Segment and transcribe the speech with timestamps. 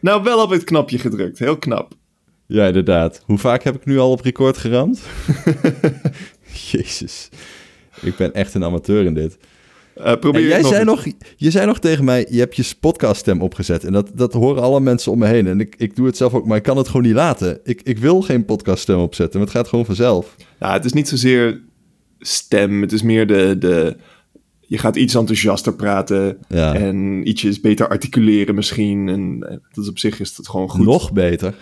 [0.00, 1.38] Nou, wel op het knopje gedrukt.
[1.38, 1.94] Heel knap.
[2.46, 3.22] Ja, inderdaad.
[3.24, 5.00] Hoe vaak heb ik nu al op record geramd?
[6.70, 7.28] Jezus.
[8.02, 9.38] Ik ben echt een amateur in dit.
[9.96, 12.72] Uh, probeer En jij nog zei nog, je zei nog tegen mij, je hebt je
[12.80, 13.84] podcaststem opgezet.
[13.84, 15.46] En dat, dat horen alle mensen om me heen.
[15.46, 17.60] En ik, ik doe het zelf ook, maar ik kan het gewoon niet laten.
[17.64, 20.36] Ik, ik wil geen podcaststem opzetten, maar het gaat gewoon vanzelf.
[20.60, 21.60] Ja, het is niet zozeer
[22.18, 22.80] stem.
[22.80, 23.56] Het is meer de...
[23.58, 23.96] de
[24.70, 26.38] je gaat iets enthousiaster praten.
[26.48, 26.74] Ja.
[26.74, 29.08] En ietsjes beter articuleren misschien.
[29.08, 30.84] En eh, dat is op zich is dat gewoon goed.
[30.84, 31.54] Nog beter.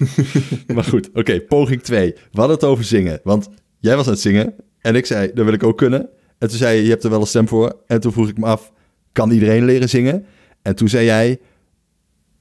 [0.74, 2.12] maar goed, oké, poging 2.
[2.12, 3.20] We hadden het over zingen.
[3.22, 3.48] Want
[3.78, 6.08] jij was aan het zingen en ik zei, dat wil ik ook kunnen.
[6.38, 7.82] En toen zei je, je hebt er wel een stem voor.
[7.86, 8.72] En toen vroeg ik me af,
[9.12, 10.26] kan iedereen leren zingen?
[10.62, 11.40] En toen zei jij,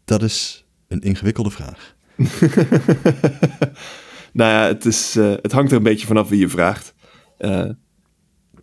[0.05, 1.95] dat is een ingewikkelde vraag.
[4.33, 6.93] Nou ja, het, is, eh, het hangt er een beetje vanaf wie je vraagt.
[7.37, 7.69] Eh,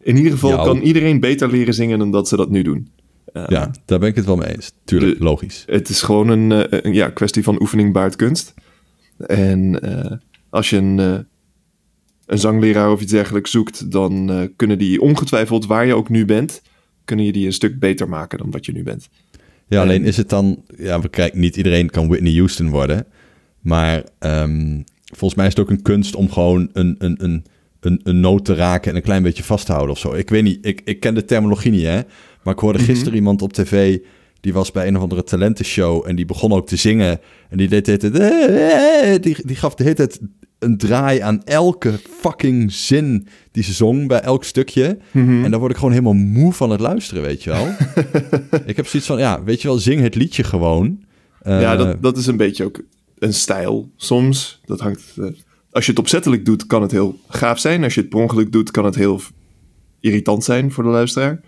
[0.06, 2.90] in ieder geval kan iedereen beter leren zingen dan dat ze dat nu doen.
[3.32, 4.72] Eh, ja, daar ben ik het wel mee eens.
[4.84, 5.62] Tuurlijk, de- logisch.
[5.66, 8.54] Het is gewoon een, eh, ja, kwestie van oefening baart kunst.
[9.18, 10.16] En eh,
[10.50, 15.94] als je een, een zangleraar of iets dergelijks zoekt, dan kunnen die ongetwijfeld waar je
[15.94, 16.62] ook nu bent,
[17.04, 19.08] kunnen je die een stuk beter maken dan wat je nu bent.
[19.68, 20.62] Ja, alleen En- is het dan...
[20.76, 23.06] Ja, we krijgen, niet iedereen kan Whitney Houston worden.
[23.60, 27.44] Maar ehm, volgens mij is het ook een kunst om gewoon een, een, een,
[27.80, 30.14] een, een noot te raken en een klein beetje vast te houden of zo.
[30.14, 32.00] Ik weet niet, ik, ik ken de terminologie niet, hè.
[32.42, 33.98] Maar ik hoorde gisteren iemand op tv...
[34.40, 37.20] Die was bij een of andere talentenshow en die begon ook te zingen.
[37.48, 40.20] En die deed de hele tijd, eh, eh, Die, die gaf de hele tijd
[40.58, 44.98] een draai aan elke fucking zin die ze zong bij elk stukje.
[45.12, 47.66] En dan word ik gewoon helemaal moe van het luisteren, weet je wel.
[48.66, 51.04] ik heb zoiets van, ja, weet je wel, zing het liedje gewoon.
[51.40, 52.80] Eh, ja, dat, dat is een beetje ook
[53.18, 54.60] een stijl soms.
[54.64, 55.26] Dat hangt, eh,
[55.76, 57.82] als je het opzettelijk doet, kan het heel gaaf zijn.
[57.84, 59.20] Als je het per ongeluk doet, kan het heel
[60.00, 61.40] irritant zijn voor de luisteraar.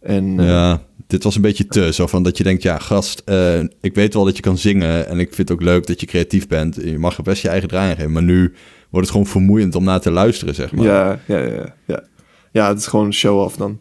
[0.00, 1.92] En eh, Ja, dit was een beetje te.
[1.92, 5.08] Zo van dat je denkt, ja, gast, eh, ik weet wel dat je kan zingen.
[5.08, 6.74] En ik vind het ook leuk dat je creatief bent.
[6.74, 8.12] Je mag er best je eigen draai aan geven.
[8.12, 8.40] Maar nu
[8.90, 10.84] wordt het gewoon vermoeiend om naar te luisteren, zeg maar.
[10.84, 12.02] Ja, ja, ja, ja.
[12.52, 13.80] Ja, het is gewoon show-off dan.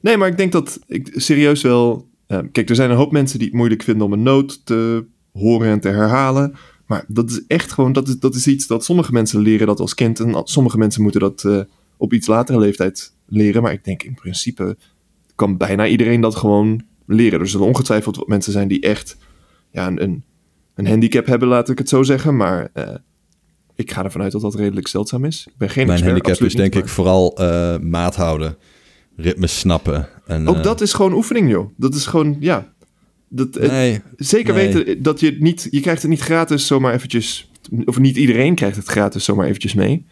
[0.00, 2.08] Nee, maar ik denk dat ik serieus wel...
[2.26, 5.04] eh, kijk, er zijn een hoop mensen die het moeilijk vinden om een noot te
[5.32, 6.54] horen en te herhalen.
[6.88, 9.80] Maar dat is echt gewoon, dat is, dat is iets dat sommige mensen leren dat
[9.80, 10.20] als kind.
[10.20, 11.60] En sommige mensen moeten dat eh,
[11.96, 13.62] op iets latere leeftijd leren.
[13.62, 14.76] Maar ik denk in principe
[15.34, 17.40] kan bijna iedereen dat gewoon leren.
[17.40, 19.16] Er zullen ongetwijfeld wat mensen zijn die echt
[19.70, 20.24] ja, een, een,
[20.74, 22.36] een handicap hebben, laat ik het zo zeggen.
[22.36, 22.94] Maar eh,
[23.74, 25.46] ik ga ervan uit dat dat redelijk zeldzaam is.
[25.50, 28.56] Ik ben geen Mijn expert, handicap is denk ik vooral eh, maat houden.
[29.16, 30.08] Ritmes snappen.
[30.26, 31.70] En, Ook dat is gewoon oefening, joh.
[31.76, 32.72] Dat is gewoon, ja.
[33.28, 34.72] Dat, het- Nee, zeker nee.
[34.72, 35.68] weten dat je het niet...
[35.70, 37.50] Je krijgt het niet gratis zomaar eventjes...
[37.84, 40.04] Of niet iedereen krijgt het gratis zomaar eventjes mee.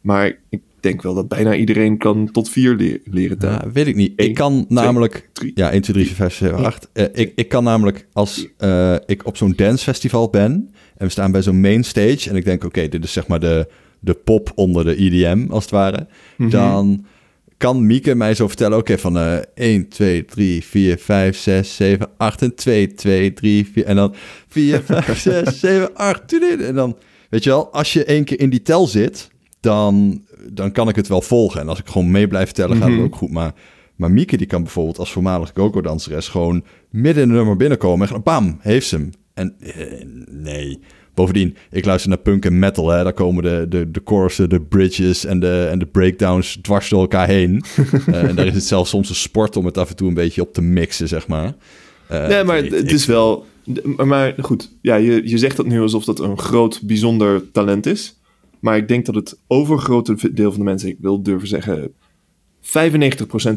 [0.00, 3.60] Maar ik denk wel dat bijna iedereen kan tot vier le- leren tellen.
[3.64, 4.12] Ja, weet ik niet.
[4.16, 5.28] Ik kan namelijk...
[5.54, 6.88] Ja, 1, 2, 3, 4, 5, 6, 7, 8.
[6.92, 10.52] Eh, ik, ik kan namelijk als eh, ik op zo'n dancefestival ben...
[10.96, 12.30] en we staan bij zo'n main stage...
[12.30, 13.68] en ik denk, oké, dit is zeg maar de,
[14.00, 16.06] de pop onder de EDM, als het ware...
[16.36, 16.50] Mhm.
[16.50, 17.04] dan
[17.60, 18.78] kan Mieke mij zo vertellen...
[18.78, 22.42] oké, van eh 1, 2, 3, 4, 5, 6, 7, 8...
[22.42, 23.84] en 2, 2, 3, 4...
[23.84, 24.14] en dan
[24.48, 26.38] 4, 5, 6, 7, 8...
[26.60, 26.96] en dan...
[27.30, 29.30] Weet je wel, als je één keer in die tel zit...
[29.60, 30.22] dan,
[30.52, 31.60] dan kan ik het wel volgen.
[31.60, 33.04] En als ik gewoon mee blijf tellen, gaat het Mhm.
[33.04, 33.30] ook goed.
[33.30, 33.52] Maar,
[33.96, 36.28] maar Mieke die kan bijvoorbeeld als voormalig go-go-danseres...
[36.28, 39.10] gewoon midden in een nummer binnenkomen en bam, heeft ze hem.
[39.34, 40.78] En eh, nee...
[41.20, 42.88] Bovendien, ik luister naar punk en metal.
[42.88, 43.02] Hè.
[43.02, 47.00] Daar komen de, de, de chorussen, de bridges en de, en de breakdowns dwars door
[47.00, 47.62] elkaar heen.
[48.06, 50.14] Eh, en daar is het zelfs soms een sport om het af en toe een
[50.14, 51.54] beetje op te mixen, zeg maar.
[52.08, 53.46] Eh, nee, maar ik- het is wel...
[53.96, 57.86] Maar, maar goed, ja, je, je zegt dat nu alsof dat een groot, bijzonder talent
[57.86, 58.20] is.
[58.60, 60.88] Maar ik denk dat het overgrote deel van de mensen...
[60.88, 61.92] Ik wil durven zeggen...
[62.60, 62.62] 95%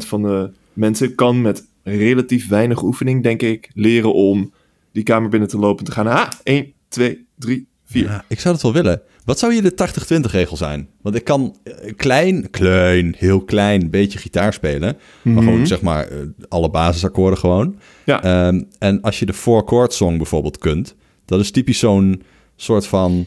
[0.06, 3.70] van de mensen kan met relatief weinig oefening, denk ik...
[3.74, 4.52] leren om
[4.92, 6.06] die kamer binnen te lopen en te gaan...
[6.06, 8.04] Ah, 1, 2, 3, 4.
[8.04, 9.02] Ja, ik zou het wel willen.
[9.24, 10.88] Wat zou hier de 80-20 regel zijn?
[11.02, 14.96] Want ik kan eh, klein, klein, heel klein beetje gitaar spelen.
[15.22, 16.18] Maar gewoon zeg maar eh,
[16.48, 17.78] alle basisakkoorden gewoon.
[18.04, 18.22] Ja.
[18.22, 20.94] Ehm, en als je de four chord song bijvoorbeeld kunt,
[21.24, 22.22] dat is typisch zo'n
[22.56, 23.26] soort van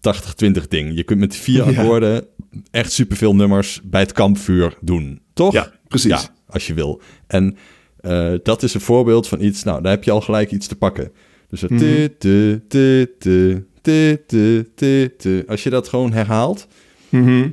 [0.00, 0.96] 80-20 ding.
[0.96, 1.80] Je kunt met vier Ja.
[1.80, 2.26] akkoorden
[2.70, 5.20] echt superveel nummers bij het kampvuur doen.
[5.32, 5.52] Toch?
[5.52, 6.10] Ja, precies.
[6.10, 7.00] Ja, als je wil.
[7.26, 7.56] En
[8.00, 10.76] eh, dat is een voorbeeld van iets, nou, daar heb je al gelijk iets te
[10.76, 11.12] pakken.
[11.54, 11.80] Dus het Mhm.
[15.46, 16.66] Als je dat gewoon herhaalt,
[17.08, 17.48] Mhm.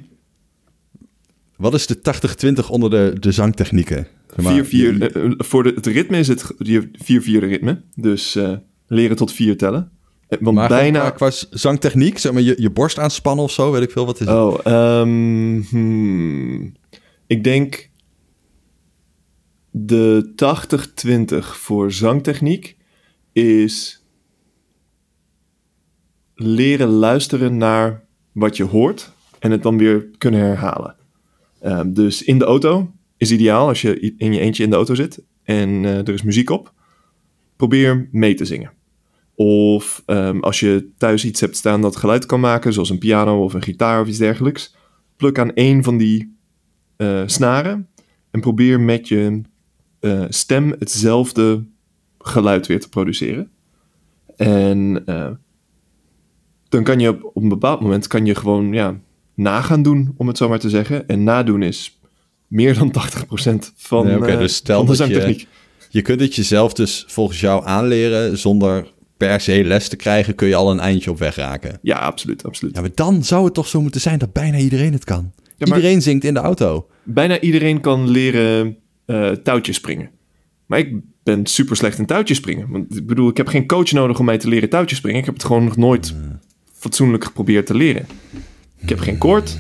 [1.56, 4.08] wat is de 80-20 onder de, de zangtechnieken?
[4.36, 6.52] Zeg maar, 4, 4, je- eh, voor de, het ritme is het
[6.92, 7.82] 4-4 ritme.
[7.96, 8.54] Dus eh,
[8.88, 9.92] leren tot 4 tellen.
[10.28, 11.10] Eh, Want maar bijna...
[11.10, 14.28] qua zangtechniek, zeg maar, je, je borst aanspannen of zo, weet ik veel, wat is
[14.28, 14.36] het?
[14.36, 16.74] Oh, ehm, hmm.
[17.28, 17.90] ik denk
[19.72, 22.78] de 80-20 voor zangtechniek
[23.32, 24.04] is
[26.36, 30.96] leren luisteren naar wat je hoort en het dan weer kunnen herhalen.
[31.60, 34.96] Ehm, dus in de auto is ideaal als je in je eentje in de auto
[34.96, 36.74] zit en eh, er is muziek op.
[37.56, 38.72] Probeer mee te zingen.
[39.36, 43.44] Of ehm, als je thuis iets hebt staan dat geluid kan maken, zoals een piano
[43.44, 44.76] of een gitaar of iets dergelijks,
[45.16, 46.38] pluk aan één van die
[46.98, 47.88] eh, snaren
[48.32, 49.42] en probeer met je
[50.00, 51.66] eh, stem hetzelfde
[52.22, 53.50] geluid weer te produceren.
[54.36, 55.30] En eh,
[56.70, 59.00] dan kan je op, op een bepaald moment kan je gewoon ja,
[59.36, 61.08] nagaan doen, om het zo maar te zeggen.
[61.08, 62.00] En nadoen is
[62.48, 65.46] meer dan 80% van, Nee, oké, eh, dus stel van de je-.
[65.90, 70.48] Je kunt het jezelf dus volgens jou aanleren zonder per se les te krijgen, kun
[70.48, 71.80] je al een eindje op weg raken.
[71.82, 72.76] Ja, absoluut, absoluut.
[72.76, 75.32] Ja, maar dan zou het toch zo moeten zijn dat bijna iedereen het kan.
[75.58, 76.88] Iedereen zingt in de auto.
[77.04, 80.10] Bijna iedereen kan leren eh touwtjes springen.
[80.66, 82.70] Maar ik ben super slecht in touwtjes springen.
[82.70, 85.20] Want ik bedoel, ik heb geen coach nodig om mij te leren touwtjes springen.
[85.20, 86.16] Ik heb het gewoon nog nooit
[86.74, 88.08] fatsoenlijk geprobeerd te leren.
[88.78, 89.58] Ik heb geen koord.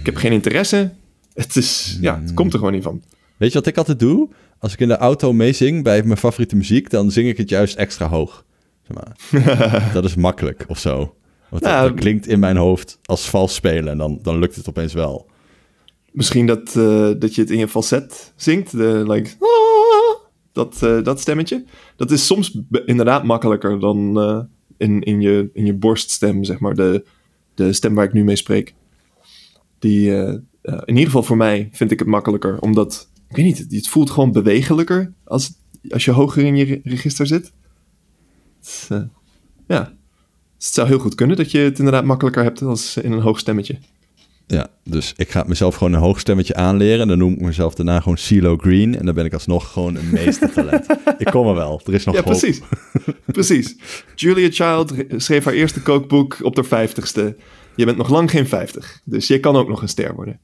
[0.00, 0.92] Ik heb geen interesse.
[1.34, 3.02] Het is, ja, het komt er gewoon niet van.
[3.36, 4.28] Weet je wat ik altijd doe?
[4.58, 7.76] Als ik in de auto meezing bij mijn favoriete muziek, dan zing ik het juist
[7.76, 8.44] extra hoog.
[8.82, 9.92] Zeg maar.
[9.92, 11.14] dat is makkelijk of zo.
[11.48, 14.68] Want dat, dat klinkt in mijn hoofd als vals spelen en dan, dan lukt het
[14.68, 15.26] opeens wel.
[16.10, 18.70] Misschien dat, eh, dat je het in je falset zingt.
[18.70, 19.30] De, like,
[20.58, 21.64] dat, eh, dat stemmetje.
[21.96, 24.40] Dat is soms inderdaad makkelijker dan eh,
[24.76, 26.74] in, in, je, in je borststem, zeg maar.
[26.74, 27.04] De,
[27.54, 28.74] de stem waar ik nu mee spreek.
[29.78, 30.32] Die, eh,
[30.62, 32.60] in ieder geval voor mij vind ik het makkelijker.
[32.60, 35.50] Omdat, ik weet niet, het, voelt gewoon bewegelijker als,
[35.88, 37.52] als je hoger in je re- register zit.
[38.88, 39.02] Eh,
[39.66, 39.96] ja.
[40.56, 43.20] Dus het zou heel goed kunnen dat je het inderdaad makkelijker hebt als in een
[43.20, 43.78] hoog stemmetje.
[44.50, 47.00] Ja, dus ik ga mezelf gewoon een hoog stemmetje aanleren.
[47.00, 48.98] En dan noem ik mezelf daarna gewoon CeeLo Green.
[48.98, 50.86] En dan ben ik alsnog gewoon een meestertalent.
[51.18, 51.80] ik kom er wel.
[51.86, 52.30] Er is nog Ja, hoop.
[52.30, 52.60] precies.
[53.26, 53.76] precies.
[54.14, 57.36] Julia Child schreef haar eerste kookboek op haar vijftigste.
[57.76, 60.40] Je bent nog lang geen vijftig, dus je kan ook nog een ster worden.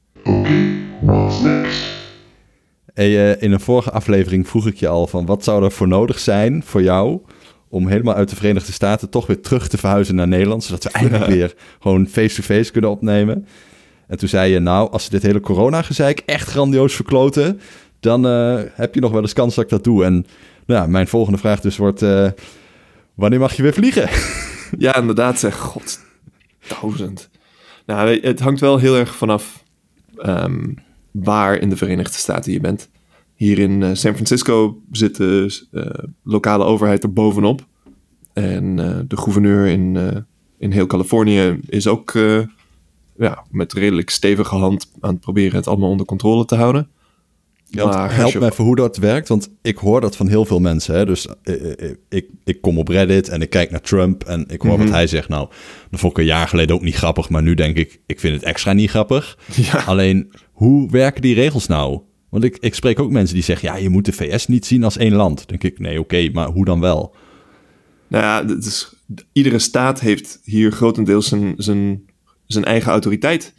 [2.93, 5.87] Hey, eh, in een vorige aflevering vroeg ik je al van wat zou er voor
[5.87, 7.21] nodig zijn voor jou
[7.69, 10.89] om helemaal uit de Verenigde Staten toch weer terug te verhuizen naar Nederland, zodat we
[10.89, 13.47] eindelijk weer gewoon face-to-face kunnen opnemen.
[14.07, 17.59] En toen zei je, nou, als ze dit hele corona-gezeik echt grandioos verkloten,
[17.99, 20.03] dan eh, heb je nog wel eens kans dat ik dat doe.
[20.03, 20.25] En
[20.65, 22.29] nou, mijn volgende vraag dus wordt, eh,
[23.13, 24.09] wanneer mag je weer vliegen?
[24.77, 25.57] Ja, inderdaad, zeg.
[25.57, 25.99] God,
[26.81, 27.29] duizend.
[27.85, 29.63] Nou, het hangt wel heel erg vanaf
[30.17, 30.73] ehm,
[31.11, 32.89] waar in de Verenigde Staten je bent.
[33.35, 35.65] Hier in eh, San Francisco zit de
[36.23, 37.65] lokale overheid er bovenop.
[38.33, 38.75] En
[39.07, 39.97] de gouverneur in,
[40.57, 42.13] in heel Californië is ook
[43.17, 46.89] ja, met redelijk stevige hand aan het proberen het allemaal onder controle te houden.
[47.71, 50.45] Maar als help je- me even hoe dat werkt, want ik hoor dat van heel
[50.45, 50.95] veel mensen.
[50.95, 51.05] Hè?
[51.05, 54.61] Dus eh, eh, ik, ik kom op Reddit en ik kijk naar Trump en ik
[54.61, 54.81] hoor Mhm.
[54.83, 55.29] wat hij zegt.
[55.29, 55.49] Nou,
[55.91, 58.33] dat vond ik een jaar geleden ook niet grappig, maar nu denk ik, ik vind
[58.35, 59.37] het extra niet grappig.
[59.71, 59.83] Ja.
[59.85, 61.99] Alleen, hoe werken die regels nou?
[62.29, 64.83] Want ik, ik spreek ook mensen die zeggen, ja, je moet de VS niet zien
[64.83, 65.37] als één land.
[65.37, 67.15] Dan denk ik, nee, oké, maar hoe dan wel?
[68.07, 68.95] Nou ja, is,
[69.31, 72.01] iedere staat heeft hier grotendeels zijn, zijn,
[72.47, 73.53] zijn eigen autoriteit.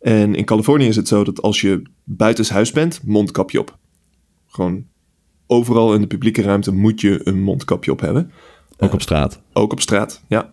[0.00, 3.78] En in Californië is het zo dat als je buitenshuis bent, mondkapje op.
[4.48, 4.84] Gewoon
[5.46, 8.30] overal in de publieke ruimte moet je een mondkapje op hebben.
[8.78, 9.40] Ook op straat.
[9.52, 10.52] Ook op straat, ja.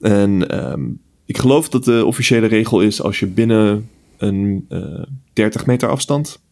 [0.00, 0.82] En ehm,
[1.24, 6.42] ik geloof dat de officiële regel is als je binnen een eh 30 meter afstand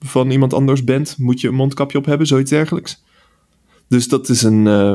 [0.00, 3.02] van iemand anders bent, moet je een mondkapje op hebben, zoiets dergelijks.
[3.88, 4.66] Dus dat is een.
[4.66, 4.94] eh,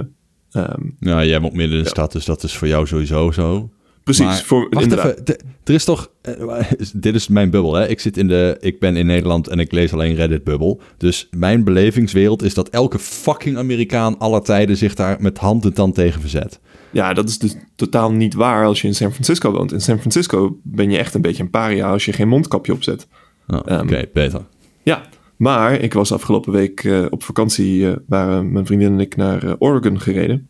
[0.51, 1.93] ehm, Nou, jij woont midden in de Ja.
[1.95, 3.69] stad, dus dat is voor jou sowieso zo.
[4.15, 4.25] Precies.
[4.25, 5.19] Maar voor, Wacht inderdaad.
[5.29, 6.11] even, er is toch...
[6.21, 6.59] eh,
[6.93, 7.87] dit is mijn bubbel, hè.
[7.87, 10.81] Ik, zit in de, ik ben in Nederland en ik lees alleen Reddit-bubbel.
[10.97, 15.73] Dus mijn belevingswereld is dat elke fucking Amerikaan aller tijden zich daar met hand en
[15.73, 16.59] tand tegen verzet.
[16.91, 19.71] Ja, dat is dus totaal niet waar als je in San Francisco woont.
[19.71, 23.07] In San Francisco ben je echt een beetje een paria als je geen mondkapje opzet.
[23.47, 24.41] Oh, Ehm, Oké, beter.
[24.83, 25.01] Ja,
[25.37, 29.55] maar ik was afgelopen week eh, op vakantie, eh, waren mijn vriendin en ik naar
[29.59, 30.47] Oregon gereden.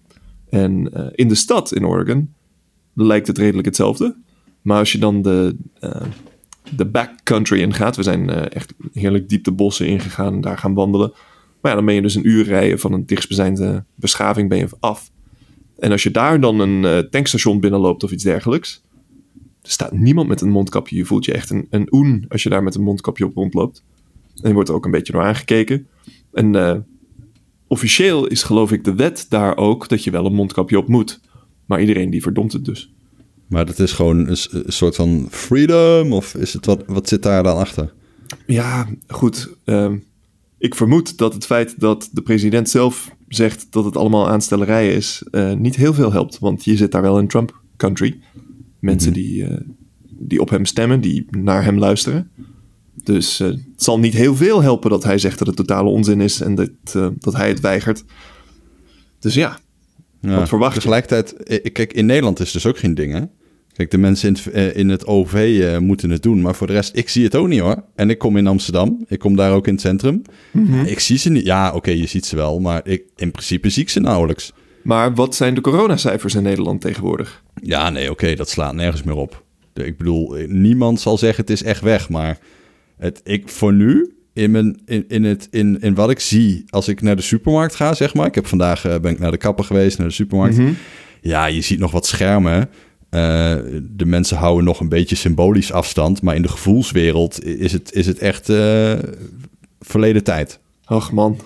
[0.49, 2.33] En in de stad in Oregon
[3.05, 4.15] lijkt het redelijk hetzelfde.
[4.61, 6.01] Maar als je dan de, eh,
[6.75, 10.73] de backcountry ingaat, we zijn eh, echt heerlijk diep de bossen ingegaan en daar gaan
[10.73, 11.11] wandelen.
[11.61, 14.67] Maar ja, dan ben je dus een uur rijden van een dichtstbijzijnde beschaving ben je
[14.79, 15.11] af.
[15.79, 18.83] En als je daar dan een eh, tankstation binnenloopt of iets dergelijks,
[19.61, 20.95] er staat niemand met een mondkapje.
[20.95, 23.83] Je voelt je echt een, een oen als je daar met een mondkapje op rondloopt.
[24.41, 25.87] En je wordt er ook een beetje door aangekeken.
[26.33, 26.85] En
[27.67, 31.19] officieel is geloof ik de wet daar ook dat je wel een mondkapje op moet.
[31.67, 32.91] Maar iedereen die verdomt het dus.
[33.47, 36.13] Maar dat is gewoon een, soort van freedom?
[36.13, 37.93] Of is het wat, wat zit daar dan achter?
[38.45, 39.49] Ja, goed.
[39.63, 39.97] ehm,
[40.57, 45.23] ik vermoed dat het feit dat de president zelf zegt dat het allemaal aanstellerij is,
[45.31, 46.39] eh, niet heel veel helpt.
[46.39, 48.19] Want je zit daar wel in Trump country.
[48.79, 49.19] Mensen Mhm.
[49.19, 49.57] die, eh,
[50.19, 52.29] die op hem stemmen, die naar hem luisteren.
[53.03, 56.21] Dus eh, het zal niet heel veel helpen dat hij zegt dat het totale onzin
[56.21, 56.69] is en dat,
[57.19, 58.03] dat hij het weigert.
[59.19, 59.59] Dus ja,
[60.29, 60.79] Ja, Wat verwacht je?
[60.79, 63.21] Tegelijkertijd, eh, kijk, in Nederland is het dus ook geen ding, hè?
[63.73, 66.67] Kijk, de mensen in het, eh, in het OV eh, moeten het doen, maar voor
[66.67, 67.83] de rest, ik zie het ook niet hoor.
[67.95, 70.21] En ik kom in Amsterdam, ik kom daar ook in het centrum.
[70.51, 70.85] Mhm.
[70.85, 71.45] Ik zie ze niet.
[71.45, 74.53] Ja, oké, je ziet ze wel, maar ik, in principe zie ik ze nauwelijks.
[74.83, 77.43] maar wat zijn de coronacijfers in Nederland tegenwoordig?
[77.61, 79.43] Ja, nee, oké, dat slaat nergens meer op.
[79.73, 82.37] Ik bedoel, eh, niemand zal zeggen het is echt weg, maar
[82.97, 86.87] het, ik voor nu, in, mijn, in, in, het, in, in wat ik zie als
[86.87, 88.25] ik naar de supermarkt ga, zeg maar.
[88.25, 90.57] Ik heb vandaag eh, ben ik naar de kapper geweest, naar de supermarkt.
[90.57, 90.71] Mhm.
[91.21, 92.69] Ja, je ziet nog wat schermen.
[93.09, 97.93] Eh, de mensen houden nog een beetje symbolisch afstand, maar in de gevoelswereld is het,
[97.93, 98.93] is het echt eh,
[99.79, 100.59] verleden tijd.
[100.85, 101.39] Ach man,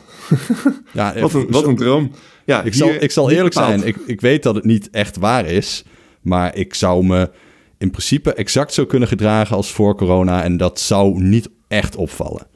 [0.93, 2.11] Ja, wat een, wat een droom.
[2.45, 3.79] Ja, ik, zal, ik zal eerlijk bepaald.
[3.79, 5.83] zijn, ik, ik weet dat het niet echt waar is,
[6.21, 7.29] maar ik zou me
[7.77, 12.49] in principe exact zo kunnen gedragen als voor corona en dat zou niet echt opvallen.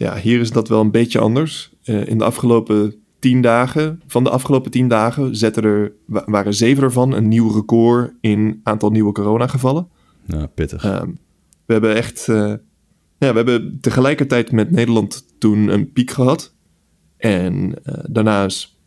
[0.00, 1.72] Ja, hier is dat wel een beetje anders.
[1.82, 6.54] Eh, in de afgelopen tien dagen, van de afgelopen tien dagen, zetten er, wa- waren
[6.54, 9.88] zeven ervan een nieuw record in aantal nieuwe coronagevallen.
[10.26, 10.84] Ja, pittig.
[10.84, 11.06] Ehm,
[11.66, 12.36] we hebben echt, eh,
[13.18, 16.54] ja, we hebben tegelijkertijd met Nederland toen een piek gehad.
[17.16, 18.78] En eh, daarna is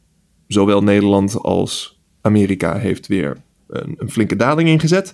[0.47, 5.13] zowel Nederland als Amerika heeft weer een, een flinke daling ingezet.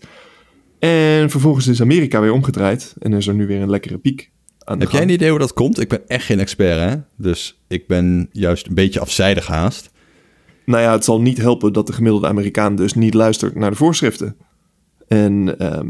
[0.79, 4.31] En vervolgens is Amerika weer omgedraaid en is er nu weer een lekkere piek
[4.77, 5.79] Heb jij een idee hoe dat komt?
[5.79, 6.97] Ik ben echt geen expert, hè?
[7.15, 9.91] Dus ik ben juist een beetje afzijdig haast.
[10.65, 13.75] Nou ja, het zal niet helpen dat de gemiddelde Amerikaan dus niet luistert naar de
[13.75, 14.37] voorschriften.
[15.07, 15.87] En ehm,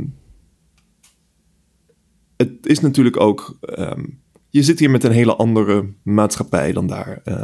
[2.38, 3.58] het is natuurlijk ook.
[3.62, 4.04] ehm,
[4.50, 7.22] je zit hier met een hele andere maatschappij dan daar.
[7.24, 7.44] Eh,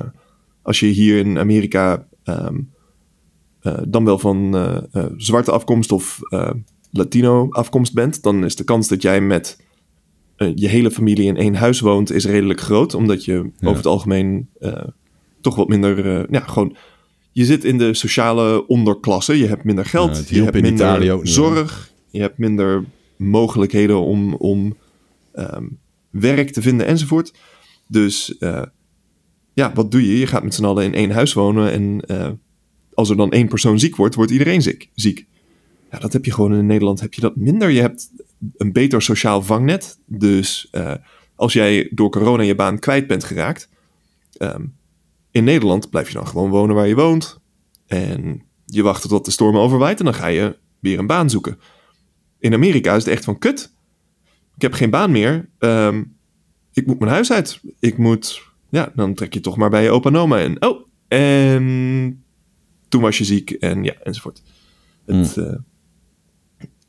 [0.61, 2.59] als je hier in Amerika ehm,
[3.59, 6.19] eh, dan wel van eh, zwarte afkomst of
[6.91, 9.63] Latino afkomst bent, dan is de kans dat jij met
[10.35, 12.93] eh, je hele familie in één huis woont, is redelijk groot.
[12.93, 13.67] Omdat je Ja.
[13.67, 14.83] over het algemeen eh,
[15.41, 16.17] toch wat minder.
[16.19, 16.75] eh, ja, gewoon
[17.31, 19.37] je zit in de sociale onderklasse.
[19.37, 20.29] Je hebt minder geld.
[20.29, 21.91] Ja, je hebt in minder zorg.
[22.09, 22.83] Je hebt minder
[23.17, 24.77] mogelijkheden om, om
[25.33, 25.65] ehm,
[26.09, 27.33] werk te vinden enzovoort.
[27.87, 28.35] Dus
[29.53, 30.19] ja, wat doe je?
[30.19, 31.71] Je gaat met z'n allen in één huis wonen.
[31.71, 32.01] En
[32.93, 34.89] als er dan één persoon ziek wordt, wordt iedereen ziek.
[34.93, 35.25] ziek.
[35.91, 37.69] Ja, dat heb je gewoon in Nederland heb je dat minder.
[37.69, 38.09] Je hebt
[38.57, 39.99] een beter sociaal vangnet.
[40.05, 40.93] Dus eh,
[41.35, 43.69] als jij door corona je baan kwijt bent geraakt...
[44.37, 44.65] ehm,
[45.31, 47.39] in Nederland blijf je dan gewoon wonen waar je woont.
[47.87, 51.59] En je wacht tot de storm overwaait en dan ga je weer een baan zoeken.
[52.39, 53.73] In Amerika is het echt van kut.
[54.55, 55.49] Ik heb geen baan meer.
[55.59, 56.03] Ehm,
[56.73, 57.61] ik moet mijn huis uit.
[57.79, 58.41] Ik moet...
[58.69, 60.61] Ja, dan trek je toch maar bij je opa en oma in.
[60.61, 62.23] Oh, en
[62.87, 64.41] toen was je ziek en ja, enzovoort.
[65.05, 65.55] Het, eh,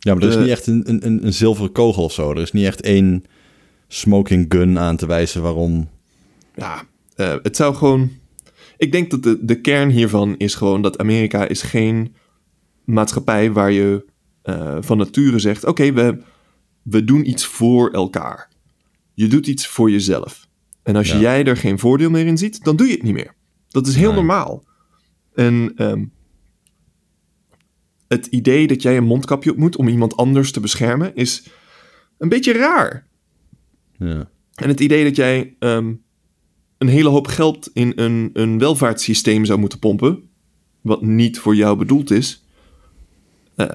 [0.06, 2.30] Ja, maar er is niet echt een, een, een, een zilveren kogel of zo.
[2.30, 3.24] Er is niet echt één
[3.88, 5.88] smoking gun aan te wijzen waarom...
[6.54, 6.82] ja,
[7.14, 8.10] eh, het zou gewoon...
[8.76, 12.14] Ik denk dat de, de kern hiervan is gewoon dat Amerika is geen
[12.84, 14.04] maatschappij waar je
[14.42, 15.64] eh, van nature zegt...
[15.64, 16.18] Oké, we,
[16.82, 18.48] we doen iets voor elkaar.
[19.14, 20.46] Je doet iets voor jezelf.
[20.82, 21.18] En als Ja.
[21.18, 23.34] jij er geen voordeel meer in ziet, dan doe je het niet meer.
[23.68, 24.64] Dat is heel normaal.
[25.34, 26.04] En ehm,
[28.08, 31.48] het idee dat jij een mondkapje op moet om iemand anders te beschermen is
[32.18, 33.06] een beetje raar.
[33.98, 34.28] Ja.
[34.54, 35.94] En het idee dat jij ehm,
[36.78, 40.28] een hele hoop geld in een, een welvaartssysteem zou moeten pompen,
[40.80, 42.44] wat niet voor jou bedoeld is,
[43.54, 43.68] eh,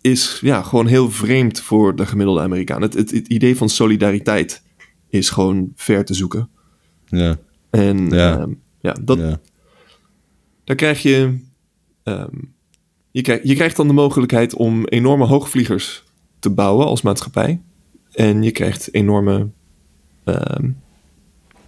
[0.00, 2.82] is ja, gewoon heel vreemd voor de gemiddelde Amerikaan.
[2.82, 4.62] Het, het, het idee van solidariteit
[5.08, 6.50] is gewoon ver te zoeken.
[7.04, 7.38] Ja.
[7.70, 8.30] En Ja.
[8.30, 8.48] ja,
[8.80, 9.40] ja, dat, ja.
[10.64, 11.38] daar krijg je,
[12.02, 12.36] ehm,
[13.16, 16.04] je, krijg, je krijgt dan de mogelijkheid om enorme hoogvliegers
[16.38, 17.60] te bouwen als maatschappij.
[18.12, 19.48] En je krijgt enorme
[20.24, 20.70] ehm,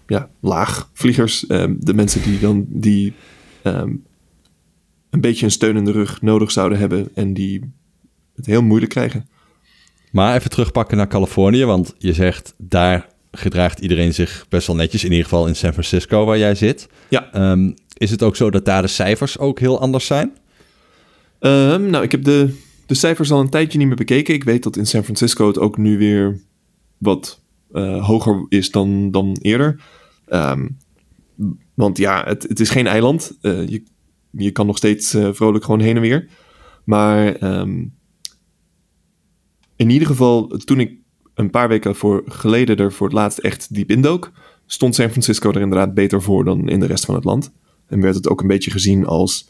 [0.07, 1.47] ja, laagvliegers.
[1.47, 3.13] ehm, de mensen die dan die
[3.63, 3.95] ehm,
[5.11, 7.73] een beetje een steun in de rug nodig zouden hebben en die
[8.35, 9.29] het heel moeilijk krijgen.
[10.13, 15.05] Maar even terugpakken naar Californië, want je zegt daar gedraagt iedereen zich best wel netjes.
[15.05, 16.89] In ieder geval in San Francisco waar jij zit.
[17.09, 17.57] Ja.
[17.93, 20.33] Is het ook zo dat daar de cijfers ook heel anders zijn?
[21.39, 24.35] Ehm, nou, ik heb de, de cijfers al een tijdje niet meer bekeken.
[24.35, 26.41] Ik weet dat in San Francisco het ook nu weer
[26.99, 27.43] wat
[27.73, 29.83] eh, hoger is dan, dan eerder.
[30.27, 30.69] Ehm,
[31.75, 33.39] want ja, het, het is geen eiland.
[33.41, 33.83] Eh, je,
[34.31, 36.29] je kan nog steeds eh, vrolijk gewoon heen en weer.
[36.85, 37.85] Maar ehm,
[39.77, 40.97] in ieder geval, toen ik
[41.35, 44.33] een paar weken voor, geleden er voor het laatst echt diep indook,
[44.67, 47.53] stond San Francisco er inderdaad beter voor dan in de rest van het land.
[47.87, 49.49] En werd het ook een beetje gezien als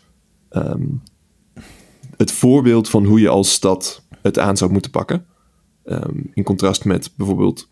[2.18, 5.26] het voorbeeld van hoe je als stad het aan zou moeten pakken.
[5.84, 7.68] Ehm, in contrast met bijvoorbeeld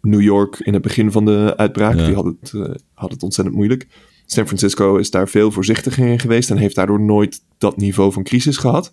[0.00, 1.96] New York in het begin van de uitbraak.
[1.96, 2.06] Ja.
[2.06, 3.86] Die had het, eh, had het ontzettend moeilijk.
[4.26, 8.22] San Francisco is daar veel voorzichtiger in geweest en heeft daardoor nooit dat niveau van
[8.22, 8.92] crisis gehad.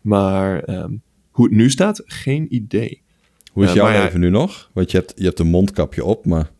[0.00, 0.92] Maar ehm,
[1.30, 3.02] hoe het nu staat, geen idee.
[3.52, 4.70] Hoe is Ja, jouw ja- leven nu nog?
[4.72, 6.50] Want je hebt, je hebt een mondkapje op, maar...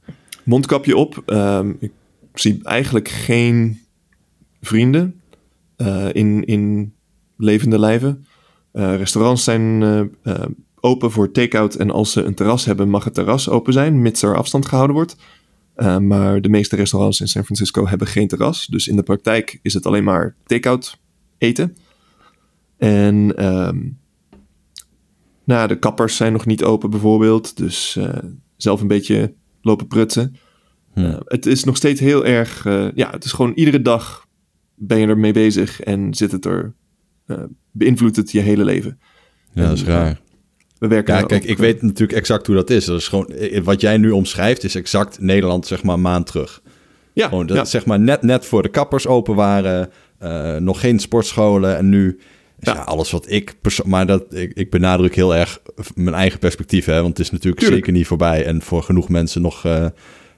[0.44, 1.22] Mondkapje op.
[1.26, 1.92] ehm, ik
[2.34, 3.80] zie eigenlijk geen
[4.60, 5.20] vrienden
[5.76, 6.93] eh, in, in
[7.36, 8.26] levende lijven.
[8.74, 10.46] Eh, restaurants zijn eh, eh,
[10.80, 14.22] open voor take-out en als ze een terras hebben, mag het terras open zijn, mits
[14.22, 15.16] er afstand gehouden wordt.
[16.00, 18.66] Maar de meeste restaurants in San Francisco hebben geen terras.
[18.66, 20.98] Dus in de praktijk is het alleen maar take-out
[21.38, 21.76] eten.
[22.76, 23.78] En ehm,
[25.44, 27.56] nou, de kappers zijn nog niet open bijvoorbeeld.
[27.56, 27.98] Dus
[28.56, 30.36] zelf een beetje lopen prutsen.
[30.92, 31.20] Hm.
[31.24, 32.64] Het is nog steeds heel erg...
[32.94, 34.26] ja, het is gewoon iedere dag
[34.74, 36.74] ben je ermee bezig en zit het er...
[37.26, 37.38] eh,
[37.70, 38.98] beïnvloedt het je hele leven.
[39.52, 40.20] Ja, dat is raar.
[40.78, 42.84] We werken Ja, kijk, ik eh, weet natuurlijk exact hoe dat is.
[42.84, 46.26] Dat is gewoon, eh, wat jij nu omschrijft, is exact Nederland, zeg maar, een maand
[46.26, 46.62] terug.
[47.12, 47.64] Ja, Gewoon, dat, ja.
[47.64, 52.18] zeg maar, net, net voor de kappers open waren, eh, nog geen sportscholen en nu...
[52.58, 52.74] Ja.
[52.74, 52.80] Ja.
[52.80, 55.60] alles wat ik maar dat ik, ik benadruk heel erg
[55.94, 57.80] mijn eigen perspectief, hè, want het is natuurlijk Tuurlijk.
[57.80, 59.86] zeker niet voorbij en voor genoeg mensen nog eh,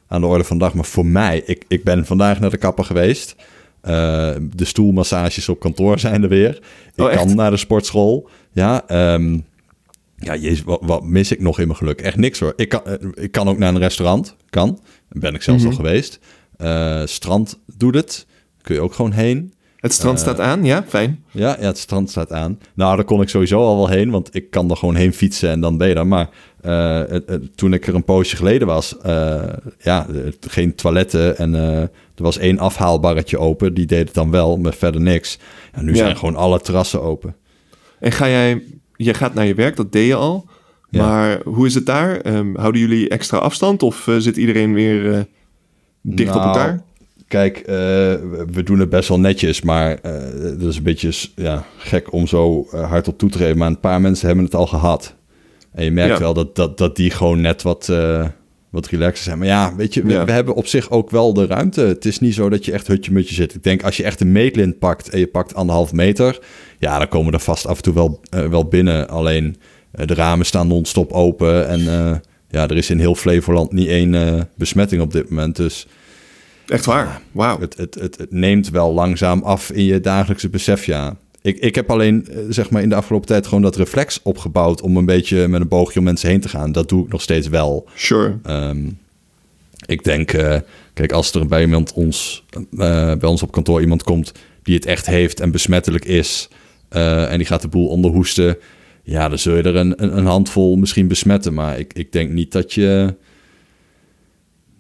[0.09, 0.75] aan de orde van de dag.
[0.75, 3.37] Maar voor mij, ik, ik ben vandaag naar de kapper geweest.
[3.87, 6.61] Eh, de stoelmassages op kantoor zijn er weer.
[6.95, 8.29] Ik Oh, kan naar de sportschool.
[8.53, 9.39] Ja, ehm,
[10.17, 12.01] ja jezus, wat, wat mis ik nog in mijn geluk?
[12.01, 12.53] Echt niks hoor.
[12.57, 14.37] Ik kan, eh, ik kan ook naar een restaurant.
[14.51, 14.81] Kan.
[15.09, 15.71] Ben ik zelfs Mhm.
[15.71, 16.19] al geweest.
[16.57, 18.27] Eh, strand doet het.
[18.63, 19.53] Kun je ook gewoon heen.
[19.87, 21.25] Het strand eh, staat aan, ja, fijn.
[21.31, 22.59] Ja, ja, het strand staat aan.
[22.75, 25.51] Nou, daar kon ik sowieso al wel heen, want ik kan er gewoon heen fietsen
[25.51, 26.07] en dan ben je er.
[26.07, 26.29] Maar
[26.61, 29.43] eh, het- het- toen ik er een poosje geleden was, eh,
[29.79, 33.75] ja, eh, geen toiletten en eh, er was één afhaalbarretje open.
[33.75, 35.39] Die deed het dan wel, maar verder niks.
[35.73, 35.97] En nu Ja.
[35.97, 37.35] zijn gewoon alle terrassen open.
[38.01, 38.63] En ga jij...
[38.97, 40.47] Je gaat naar je werk, dat deed je al.
[40.91, 41.07] Ja.
[41.07, 42.21] Maar hoe is het daar?
[42.21, 45.21] Ehm, houden jullie extra afstand of eh, zit iedereen weer eh,
[46.03, 46.83] dicht op Nou, elkaar?
[47.29, 47.65] Kijk, eh,
[48.53, 50.13] we doen het best wel netjes, maar eh
[50.59, 53.59] dat is een beetje ja, gek om zo eh, hard op toe te geven.
[53.59, 55.15] Maar een paar mensen hebben het al gehad.
[55.73, 56.19] En je merkt Ja.
[56.21, 58.27] wel dat, dat, dat die gewoon net wat, eh,
[58.71, 59.39] wat relaxer zijn.
[59.39, 60.25] Maar ja, weet je, we, Ja.
[60.25, 61.81] we hebben op zich ook wel de ruimte.
[61.81, 63.55] Het is niet zo dat je echt hutje-mutje zit.
[63.55, 66.39] Ik denk, als je echt een meetlint pakt en je pakt anderhalf meter...
[66.79, 69.09] ja, dan komen er vast af en toe wel, eh, wel binnen.
[69.09, 69.57] Alleen
[69.91, 71.69] eh, de ramen staan non-stop open.
[71.69, 72.17] En eh,
[72.51, 75.57] ja, er is in heel Flevoland niet één eh, besmetting op dit moment.
[75.57, 75.87] Dus
[76.67, 77.21] Echt waar?
[77.33, 77.61] Wauw.
[77.61, 81.17] het, het, het, het neemt wel langzaam af in je dagelijkse besef, ja.
[81.43, 84.81] Ik, ik heb alleen, eh, zeg maar, in de afgelopen tijd gewoon dat reflex opgebouwd...
[84.81, 86.73] om een beetje met een boogje om mensen heen te gaan.
[86.73, 87.89] Dat doe ik nog steeds wel.
[87.95, 88.39] Sure.
[88.43, 88.89] Ehm,
[89.87, 90.57] ik denk, eh,
[90.93, 94.87] kijk, als er bij iemand ons, eh, bij ons op kantoor iemand komt die het
[94.87, 96.49] echt heeft en besmettelijk is,
[96.89, 98.57] en die gaat de boel onderhoesten,
[99.03, 101.55] ja, dan zul je er een, een, een handvol misschien besmetten.
[101.55, 103.15] Maar ik, ik denk niet dat je.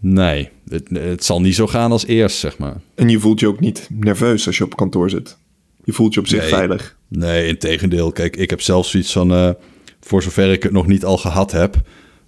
[0.08, 2.76] Nee, het, het zal niet zo gaan als eerst, zeg maar.
[2.94, 5.36] En je voelt je ook niet nerveus als je op kantoor zit.
[5.84, 6.48] Je voelt je op zich Nee.
[6.48, 6.96] veilig.
[7.08, 8.12] Nee, in tegendeel.
[8.12, 9.50] Kijk, ik heb zelfs zoiets van, eh,
[10.00, 11.76] voor zover ik het nog niet al gehad heb.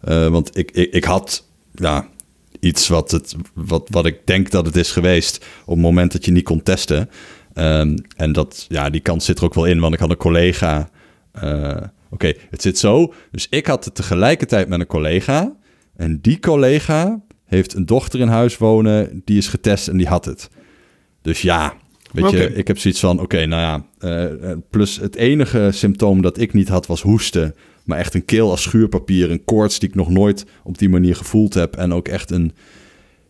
[0.01, 2.09] eh, want ik, ik, ik had ja,
[2.61, 6.25] iets wat, het, wat, wat ik denk dat het is geweest op het moment dat
[6.25, 7.11] je niet kon testen.
[7.55, 10.17] Ehm, en dat, ja, die kans zit er ook wel in, want ik had een
[10.17, 10.91] collega.
[11.33, 11.77] eh,
[12.11, 13.12] Oké, het zit zo.
[13.31, 15.57] Dus ik had het tegelijkertijd met een collega.
[15.97, 20.25] En die collega heeft een dochter in huis wonen, die is getest en die had
[20.25, 20.49] het.
[21.23, 21.75] Dus ja,
[22.13, 26.23] weet je, ik heb zoiets van, oké, nou ja, eh, eh, plus het enige symptoom
[26.23, 29.89] dat ik niet had was hoesten, maar echt een keel als schuurpapier, een koorts die
[29.89, 32.53] ik nog nooit op die manier gevoeld heb en ook echt een,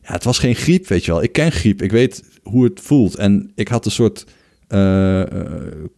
[0.02, 1.22] ja, het was geen griep, weet je wel.
[1.22, 4.26] Ik ken griep, ik weet hoe het voelt en ik had een soort
[4.68, 5.22] eh,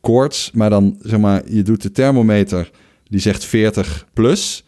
[0.01, 2.71] koorts, maar dan zeg maar, je doet de thermometer,
[3.09, 4.65] die zegt 40 plus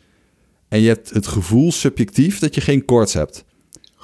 [0.72, 3.44] en je hebt het gevoel subjectief dat je geen koorts hebt.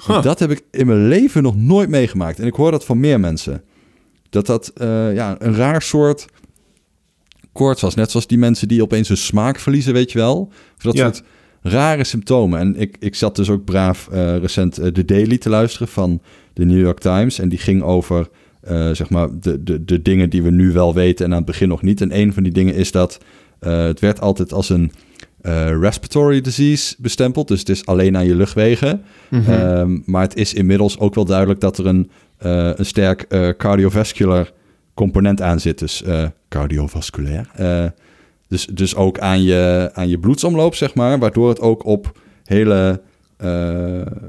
[0.07, 0.23] Huh.
[0.23, 2.39] Dat heb ik in mijn leven nog nooit meegemaakt.
[2.39, 3.63] En ik hoor dat van meer mensen.
[4.29, 6.25] Dat dat eh, ja, een raar soort
[7.51, 7.95] koorts was.
[7.95, 10.51] Net zoals die mensen die opeens hun smaak verliezen, weet je wel.
[10.77, 11.03] Of dat Ja.
[11.03, 11.23] soort
[11.61, 12.59] rare symptomen.
[12.59, 16.21] En ik, ik zat dus ook braaf eh, recent eh, The Daily te luisteren van
[16.53, 17.39] de New York Times.
[17.39, 18.29] En die ging over
[18.91, 21.67] zeg maar de, de, de dingen die we nu wel weten en aan het begin
[21.67, 22.01] nog niet.
[22.01, 23.19] En een van die dingen is dat
[23.59, 24.91] het werd altijd als een
[25.41, 27.47] eh, respiratory disease bestempeld.
[27.47, 29.03] Dus het is alleen aan je luchtwegen.
[29.29, 29.51] Mhm.
[29.51, 33.49] Ehm, maar het is inmiddels ook wel duidelijk dat er een, eh, een sterk eh,
[33.57, 34.51] cardiovascular
[34.93, 35.79] component aan zit.
[35.79, 36.03] Dus
[36.49, 37.47] cardiovasculair.
[38.47, 41.19] Dus, dus ook aan je, aan je bloedsomloop, zeg maar.
[41.19, 43.01] Waardoor het ook op hele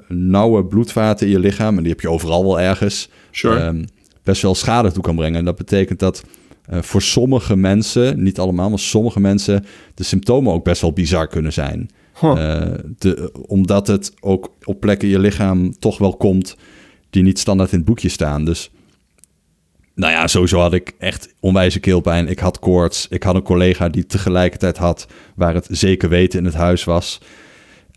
[0.08, 1.76] nauwe bloedvaten in je lichaam...
[1.76, 3.08] en die heb je overal wel ergens...
[3.30, 3.60] Sure.
[3.60, 3.84] ehm,
[4.22, 5.38] best wel schade toe kan brengen.
[5.38, 6.24] En dat betekent dat
[6.70, 11.28] eh, voor sommige mensen, niet allemaal, maar sommige mensen, de symptomen ook best wel bizar
[11.28, 11.90] kunnen zijn.
[12.20, 12.30] Huh.
[12.30, 16.56] Eh, de, omdat het ook op plekken in je lichaam toch wel komt
[17.10, 18.44] die niet standaard in het boekje staan.
[18.44, 18.70] Dus
[19.94, 22.28] nou ja, sowieso had ik echt onwijze keelpijn.
[22.28, 23.06] Ik had koorts.
[23.08, 27.20] Ik had een collega die tegelijkertijd had, waar het zeker weten in het huis was.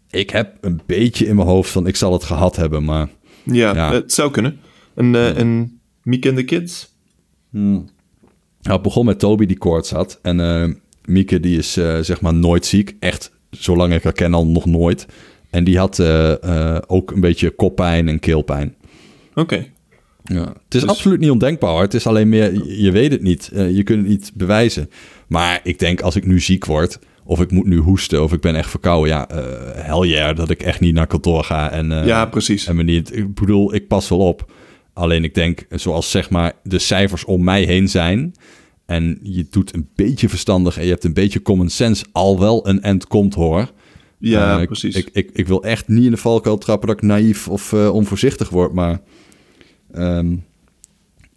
[0.09, 3.09] Ik heb een beetje in mijn hoofd van ik zal het gehad hebben, maar
[3.43, 3.93] ja, ja.
[3.93, 4.59] het zou kunnen.
[4.95, 6.95] En, eh en Miek en de Kids?
[8.63, 10.19] Nou, het begon met Toby die koorts had.
[10.21, 10.69] En eh,
[11.05, 12.95] Mieke die is eh, zeg maar nooit ziek.
[12.99, 15.05] Echt, zolang ik haar ken al nog nooit.
[15.49, 18.75] En die had eh, ook een beetje koppijn en keelpijn.
[19.35, 19.65] Oké.
[20.23, 20.39] Ja.
[20.47, 21.81] Het is Dus- absoluut niet ondenkbaar hoor.
[21.81, 23.49] Het is alleen meer, je- je weet het niet.
[23.53, 24.89] Je kunt het niet bewijzen.
[25.27, 26.99] Maar ik denk als ik nu ziek word...
[27.23, 29.09] of ik moet nu hoesten of ik ben echt verkouden...
[29.13, 29.27] ja,
[29.75, 31.71] hell yeah, dat ik echt niet naar kantoor ga.
[31.71, 32.67] En, ja, precies.
[32.67, 34.51] en me niet, ik bedoel, ik pas wel op.
[34.93, 38.33] Alleen ik denk, zoals zeg maar de cijfers om mij heen zijn...
[38.85, 42.05] en je doet een beetje verstandig en je hebt een beetje common sense...
[42.11, 43.71] al wel een end komt hoor.
[44.17, 44.95] ja, Eh, precies.
[44.95, 47.93] Ik, ik, ik wil echt niet in de valkuil trappen dat ik naïef of eh,
[47.93, 49.01] onvoorzichtig word, maar...
[49.93, 50.35] ehm,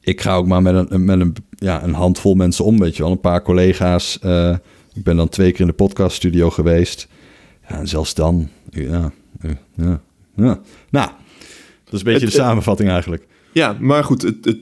[0.00, 3.02] ik ga ook maar met een, met een, ja, een handvol mensen om, weet je
[3.02, 3.12] wel.
[3.12, 4.18] Een paar collega's.
[4.18, 4.56] eh,
[4.94, 7.08] ik ben dan twee keer in de podcaststudio geweest.
[7.68, 8.48] Ja, en zelfs dan...
[8.70, 9.12] Ja,
[9.76, 10.00] ja,
[10.36, 10.60] ja.
[10.90, 11.10] Nou,
[11.84, 13.26] dat is een beetje Het- de samenvatting eigenlijk.
[13.56, 14.58] Ja, maar goed, het, het,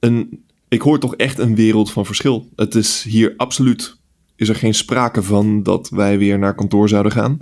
[0.00, 2.48] een, ik hoor toch echt een wereld van verschil.
[2.56, 3.96] Het is hier absoluut,
[4.36, 7.38] is er geen sprake van dat wij weer naar kantoor zouden gaan.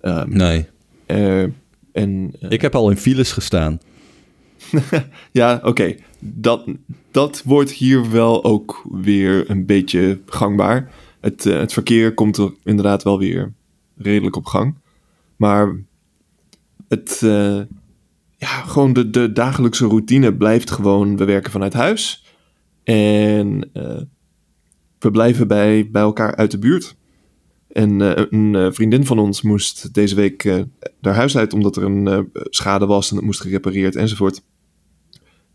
[0.00, 0.66] Ehm, Nee,
[1.92, 3.80] en eh, ik heb al in files gestaan.
[5.32, 6.64] ja, oké, dat,
[7.10, 10.90] dat wordt hier wel ook weer een beetje gangbaar.
[11.20, 13.52] Het, eh, het verkeer komt er inderdaad wel weer
[13.96, 14.74] redelijk op gang.
[15.36, 15.76] Maar
[16.88, 17.60] het, eh,
[18.38, 22.24] ja, gewoon de, de dagelijkse routine blijft gewoon, we werken vanuit huis.
[22.84, 24.00] En eh,
[24.98, 26.96] we blijven bij, bij elkaar uit de buurt.
[27.68, 30.44] En eh, een eh, vriendin van ons moest deze week
[31.00, 34.42] haar huis uit omdat er een schade was en het moest gerepareerd enzovoort.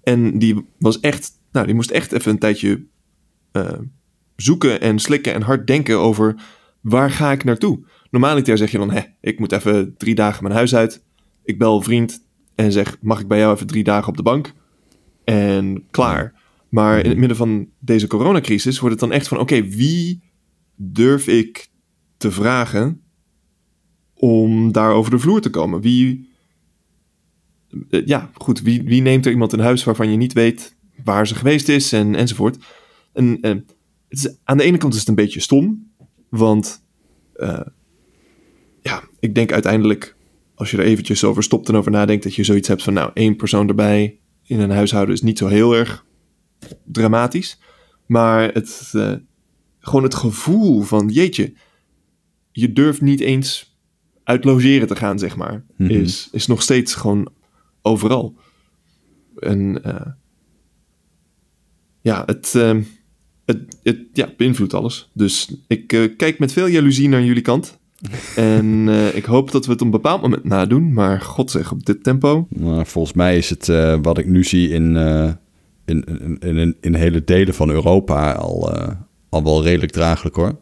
[0.02, 2.86] En die was echt, nou, die moest echt even een tijdje
[4.36, 6.36] zoeken en slikken en hard denken over
[6.82, 7.80] waar ga ik naartoe.
[8.10, 11.04] Normaliter zeg je dan, hè, ik moet even drie dagen mijn huis uit.
[11.44, 12.23] Ik bel vriend
[12.56, 14.54] en zeg, mag ik bij jou even drie dagen op de bank?
[15.24, 16.42] En klaar.
[16.70, 20.24] Maar in het midden van deze coronacrisis wordt het dan echt van, oké, wie
[20.76, 21.70] durf ik
[22.18, 23.02] te vragen
[24.14, 25.82] om daar over de vloer te komen?
[25.82, 26.30] Wie,
[27.90, 31.28] eh, ja, goed, wie, wie neemt er iemand in huis waarvan je niet weet waar
[31.28, 32.58] ze geweest is en, enzovoort?
[33.14, 33.66] En eh, het
[34.08, 35.92] is, aan de ene kant is het een beetje stom,
[36.30, 36.84] want
[37.34, 37.66] eh,
[38.82, 40.13] ja, ik denk uiteindelijk,
[40.56, 43.12] als je er eventjes over stopt en over nadenkt, dat je zoiets hebt van, nou,
[43.14, 46.06] één persoon erbij in een huishouden is niet zo heel erg
[46.84, 47.60] dramatisch.
[48.06, 49.14] Maar het, eh,
[49.80, 51.54] gewoon het gevoel van, jeetje,
[52.52, 53.78] je durft niet eens
[54.24, 55.90] uit logeren te gaan, zeg maar, Mhm.
[55.92, 57.28] is, is nog steeds gewoon
[57.82, 58.36] overal.
[59.40, 60.12] En eh,
[62.02, 62.78] ja, het, eh,
[63.46, 65.10] het, het ja, beïnvloedt alles.
[65.14, 65.88] Dus ik
[66.18, 67.80] kijk met veel jaloezie naar jullie kant.
[68.36, 70.94] En eh, ik hoop dat we het op een bepaald moment nadoen.
[70.94, 72.48] Maar god zeg, op dit tempo.
[72.50, 75.32] Maar volgens mij is het eh, wat ik nu zie in, eh,
[75.86, 76.04] in,
[76.40, 78.74] in, in, in hele delen van Europa al,
[79.30, 80.56] al wel redelijk draaglijk hoor.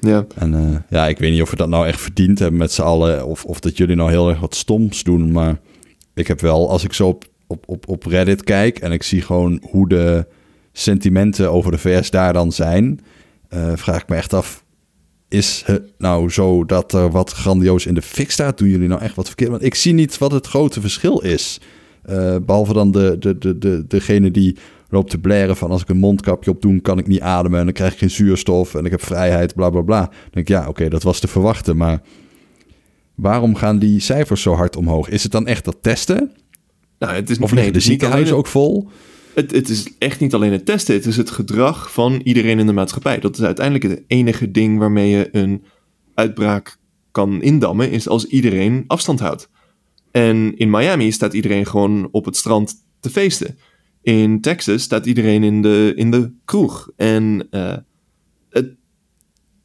[0.00, 2.82] Ja, En ja, ik weet niet of we dat nou echt verdiend hebben met z'n
[2.82, 3.26] allen.
[3.26, 5.32] Of, of dat jullie nou heel erg wat stoms doen.
[5.32, 5.60] Maar
[6.14, 9.22] ik heb wel, als ik zo op, op, op, op Reddit kijk en ik zie
[9.22, 10.26] gewoon hoe de
[10.72, 13.00] sentimenten over de VS daar dan zijn.
[13.74, 14.64] vraag ik me echt af,
[15.28, 18.58] is het nou zo dat er wat grandioos in de fik staat?
[18.58, 19.50] Doen jullie nou echt wat verkeerd?
[19.50, 21.60] Want ik zie niet wat het grote verschil is.
[22.02, 24.56] Eh, behalve dan de, de, de, de, degene die
[24.88, 27.64] loopt te blaren van als ik een mondkapje op doe, kan ik niet ademen en
[27.64, 30.00] dan krijg ik geen zuurstof en ik heb vrijheid, bla bla bla.
[30.00, 32.00] Dan denk ik, ja, oké, dat was te verwachten, maar
[33.14, 35.08] waarom gaan die cijfers zo hard omhoog?
[35.08, 36.32] Is het dan echt dat testen?
[36.98, 38.88] nou, het is Of liggen de ziekenhuizen ook vol?
[39.38, 42.66] Het, het is echt niet alleen het testen, het is het gedrag van iedereen in
[42.66, 43.18] de maatschappij.
[43.18, 45.64] Dat is uiteindelijk het enige ding waarmee je een
[46.14, 46.78] uitbraak
[47.10, 49.50] kan indammen, is als iedereen afstand houdt.
[50.10, 53.58] En in Miami staat iedereen gewoon op het strand te feesten.
[54.02, 56.90] In Texas staat iedereen in de, in de kroeg.
[56.96, 57.76] En eh,
[58.50, 58.74] het,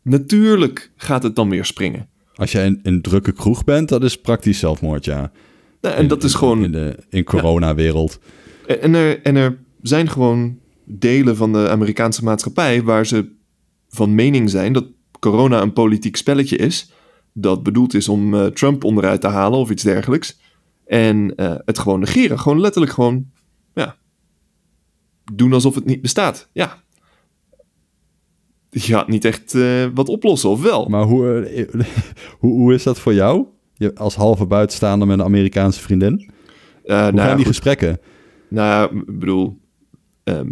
[0.01, 2.09] natuurlijk gaat het dan weer springen.
[2.35, 5.31] Als jij in een drukke kroeg bent, dat is praktisch zelfmoord, ja.
[5.81, 8.19] Nou, en In- dat is gewoon In de in corona-wereld.
[8.67, 13.31] En er, en er zijn gewoon delen van de Amerikaanse maatschappij waar ze
[13.89, 14.85] van mening zijn dat
[15.19, 16.91] corona een politiek spelletje is.
[17.33, 20.39] Dat bedoeld is om eh, Trump onderuit te halen of iets dergelijks.
[20.85, 22.39] En eh, het gewoon negeren.
[22.39, 23.25] Gewoon letterlijk gewoon,
[23.73, 23.95] ja,
[25.33, 26.49] doen alsof het niet bestaat.
[26.51, 26.83] Ja,
[28.69, 30.85] je gaat niet echt eh, wat oplossen, of wel?
[30.89, 31.49] Maar hoe,
[32.39, 33.45] hoe, hoe is dat voor jou?
[33.75, 36.13] Je als halve buitenstaander met een Amerikaanse vriendin?
[36.83, 37.45] Hoe nou, gaan die goed.
[37.45, 37.99] gesprekken?
[38.53, 39.57] Nou, ik bedoel,
[40.23, 40.51] ehm,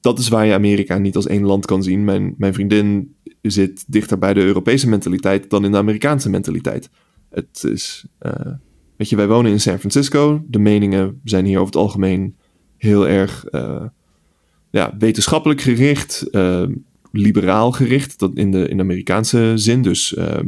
[0.00, 2.04] dat is waar je Amerika niet als één land kan zien.
[2.04, 6.90] Mijn, mijn vriendin zit dichter bij de Europese mentaliteit dan in de Amerikaanse mentaliteit.
[7.30, 8.52] Het is, eh,
[8.96, 10.44] weet je, wij wonen in San Francisco.
[10.48, 12.36] De meningen zijn hier over het algemeen
[12.76, 13.84] heel erg eh,
[14.70, 16.62] ja, wetenschappelijk gericht, eh,
[17.12, 19.82] liberaal gericht, dat in de, in de Amerikaanse zin.
[19.82, 20.42] Dus eh, eh,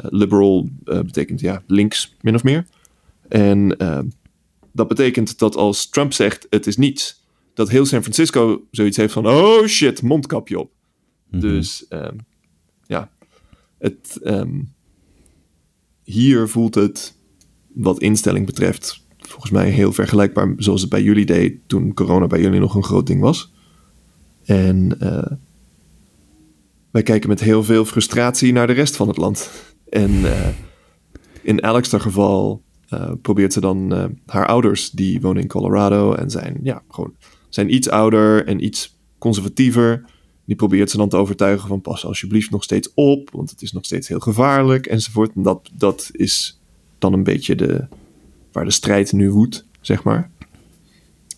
[0.00, 2.66] liberal betekent ja, links, min of meer.
[3.28, 3.76] En
[4.72, 9.12] dat betekent dat als Trump zegt het is niets, dat heel San Francisco zoiets heeft
[9.12, 10.70] van oh shit, mondkapje op.
[11.30, 11.40] Mhm.
[11.40, 12.16] Dus ehm,
[12.86, 13.10] ja,
[13.78, 14.60] het, ehm,
[16.02, 17.20] hier voelt het
[17.74, 22.40] wat instelling betreft volgens mij heel vergelijkbaar zoals het bij jullie deed toen corona bij
[22.40, 23.52] jullie nog een groot ding was.
[24.44, 25.32] En eh,
[26.90, 29.50] wij kijken met heel veel frustratie naar de rest van het land.
[29.88, 30.48] En eh,
[31.42, 32.62] in Alex' geval
[33.22, 37.14] probeert ze dan eh, haar ouders, die wonen in Colorado en zijn, ja, gewoon,
[37.48, 40.04] zijn iets ouder en iets conservatiever.
[40.44, 43.72] Die probeert ze dan te overtuigen van pas alsjeblieft nog steeds op, want het is
[43.72, 45.30] nog steeds heel gevaarlijk enzovoort.
[45.34, 46.60] En dat, dat is
[46.98, 47.86] dan een beetje de,
[48.52, 50.30] waar de strijd nu woedt, zeg maar.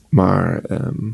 [0.08, 1.10] Maar ehm,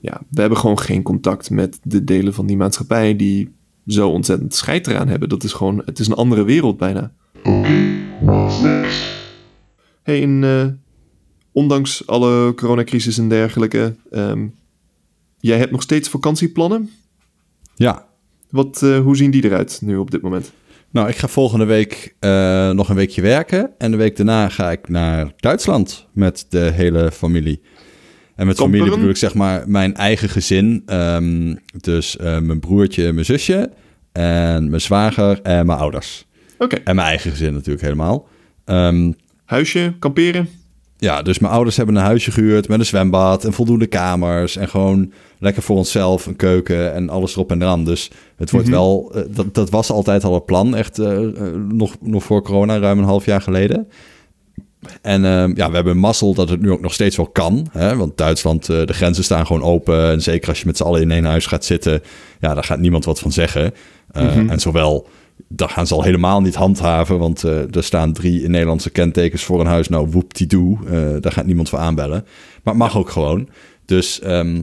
[0.00, 3.52] ja, we hebben gewoon geen contact met de delen van die maatschappij die
[3.86, 5.28] zo ontzettend scheid eraan hebben.
[5.28, 7.12] Dat is gewoon, het is een andere wereld bijna.
[10.02, 10.66] Hey, eh,
[11.52, 14.46] ondanks alle coronacrisis en dergelijke, ehm,
[15.40, 16.90] jij hebt nog steeds vakantieplannen.
[17.74, 18.06] Ja,
[18.50, 20.52] Wat, eh, hoe zien die eruit nu op dit moment?
[20.90, 23.70] nou, ik ga volgende week eh, nog een weekje werken.
[23.78, 27.60] En de week daarna ga ik naar Duitsland met de hele familie.
[28.34, 30.82] En met familie bedoel ik zeg maar mijn eigen gezin.
[30.86, 33.70] Ehm, dus mijn broertje en mijn zusje.
[34.12, 36.26] En mijn zwager en mijn ouders.
[36.58, 38.28] Oké, En mijn eigen gezin natuurlijk helemaal.
[38.64, 39.12] Ehm,
[39.52, 40.48] huisje, kamperen.
[40.98, 44.56] ja, dus mijn ouders hebben een huisje gehuurd met een zwembad en voldoende kamers.
[44.56, 47.84] En gewoon lekker voor onszelf, een keuken en alles erop en eraan.
[47.84, 48.76] Dus het wordt Mhm.
[48.76, 52.42] wel, eh, dat, dat was altijd al het plan, echt eh, eh, nog, nog voor
[52.42, 53.88] corona, ruim een half jaar geleden.
[55.02, 57.66] En ehm, ja, we hebben mazzel dat het nu ook nog steeds wel kan.
[57.72, 57.96] Hè?
[57.96, 60.10] Want Duitsland, de grenzen staan gewoon open.
[60.10, 62.02] En zeker als je met z'n allen in één huis gaat zitten,
[62.40, 63.72] ja, daar gaat niemand wat van zeggen.
[64.12, 64.48] Mhm.
[64.48, 65.06] En zowel,
[65.56, 67.18] daar gaan ze al helemaal niet handhaven.
[67.18, 69.88] Want eh, er staan drie Nederlandse kentekens voor een huis.
[69.88, 70.78] Nou, woep-die-doe.
[70.86, 72.24] Eh, daar gaat niemand voor aanbellen.
[72.62, 73.48] Maar het mag ook gewoon.
[73.84, 74.62] Dus ehm,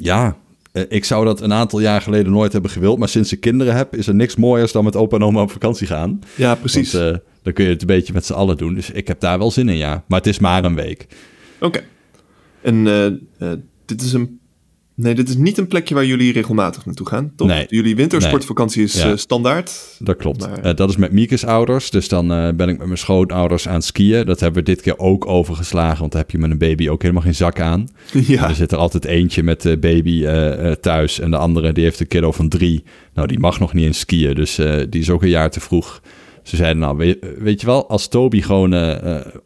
[0.00, 0.36] ja,
[0.72, 2.98] eh, ik zou dat een aantal jaar geleden nooit hebben gewild.
[2.98, 5.50] Maar sinds ik kinderen heb, is er niks mooiers dan met opa en oma op
[5.50, 6.20] vakantie gaan.
[6.34, 6.92] Ja, precies.
[6.92, 8.74] Want, dan kun je het een beetje met z'n allen doen.
[8.74, 10.04] Dus ik heb daar wel zin in, ja.
[10.08, 11.06] Maar het is maar een week.
[11.60, 11.80] Oké.
[12.62, 12.84] En
[13.84, 14.37] dit is een.
[15.00, 17.48] Nee, dit is niet een plekje waar jullie regelmatig naartoe gaan, toch?
[17.48, 17.66] Nee.
[17.68, 19.10] Jullie wintersportvakantie is Ja.
[19.10, 19.96] eh, standaard.
[19.98, 20.40] Dat klopt.
[20.40, 21.90] Maar- Eh, dat is met Miekes ouders.
[21.90, 24.26] Dus dan eh, ben ik met mijn schoonouders aan het skiën.
[24.26, 25.98] Dat hebben we dit keer ook overgeslagen.
[25.98, 27.88] Want dan heb je met een baby ook helemaal geen zak aan.
[28.12, 28.48] ja.
[28.48, 30.24] Er zit er altijd eentje met de baby
[30.80, 31.20] thuis.
[31.20, 32.82] En de andere die heeft een kiddo van drie.
[33.14, 34.34] Nou, die mag nog niet eens skiën.
[34.34, 34.54] Dus
[34.90, 36.00] die is ook een jaar te vroeg.
[36.42, 38.74] Ze zeiden, nou, weet, weet je wel, als Toby gewoon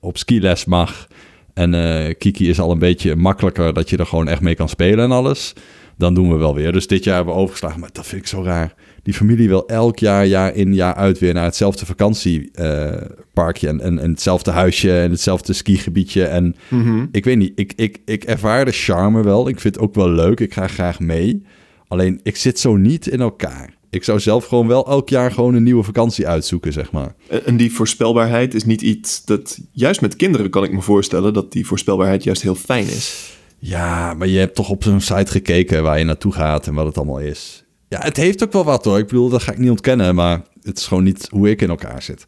[0.01, 1.07] op skiles mag...
[1.55, 3.73] en eh, Kiki is al een beetje makkelijker...
[3.75, 5.53] dat je er gewoon echt mee kan spelen en alles...
[5.97, 6.73] dan doen we wel weer.
[6.73, 7.81] Dus dit jaar hebben we overgeslagen.
[7.81, 8.75] Maar dat vind ik zo raar.
[9.03, 11.19] Die familie wil elk jaar, jaar in, jaar uit...
[11.19, 13.69] weer naar hetzelfde vakantieparkje...
[13.69, 16.25] en, en, en hetzelfde huisje en hetzelfde skigebiedje...
[16.25, 17.07] en Mhm.
[17.13, 19.49] ik weet niet, ik, ik, ik ervaar de charme wel.
[19.49, 20.41] Ik vind het ook wel leuk.
[20.41, 21.43] Ik ga graag mee.
[21.89, 23.75] Alleen, ik zit zo niet in elkaar.
[23.93, 27.15] Ik zou zelf gewoon wel elk jaar gewoon een nieuwe vakantie uitzoeken, zeg maar.
[27.29, 29.59] En en die voorspelbaarheid is niet iets dat.
[29.73, 33.37] Juist met kinderen kan ik me voorstellen dat die voorspelbaarheid juist heel fijn is.
[33.59, 36.87] Ja, maar je hebt toch op zo'n site gekeken waar je naartoe gaat en wat
[36.87, 37.65] het allemaal is.
[37.89, 38.99] Ja, het heeft ook wel wat hoor.
[38.99, 41.69] Ik bedoel, dat ga ik niet ontkennen, maar het is gewoon niet hoe ik in
[41.69, 42.27] elkaar zit.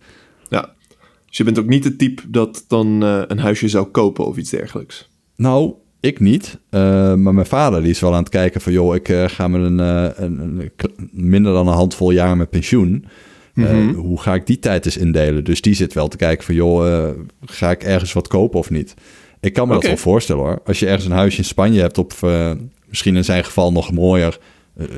[0.49, 0.75] Ja.
[1.27, 4.37] Dus je bent ook niet het type dat dan eh, een huisje zou kopen of
[4.37, 5.09] iets dergelijks.
[5.37, 5.75] Nou,
[6.05, 6.59] ik niet.
[6.71, 6.81] Eh,
[7.15, 8.73] maar mijn vader die is wel aan het kijken van...
[8.73, 10.71] joh, ik eh, ga met een, eh, een,
[11.11, 13.05] minder dan een handvol jaar met pensioen.
[13.55, 13.93] Mhm.
[13.93, 15.45] hoe ga ik die tijd eens indelen?
[15.45, 16.55] Dus die zit wel te kijken van...
[16.55, 17.09] joh,
[17.45, 18.95] ga ik ergens wat kopen of niet?
[19.41, 20.61] Ik kan me dat wel voorstellen hoor.
[20.65, 21.99] Als je ergens een huisje in Spanje hebt...
[21.99, 22.13] op
[22.89, 24.39] misschien in zijn geval nog mooier...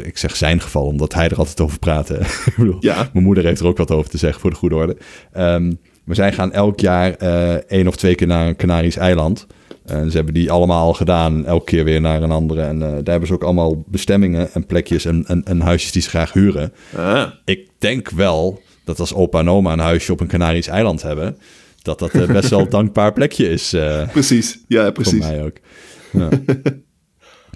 [0.03, 2.11] ik zeg zijn geval, omdat hij er altijd over praat.
[2.47, 3.09] ik bedoel, Ja.
[3.13, 4.97] mijn moeder heeft er ook wat over te zeggen, voor de goede orde.
[5.33, 5.73] Ehm,
[6.05, 7.13] maar zij gaan elk jaar
[7.67, 9.47] één of twee keer naar een Canarisch eiland.
[9.87, 12.63] En ze hebben die allemaal al gedaan, elke keer weer naar een andere.
[12.63, 16.03] En eh, daar hebben ze ook allemaal bestemmingen en plekjes en, en, en huisjes die
[16.03, 16.73] ze graag huren.
[16.97, 21.03] Ah, Ik denk wel dat als opa en oma een huisje op een Canarisch eiland
[21.03, 21.39] hebben...
[21.83, 24.59] dat dat eh, best wel een dankbaar plekje is eh, precies.
[24.69, 25.19] Ja, voor precies.
[25.21, 25.57] mij ook.
[26.13, 26.29] Ja.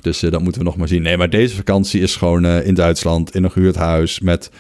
[0.01, 1.03] Dus dat moeten we nog maar zien.
[1.03, 4.51] Nee, maar deze vakantie is gewoon in Duitsland, in een gehuurd huis met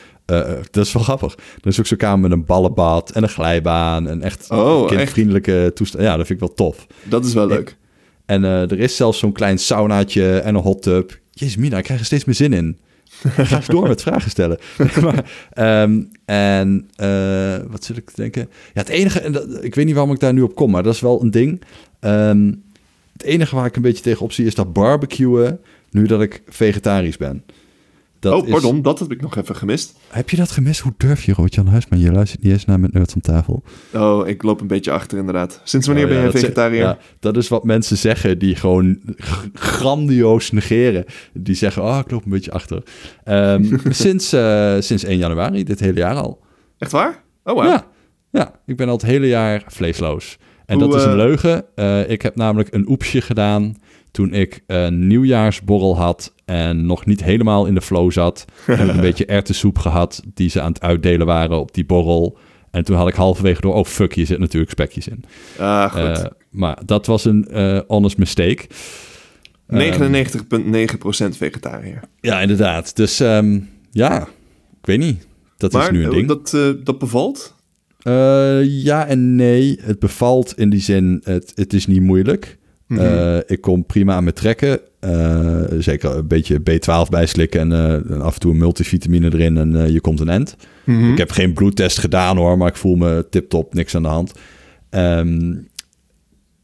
[0.70, 1.34] dat is wel grappig.
[1.34, 4.08] Er is ook zo'n kamer met een ballenbad en een glijbaan.
[4.08, 6.02] En echt oh, kindvriendelijke toestand.
[6.04, 6.86] Ja, dat vind ik wel tof.
[7.02, 7.76] Dat is wel leuk.
[8.26, 11.18] En er is zelfs zo'n klein saunaatje en een hot tub.
[11.30, 12.78] Jezus mina, ik krijg er steeds meer zin in.
[13.28, 14.58] Ga eens door met vragen stellen.
[15.02, 18.48] maar, ehm, en uh, wat zit ik te denken?
[18.74, 20.94] Ja, het enige, dat, ik weet niet waarom ik daar nu op kom, maar dat
[20.94, 21.62] is wel een ding.
[22.00, 22.62] Um,
[23.12, 27.16] het enige waar ik een beetje tegenop zie is dat barbecuen, nu dat ik vegetarisch
[27.16, 27.44] ben.
[28.20, 29.98] Dat oh, pardon, dat heb ik nog even gemist.
[30.08, 30.80] Heb je dat gemist?
[30.80, 32.00] Hoe durf je, Robert-Jan Huisman?
[32.00, 33.62] Je luistert niet eens naar met Nerds om tafel.
[33.94, 35.60] Oh, ik loop een beetje achter inderdaad.
[35.64, 36.82] Sinds wanneer oh, ben je vegetariër?
[36.82, 38.98] Ja, dat is wat mensen zeggen die gewoon
[39.54, 41.04] grandioos negeren.
[41.32, 42.82] Die zeggen, oh, ik loop een beetje achter.
[43.24, 46.42] Um, sinds, uh, sinds 1 januari, dit hele jaar al.
[46.78, 47.22] Echt waar?
[47.44, 47.64] Oh, wow.
[47.64, 47.86] Ja,
[48.30, 50.38] ja ik ben al het hele jaar vleesloos.
[50.66, 51.16] En dat is een uh...
[51.16, 51.64] leugen.
[51.76, 53.76] Uh, ik heb namelijk een oepsje gedaan
[54.10, 58.44] toen ik een nieuwjaarsborrel had en nog niet helemaal in de flow zat.
[58.66, 62.38] ik een beetje erwtensoep gehad die ze aan het uitdelen waren op die borrel.
[62.70, 65.24] En toen had ik halverwege door, oh fuck, hier zit natuurlijk spekjes in.
[65.58, 66.18] Ah, goed.
[66.18, 68.66] Uh, maar dat was een uh, honest mistake.
[69.72, 69.76] 99,9%
[71.20, 72.00] um, vegetariër.
[72.20, 72.96] Ja, inderdaad.
[72.96, 74.22] Dus um, ja,
[74.80, 75.26] ik weet niet.
[75.56, 76.28] Dat maar, is nu een ding.
[76.28, 77.54] Dat, uh, dat bevalt?
[78.62, 79.78] ja en nee.
[79.82, 82.58] Het bevalt in die zin, het, het is niet moeilijk.
[82.90, 83.00] Mhm.
[83.00, 84.80] Eh, ik kom prima aan me trekken.
[85.04, 89.92] Uh, zeker een beetje B12 bijslikken en, uh, af en toe een multivitamine erin en
[89.92, 90.56] je komt een end.
[90.84, 91.12] Mhm.
[91.12, 94.32] Ik heb geen bloedtest gedaan hoor, maar ik voel me tip-top, niks aan de hand.
[94.90, 95.68] Um,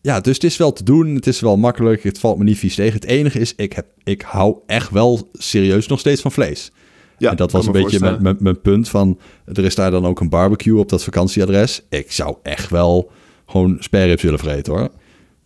[0.07, 1.14] ja, dus het is wel te doen.
[1.14, 2.03] Het is wel makkelijk.
[2.03, 2.94] Het valt me niet vies tegen.
[2.94, 6.72] Het enige is, ik, heb, ik hou echt wel serieus nog steeds van vlees.
[7.18, 9.18] Ja, en dat was een beetje mijn, mijn punt van...
[9.44, 11.83] er is daar dan ook een barbecue op dat vakantieadres.
[11.88, 13.11] Ik zou echt wel
[13.46, 14.90] gewoon sperrips willen vreten hoor.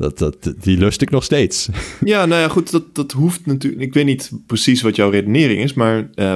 [0.00, 1.68] Dat, dat, die lust ik nog steeds.
[2.04, 3.82] Ja, nou ja, goed, dat, dat hoeft natuurlijk.
[3.82, 6.34] Ik weet niet precies wat jouw redenering is, maar uh,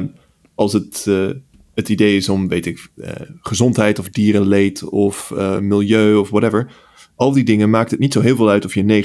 [0.55, 1.31] als het, uh,
[1.75, 3.09] het idee is om, weet ik, uh,
[3.41, 6.73] gezondheid of dierenleed of milieu of whatever.
[7.15, 9.05] Al die dingen maakt het niet zo heel veel uit of je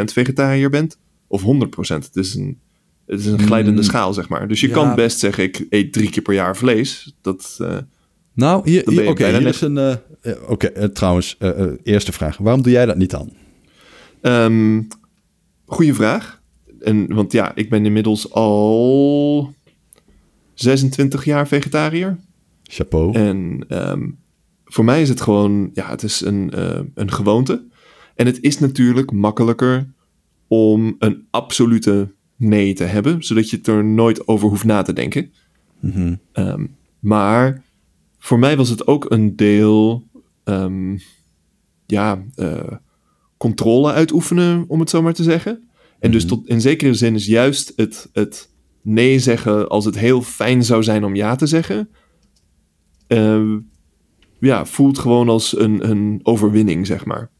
[0.00, 1.46] 99% vegetariër bent of 100%.
[1.76, 2.58] Het is een,
[3.06, 4.48] het is een glijdende mm, schaal, zeg maar.
[4.48, 7.14] Dus je kan best zeggen, ik eet drie keer per jaar vlees.
[7.20, 7.56] Dat.
[8.34, 9.98] nou, hier, hier oké, okay, hier is een.
[10.46, 11.36] oké, trouwens,
[11.82, 12.36] eerste vraag.
[12.36, 13.32] Waarom doe jij dat niet dan?
[14.22, 14.88] Um,
[15.64, 16.42] goeie vraag.
[16.80, 19.54] En, want ja, ik ben inmiddels al
[20.54, 22.18] 26 jaar vegetariër.
[22.62, 23.14] Chapeau.
[23.14, 24.18] En um,
[24.64, 27.64] voor mij is het gewoon, ja, het is een, uh, een gewoonte.
[28.14, 29.92] En het is natuurlijk makkelijker
[30.46, 34.92] om een absolute nee te hebben, zodat je het er nooit over hoeft na te
[34.92, 35.32] denken.
[35.80, 36.20] Mm -hmm.
[36.32, 37.62] um, maar
[38.18, 40.08] voor mij was het ook een deel,
[41.86, 42.72] ja, uh,
[43.40, 45.68] controle uitoefenen, om het zo maar te zeggen.
[45.98, 46.34] En dus mhm.
[46.34, 48.50] tot, in zekere zin is juist het, het
[48.82, 51.88] nee zeggen als het heel fijn zou zijn om ja te zeggen.
[53.08, 53.56] Uh,
[54.40, 57.30] ja, voelt gewoon als een, een overwinning, zeg maar.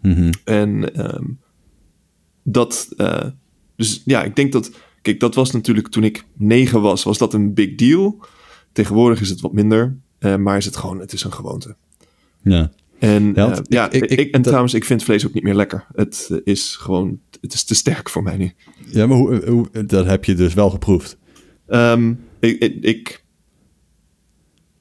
[0.00, 1.38] Mm En um,
[2.42, 3.24] dat, uh,
[3.76, 4.70] dus ja, ik denk dat,
[5.02, 8.24] kijk, dat was natuurlijk toen ik negen was, was dat een big deal.
[8.72, 11.76] Tegenwoordig is het wat minder, uh, maar is het gewoon, het is een gewoonte.
[12.42, 12.70] Ja.
[12.98, 15.86] En ja, uh, ja ik, ik, en trouwens, ik vind vlees ook niet meer lekker.
[15.94, 18.52] Het uh, is gewoon, het is te sterk voor mij nu.
[18.90, 21.16] Ja, maar hoe, hoe dat heb je dus wel geproefd?
[21.68, 23.24] Um, ik, ik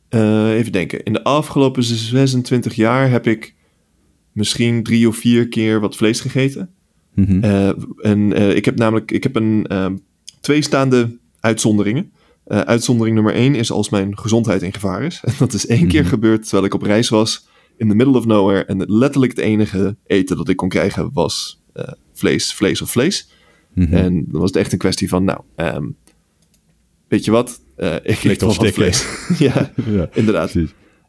[0.09, 1.03] uh, even denken.
[1.03, 3.55] In de afgelopen 26 jaar heb ik
[4.31, 6.69] misschien drie of vier keer wat vlees gegeten.
[7.13, 7.75] Mm -hmm.
[8.01, 9.95] en ik heb namelijk, ik heb een ehm,
[10.41, 12.11] twee staande uitzonderingen.
[12.45, 15.21] uitzondering nummer één is als mijn gezondheid in gevaar is.
[15.25, 15.91] En dat is één mm -hmm.
[15.91, 16.09] keer mhm.
[16.09, 18.65] gebeurd terwijl ik op reis was in the middle of nowhere.
[18.65, 23.29] En letterlijk het enige eten dat ik kon krijgen was uh, vlees, vlees of vlees.
[23.73, 23.93] Mm -hmm.
[23.93, 25.95] En dan was het echt een kwestie van, nou, um,
[27.07, 27.61] weet je wat?
[27.77, 29.05] Uh, ik eet wel wat vlees.
[29.47, 30.55] ja, ja, inderdaad.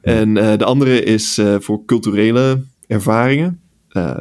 [0.00, 3.60] En uh, de andere is voor culturele ervaringen.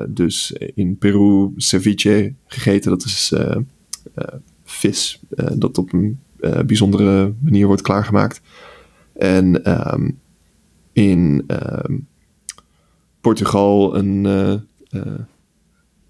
[0.10, 2.92] dus in Peru ceviche gegeten.
[2.92, 3.34] Dat is
[4.64, 5.20] vis
[5.56, 6.20] dat op een
[6.66, 8.42] bijzondere manier wordt klaargemaakt.
[9.14, 10.20] En um,
[10.94, 11.44] in
[11.88, 12.08] um,
[13.28, 14.54] Portugal een, uh,
[14.92, 15.20] uh,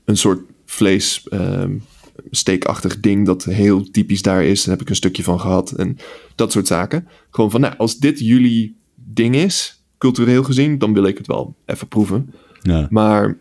[0.05, 1.83] een soort vlees um,
[2.31, 4.63] steekachtig ding dat heel typisch daar is.
[4.63, 5.97] Daar heb ik een stukje van gehad en
[6.35, 7.07] dat soort zaken.
[7.29, 11.55] Gewoon van, nou, als dit jullie ding is, cultureel gezien, dan wil ik het wel
[11.65, 12.33] even proeven.
[12.61, 12.87] Ja.
[12.89, 13.37] Maar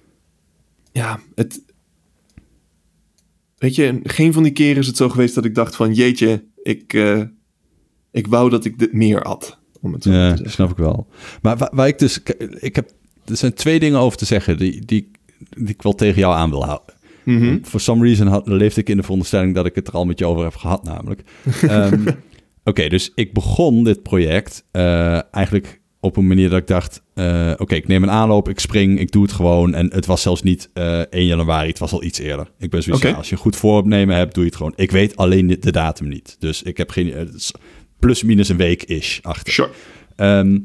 [0.93, 1.63] ja, het...
[3.59, 6.45] Weet je, geen van die keren is het zo geweest dat ik dacht van, jeetje,
[6.63, 7.23] ik, uh,
[8.11, 9.59] ik wou dat ik dit meer had.
[9.81, 11.07] Om het zo ja, te snap ik wel.
[11.43, 12.23] Maar waar, waar ik dus...
[12.59, 12.95] Ik heb
[13.27, 15.11] er zijn twee dingen over te zeggen die, die,
[15.49, 16.95] die ik wel tegen jou aan wil houden.
[17.25, 17.59] Mhm.
[17.63, 20.19] For some reason had, leefde ik in de veronderstelling dat ik het er al met
[20.19, 21.23] je over heb gehad, namelijk.
[21.69, 22.07] Ehm,
[22.65, 27.03] Oké, dus ik begon dit project eh, eigenlijk op een manier dat ik dacht...
[27.15, 29.75] eh, oké, ik neem een aanloop, ik spring, ik doe het gewoon.
[29.75, 32.51] En het was zelfs niet eh 1 januari, het was al iets eerder.
[32.59, 34.73] Ik ben zoiets als je een goed voornemen hebt, doe je het gewoon.
[34.77, 36.37] Ik weet alleen de, de datum niet.
[36.39, 37.33] Dus ik heb geen...
[37.35, 37.53] is
[37.99, 39.53] plus minus een week-ish achter.
[39.53, 39.71] Sure.
[40.17, 40.59] Ehm,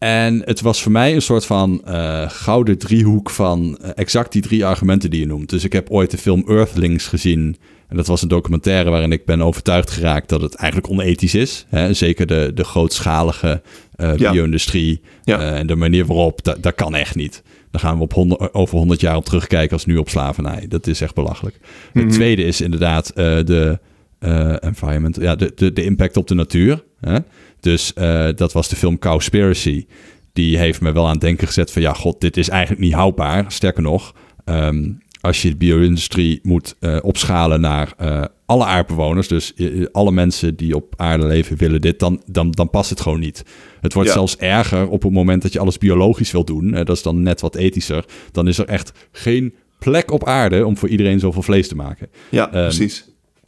[0.00, 4.42] en het was voor mij een soort van eh, gouden driehoek van eh, exact die
[4.42, 5.48] drie argumenten die je noemt.
[5.50, 7.56] Dus ik heb ooit de film Earthlings gezien.
[7.88, 11.66] En dat was een documentaire waarin ik ben overtuigd geraakt dat het eigenlijk onethisch is.
[11.68, 11.92] Hè?
[11.94, 13.62] Zeker de, de grootschalige
[13.96, 14.30] eh Ja.
[14.32, 15.38] bio-industrie Ja.
[15.40, 17.42] eh, en de manier waarop, dat, dat kan echt niet.
[17.70, 20.64] Dan gaan we op honderd, over 100 jaar op terugkijken als nu op slavernij.
[20.68, 21.56] Dat is echt belachelijk.
[21.92, 22.04] Mhm.
[22.04, 23.78] Het tweede is inderdaad eh, de
[24.18, 26.84] eh, environment, ja, de, de, de impact op de natuur.
[27.00, 27.16] Hè?
[27.60, 29.86] Dus eh, dat was de film Cowspiracy.
[30.32, 32.92] Die heeft me wel aan het denken gezet van ja, god, dit is eigenlijk niet
[32.92, 33.44] houdbaar.
[33.52, 34.90] Sterker nog, ehm,
[35.20, 39.54] als je de bio-industrie moet eh, opschalen naar eh, alle aardbewoners, dus
[39.92, 43.42] alle mensen die op aarde leven willen dit, dan, dan, dan past het gewoon niet.
[43.80, 44.14] Het wordt Ja.
[44.14, 46.70] zelfs erger op het moment dat je alles biologisch wil doen.
[46.70, 48.04] Dat is dan net wat ethischer.
[48.32, 52.08] Dan is er echt geen plek op aarde om voor iedereen zoveel vlees te maken.
[52.30, 53.04] Ja, Ehm, precies.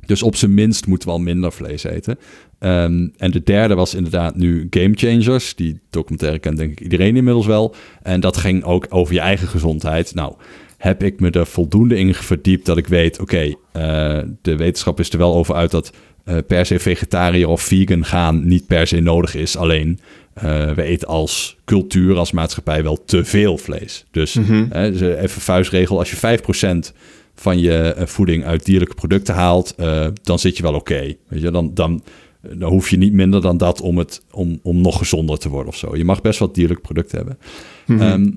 [0.06, 2.18] Dus op zijn minst moeten we al minder vlees eten.
[2.62, 5.54] Ehm, en de derde was inderdaad nu Game Changers.
[5.54, 7.74] Die documentaire kent denk ik iedereen inmiddels wel.
[8.02, 10.14] En dat ging ook over je eigen gezondheid.
[10.14, 10.34] Nou,
[10.78, 13.20] heb ik me er voldoende in verdiept dat ik weet...
[13.20, 15.92] oké, eh, de wetenschap is er wel over uit dat
[16.24, 19.56] eh, per se vegetariër of vegan gaan niet per se nodig is.
[19.56, 20.00] Alleen,
[20.34, 24.04] eh, we eten als cultuur, als maatschappij wel te veel vlees.
[24.10, 24.64] Dus Mhm.
[24.68, 26.92] hè, dus, even vuistregel, als je 5%
[27.34, 29.74] van je voeding uit dierlijke producten haalt,
[30.22, 31.14] dan zit je wel oké.
[31.28, 32.02] Weet je, dan, dan,
[32.42, 35.68] dan hoef je niet minder dan dat om, het, om, om nog gezonder te worden
[35.68, 35.96] of zo.
[35.96, 37.38] Je mag best wat dierlijke producten hebben.
[37.86, 38.00] Mhm.
[38.00, 38.30] Ehm,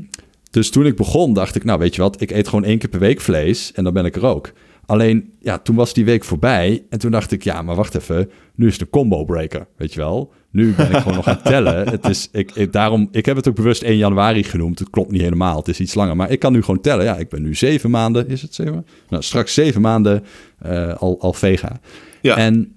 [0.51, 2.89] dus toen ik begon, dacht ik, nou weet je wat, ik eet gewoon één keer
[2.89, 4.51] per week vlees en dan ben ik er ook.
[4.85, 8.29] Alleen, ja, toen was die week voorbij en toen dacht ik, ja, maar wacht even,
[8.55, 10.33] nu is een combo breaker, weet je wel.
[10.51, 11.87] Nu ben ik gewoon nog aan het tellen.
[11.91, 14.79] Het is, ik, ik, daarom, ik heb het ook bewust 1 januari genoemd.
[14.79, 16.15] Het klopt niet helemaal, het is iets langer.
[16.15, 17.05] Maar ik kan nu gewoon tellen.
[17.05, 18.85] Ja, ik ben nu zeven maanden, is het zeven?
[19.09, 20.23] Nou, straks zeven maanden
[20.59, 21.79] eh, al, al vega.
[22.21, 22.37] ja.
[22.37, 22.75] En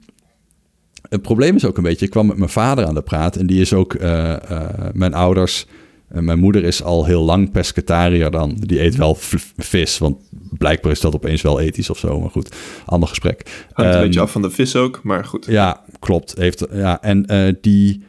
[1.09, 3.46] het probleem is ook een beetje, ik kwam met mijn vader aan de praat en
[3.46, 5.66] die is ook eh, eh, mijn ouders.
[6.09, 8.56] en mijn moeder is al heel lang pescatariër dan.
[8.61, 9.16] Die eet wel
[9.56, 10.16] vis, want
[10.59, 12.20] blijkbaar is dat opeens wel ethisch of zo.
[12.20, 13.42] Maar goed, ander gesprek.
[13.72, 15.46] Hangt een Ehm, beetje af van de vis ook, maar goed.
[15.46, 16.34] ja, klopt.
[16.38, 18.02] Heeft, ja, en eh, die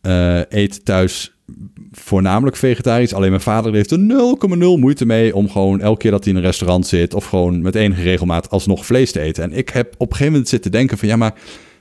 [0.00, 1.32] eh, eet thuis
[1.92, 3.14] voornamelijk vegetarisch.
[3.14, 6.38] Alleen mijn vader heeft er 0,0 moeite mee om gewoon elke keer dat hij in
[6.38, 7.14] een restaurant zit...
[7.14, 9.42] of gewoon met enige regelmaat alsnog vlees te eten.
[9.42, 11.08] En ik heb op een gegeven moment zitten denken van...
[11.08, 11.34] ja, maar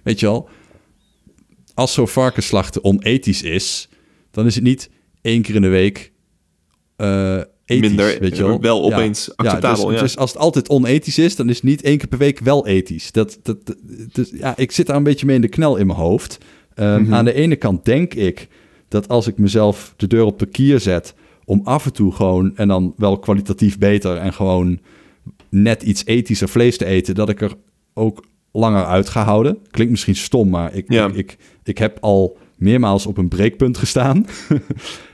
[0.04, 0.50] weet je wel,
[1.82, 3.90] als zo'n varkensslachten onethisch is...
[4.32, 4.90] dan is het niet
[5.22, 6.12] één keer in de week
[6.96, 8.62] eh ethisch, Minder, weet je wel.
[8.62, 10.02] wel opeens acceptabel, dus, ja.
[10.02, 12.68] dus als het altijd onethisch is, dan is het niet één keer per week wel
[12.68, 13.12] ethisch.
[13.12, 13.78] Dat, dat, dat-
[14.12, 16.38] dus, ja, ik zit daar een beetje mee in de knel in mijn hoofd.
[16.74, 17.14] Ehm, Mhm.
[17.14, 18.48] Aan de ene kant denk ik
[18.88, 21.14] dat als ik mezelf de deur op de kier zet...
[21.46, 24.18] om af en toe gewoon, en dan wel kwalitatief beter...
[24.18, 24.80] en gewoon
[25.50, 27.16] net iets ethischer vlees te eten...
[27.16, 27.54] dat ik er
[27.94, 29.58] ook langer uit ga houden.
[29.72, 31.06] Klinkt misschien stom, maar ik, Ja.
[31.08, 34.26] ik, ik, ik heb al meermaals op een breekpunt gestaan...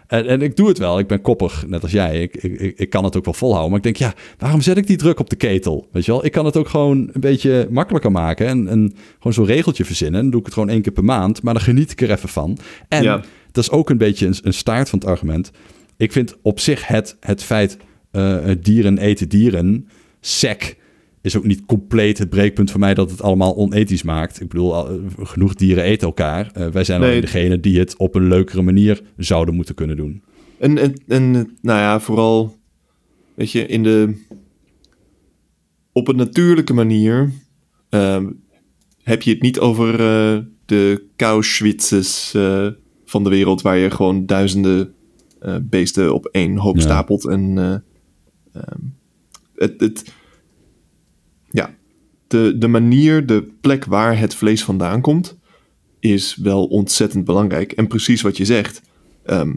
[0.08, 1.00] En, en ik doe het wel.
[1.00, 2.22] Ik ben koppig, net als jij.
[2.22, 3.70] Ik, ik, ik- kan het ook wel volhouden.
[3.70, 5.88] Maar ik denk, ja, waarom zet ik die druk op de ketel?
[5.92, 6.26] Weet je wel?
[6.26, 8.48] Ik kan het ook gewoon een beetje makkelijker maken.
[8.48, 10.22] En, en gewoon zo'n regeltje verzinnen.
[10.22, 11.42] Dan doe ik het gewoon één keer per maand.
[11.44, 12.58] Maar dan geniet ik er even van.
[12.88, 13.22] En Ja.
[13.52, 15.52] dat is ook een beetje een, een staart van het argument.
[15.98, 17.78] Ik vind op zich het, het feit
[18.12, 19.88] eh, dieren eten dieren...
[20.20, 20.76] sec
[21.28, 24.41] is ook niet compleet het breekpunt voor mij dat het allemaal onethisch maakt.
[24.41, 26.49] Ik bedoel, al- genoeg dieren eten elkaar.
[26.53, 27.09] Eh, wij zijn Nee.
[27.09, 30.21] alleen degene die het op een leukere manier zouden moeten kunnen doen.
[30.59, 32.55] En, en, en nou ja, vooral,
[33.34, 34.25] weet je, in de...
[35.91, 37.32] Op een natuurlijke manier
[37.89, 38.25] ehm,
[39.03, 42.67] heb je het niet over eh, de Kauschwitzes eh,
[43.05, 43.61] van de wereld...
[43.61, 44.93] waar je gewoon duizenden
[45.39, 46.82] eh, beesten op één hoop Ja.
[46.82, 47.28] stapelt.
[47.28, 47.73] En eh,
[48.61, 48.80] ehm,
[49.55, 50.13] het, het,
[52.28, 55.38] de, de manier, de plek waar het vlees vandaan komt...
[55.99, 57.71] is wel ontzettend belangrijk.
[57.71, 58.82] En precies wat je zegt...
[59.23, 59.55] ehm,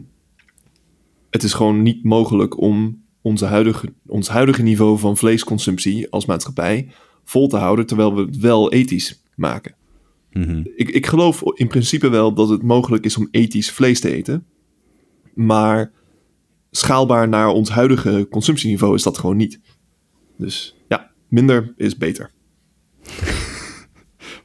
[1.29, 6.91] het is gewoon niet mogelijk om onze huidige, ons huidige niveau van vleesconsumptie als maatschappij
[7.23, 9.75] vol te houden, terwijl we het wel ethisch maken.
[10.31, 10.63] Mhm.
[10.75, 14.45] Ik, ik geloof in principe wel dat het mogelijk is om ethisch vlees te eten,
[15.33, 15.91] maar
[16.71, 19.59] schaalbaar naar ons huidige consumptieniveau is dat gewoon niet.
[20.37, 22.31] Dus ja, minder is beter.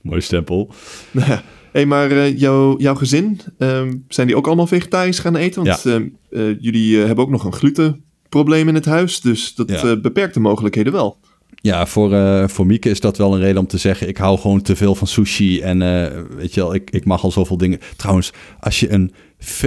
[0.07, 0.71] Mooi stempel.
[1.13, 1.37] Hé,
[1.73, 5.65] hey, maar eh, jouw, jouw gezin, ehm, zijn die ook allemaal vegetarisch gaan eten?
[5.65, 9.71] Want ehm, eh, jullie eh, hebben ook nog een glutenprobleem in het huis, dus dat
[9.71, 9.97] Ja.
[9.97, 11.19] beperkt de mogelijkheden wel.
[11.63, 14.09] Ja, voor, uh, voor Mieke is dat wel een reden om te zeggen...
[14.09, 17.23] ik hou gewoon te veel van sushi en uh, weet je wel, ik, ik mag
[17.23, 17.79] al zoveel dingen.
[17.97, 19.13] Trouwens, als je een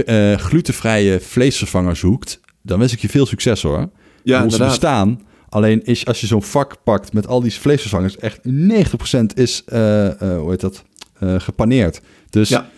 [0.06, 2.40] uh, glutenvrije vleesvervanger zoekt...
[2.62, 3.90] dan wens ik je veel succes hoor.
[4.22, 5.20] Ja, Ze bestaan.
[5.50, 8.16] Alleen is, als je zo'n vak pakt met al die vleesvervangers...
[8.16, 10.84] echt 90% is, hoe heet dat,
[11.20, 12.00] gepaneerd.
[12.30, 12.48] Dus...
[12.48, 12.68] Ja.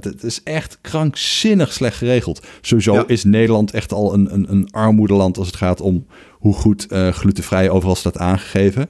[0.00, 2.46] Dat is echt krankzinnig slecht geregeld.
[2.60, 6.86] Sowieso is Nederland echt al een, een, een armoedeland als het gaat om hoe goed
[7.10, 8.88] glutenvrij overal staat aangegeven.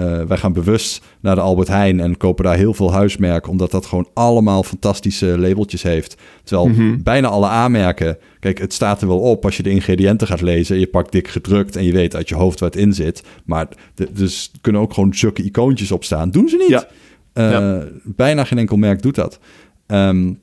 [0.00, 3.70] Uh, wij gaan bewust naar de Albert Heijn en kopen daar heel veel huismerken, omdat
[3.70, 6.16] dat gewoon allemaal fantastische labeltjes heeft.
[6.44, 7.02] Terwijl mhm.
[7.02, 10.78] bijna alle aanmerken, kijk, het staat er wel op als je de ingrediënten gaat lezen.
[10.78, 13.22] Je pakt dik gedrukt en je weet uit je hoofd wat in zit.
[13.44, 16.30] Maar de, dus kunnen ook gewoon zulke icoontjes op staan.
[16.30, 16.86] Doen ze niet.
[17.34, 17.84] Ja.
[18.04, 19.38] Bijna geen enkel merk doet dat.
[19.86, 20.40] Um,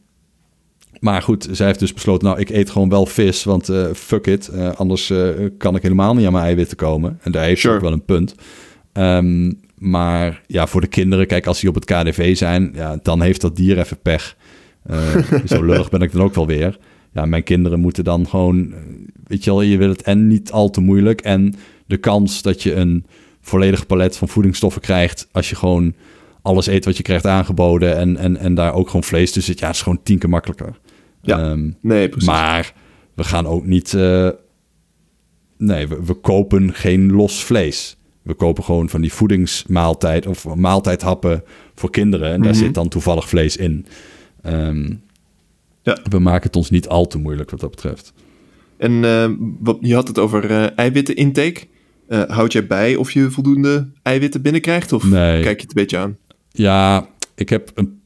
[1.00, 4.28] maar goed, zij heeft dus besloten, nou, ik eet gewoon wel vis, want uh, fuck
[4.28, 4.52] it.
[4.76, 5.14] Anders
[5.58, 7.20] kan ik helemaal niet aan mijn eiwitten komen.
[7.22, 8.36] En daar heeft ze ook wel een punt.
[8.94, 13.22] Um, maar ja, voor de kinderen, kijk, als die op het KDV zijn, ja, dan
[13.22, 14.36] heeft dat dier even pech.
[15.46, 16.78] zo lullig ben ik dan ook wel weer.
[17.14, 18.74] Ja, mijn kinderen moeten dan gewoon,
[19.28, 21.22] weet je wel, je wil het en niet al te moeilijk.
[21.22, 23.06] En de kans dat je een
[23.42, 25.94] volledig palet van voedingsstoffen krijgt als je gewoon
[26.42, 29.60] alles eet wat je krijgt aangeboden en, en, en daar ook gewoon vlees tussen zit.
[29.60, 30.80] Ja, het is gewoon tien keer makkelijker.
[31.22, 32.30] Ja, um, nee, precies.
[32.30, 32.74] Maar
[33.14, 33.94] we gaan ook niet...
[33.94, 34.30] Uh,
[35.58, 37.98] nee, we, we, kopen geen los vlees.
[38.30, 41.44] We kopen gewoon van die voedingsmaaltijd of maaltijdhappen
[41.76, 42.32] voor kinderen.
[42.32, 42.64] En daar mhm.
[42.64, 43.86] zit dan toevallig vlees in.
[44.46, 45.02] Um,
[45.82, 45.98] ja.
[46.10, 48.14] We maken het ons niet al te moeilijk wat dat betreft.
[48.78, 51.68] En uh, wat, je had het over uh, eiwitten intake.
[52.10, 54.94] Uh, houd jij bij of je voldoende eiwitten binnenkrijgt?
[54.94, 56.18] Of kijk je het een beetje aan?
[56.52, 58.02] Ja, ik heb een,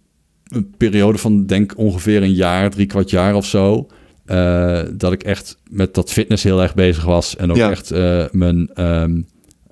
[0.48, 3.88] een, periode van denk ongeveer een jaar, drie kwart jaar of zo.
[4.26, 7.36] Uh, dat ik echt met dat fitness heel erg bezig was.
[7.36, 7.92] En ook echt
[8.32, 9.26] mijn um,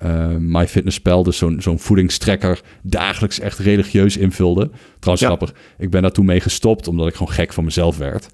[0.04, 4.70] uh, MyFitnessPal, dus zo'n zo'n voedingstrekker, dagelijks echt religieus invulde.
[4.98, 5.54] Trouwens, grappig.
[5.78, 8.28] Ik ben daar toen mee gestopt, omdat ik gewoon gek van mezelf werd.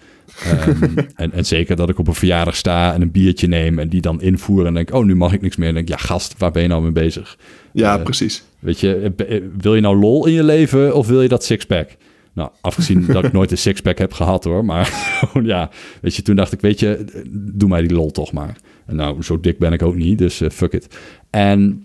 [0.68, 3.88] Um, en, en zeker dat ik op een verjaardag sta en een biertje neem en
[3.88, 5.68] die dan invoer en denk, oh, nu mag ik niks meer.
[5.68, 7.38] En denk, ja, gast, waar ben je nou mee bezig?
[7.72, 8.42] Ja, precies.
[8.58, 9.12] Weet je,
[9.58, 11.96] wil je nou lol in je leven of wil je dat sixpack?
[12.32, 14.64] Nou, afgezien dat ik nooit een sixpack heb gehad hoor.
[14.64, 14.92] Maar
[15.42, 18.56] ja, weet je, toen dacht ik, weet je, doe mij die lol toch maar.
[18.92, 20.98] Nou, zo dik ben ik ook niet, dus uh, fuck it.
[21.30, 21.84] En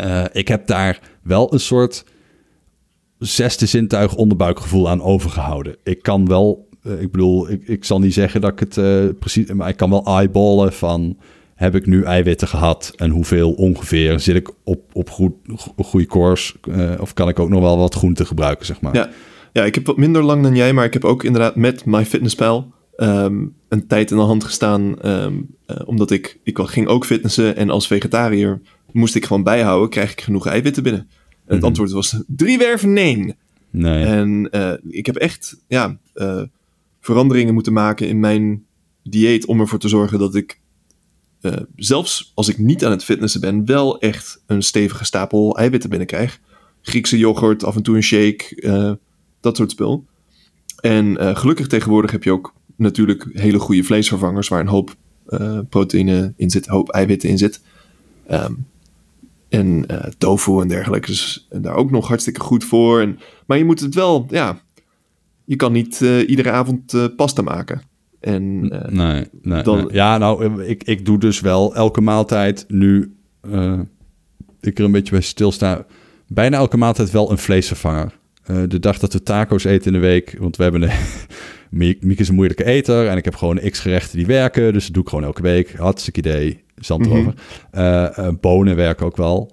[0.00, 2.04] uh, ik heb daar wel een soort
[3.18, 5.76] zesde zintuig onderbuikgevoel aan overgehouden.
[5.82, 8.74] Ik kan wel, uh, ik bedoel, ik, ik zal niet zeggen dat ik het
[9.18, 11.16] precies, maar ik kan wel eyeballen van
[11.54, 14.20] heb ik nu eiwitten gehad en hoeveel ongeveer?
[14.20, 15.32] Zit ik op, op goed,
[15.76, 16.56] goede koers
[17.00, 18.94] of kan ik ook nog wel wat groente gebruiken, zeg maar?
[18.94, 19.10] Ja.
[19.52, 22.74] ja, ik heb wat minder lang dan jij, maar ik heb ook inderdaad met MyFitnessPal
[22.96, 27.56] um, een tijd in de hand gestaan, um, uh, omdat ik, ik ging ook fitnessen
[27.56, 28.60] en als vegetariër
[28.92, 31.00] moest ik gewoon bijhouden, krijg ik genoeg eiwitten binnen?
[31.00, 31.64] En het mhm.
[31.64, 33.34] antwoord was drie werven nee.
[33.70, 34.04] nee.
[34.04, 35.98] En uh, ik heb echt ja,
[37.00, 38.64] veranderingen moeten maken in mijn
[39.02, 40.60] dieet om ervoor te zorgen dat ik
[41.40, 45.90] uh, zelfs als ik niet aan het fitnessen ben, wel echt een stevige stapel eiwitten
[45.90, 46.40] binnenkrijg.
[46.82, 48.98] Griekse yoghurt, af en toe een shake,
[49.40, 50.04] dat soort spul.
[50.80, 54.96] En gelukkig tegenwoordig heb je ook natuurlijk hele goede vleesvervangers waar een hoop
[55.68, 57.60] proteïne in zit, een hoop eiwitten in zit.
[58.30, 58.66] Um,
[59.48, 59.86] en
[60.18, 63.00] tofu en dergelijke is daar ook nog hartstikke goed voor.
[63.00, 64.60] En, maar je moet het wel, ja,
[65.44, 67.82] je kan niet iedere avond pasta maken.
[68.20, 68.60] En,
[68.90, 69.88] nee, nee, dan...
[69.92, 73.14] Ja, nou, ik, ik doe dus wel elke maaltijd nu...
[74.60, 75.86] Ik er een beetje bij stilsta...
[76.28, 78.18] Bijna elke maaltijd wel een vleesvervanger.
[78.68, 80.36] De dag dat we taco's eten in de week...
[80.38, 80.90] Want we hebben een...
[81.70, 83.08] Miek is een moeilijke eter...
[83.08, 84.72] en ik heb gewoon x gerechten die werken...
[84.72, 85.74] dus dat doe ik gewoon elke week.
[85.76, 86.64] Hartstikke idee.
[86.76, 87.34] Zand erover.
[87.72, 89.50] Mm bonen werken ook wel.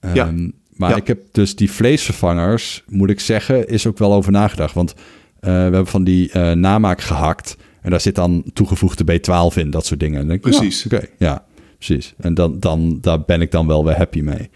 [0.00, 0.32] Um, ja.
[0.76, 2.84] Maar ik heb dus die vleesvervangers...
[2.88, 4.74] moet ik zeggen, is ook wel over nagedacht.
[4.74, 4.94] Want
[5.40, 7.56] we hebben van die namaak gehakt...
[7.80, 10.26] En daar zit dan toegevoegde B12 in, dat soort dingen.
[10.26, 10.84] denk precies.
[10.86, 11.44] Oké, ja,
[11.76, 12.14] precies.
[12.18, 14.50] En dan, dan, daar ben ik dan wel weer happy mee.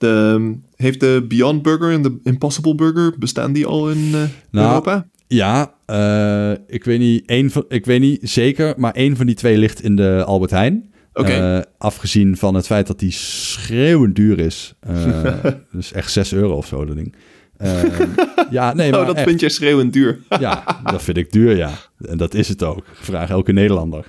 [0.00, 4.22] De, ehm, heeft de Beyond Burger en de Impossible Burger, bestaan die al in uh,
[4.50, 5.06] nou, Europa?
[5.26, 9.34] Ja, uh, ik, weet niet, één van, ik weet niet zeker, maar één van die
[9.34, 10.92] twee ligt in de Albert Heijn.
[11.12, 11.56] Okay.
[11.56, 14.74] Uh, afgezien van het feit dat die schreeuwend duur is.
[15.72, 17.14] dus echt 6 euro of zo, dat ding.
[17.62, 17.82] Uh,
[18.50, 20.18] ja, nee, oh, maar oh, dat vind je schreeuwend duur.
[20.40, 21.70] ja, dat vind ik duur, ja.
[22.00, 22.84] En dat is het ook.
[22.92, 24.04] Vraag elke Nederlander.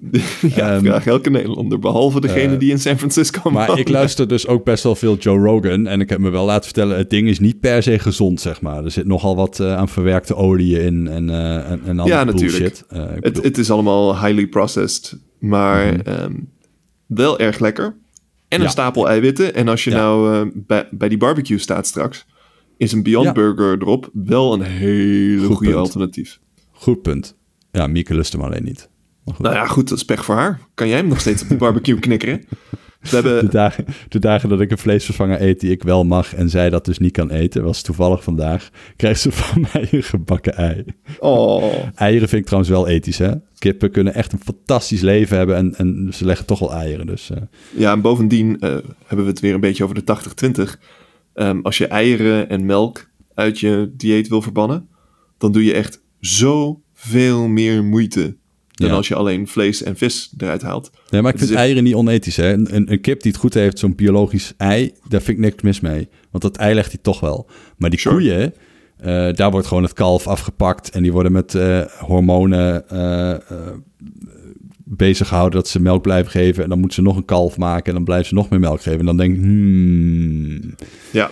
[0.54, 4.28] ja, um, vraag elke Nederlander, behalve degene uh, die in San Francisco Maar ik luister
[4.28, 5.86] dus ook best wel veel Joe Rogan.
[5.86, 8.60] En ik heb me wel laten vertellen, het ding is niet per se gezond, zeg
[8.60, 8.84] maar.
[8.84, 12.24] Er zit nogal wat uh, aan verwerkte oliën in en, uh, en, en andere ja,
[12.24, 12.84] bullshit.
[12.88, 13.24] natuurlijk.
[13.24, 16.22] het, het is allemaal highly processed, maar mm -hmm.
[16.22, 16.52] um,
[17.06, 17.84] wel erg lekker.
[18.48, 18.64] en Ja.
[18.64, 19.54] een stapel eiwitten.
[19.54, 19.96] En als je Ja.
[19.96, 22.26] nou eh, bij, bij die barbecue staat straks,
[22.76, 23.32] is een Beyond Ja.
[23.32, 26.40] Burger erop wel een hele Goed goede alternatief.
[26.72, 27.36] Goed punt.
[27.72, 28.88] Ja, Mieke lust hem alleen niet.
[29.38, 30.60] Nou ja, goed, dat is pech voor haar.
[30.74, 32.44] Kan jij hem nog steeds op de barbecue knikkeren?
[33.00, 36.34] We De hebben, dagen, de dagen dat ik een vleesvervanger eet die ik wel mag
[36.34, 40.02] en zij dat dus niet kan eten, was toevallig vandaag, krijgt ze van mij een
[40.02, 40.84] gebakken ei.
[41.18, 43.30] oh, Eieren vind ik trouwens wel ethisch, hè?
[43.58, 47.06] Kippen kunnen echt een fantastisch leven hebben en, en ze leggen toch wel eieren.
[47.06, 47.36] Dus eh,
[47.76, 48.70] Ja, en bovendien eh,
[49.06, 50.16] hebben we het weer een beetje over de
[50.76, 50.80] 80-20.
[51.34, 54.88] Ehm, als je eieren en melk uit je dieet wil verbannen,
[55.38, 58.36] dan doe je echt zoveel meer moeite
[58.70, 58.94] dan Ja.
[58.94, 60.90] als je alleen vlees en vis eruit haalt.
[61.10, 62.36] Nee, maar ik vind echt- eieren niet onethisch.
[62.36, 62.52] Hè?
[62.52, 65.62] Een, een, een kip die het goed heeft, zo'n biologisch ei, daar vind ik niks
[65.62, 66.08] mis mee.
[66.30, 67.48] Want dat ei legt hij toch wel.
[67.76, 68.14] Maar die Sure.
[68.16, 68.54] koeien,
[68.96, 73.30] eh, daar wordt gewoon het kalf afgepakt en die worden met eh, hormonen eh,
[74.84, 76.62] bezig gehouden dat ze melk blijven geven.
[76.62, 78.82] En dan moeten ze nog een kalf maken en dan blijven ze nog meer melk
[78.82, 78.98] geven.
[78.98, 80.74] En dan denk ik, hmm,
[81.12, 81.30] Ja.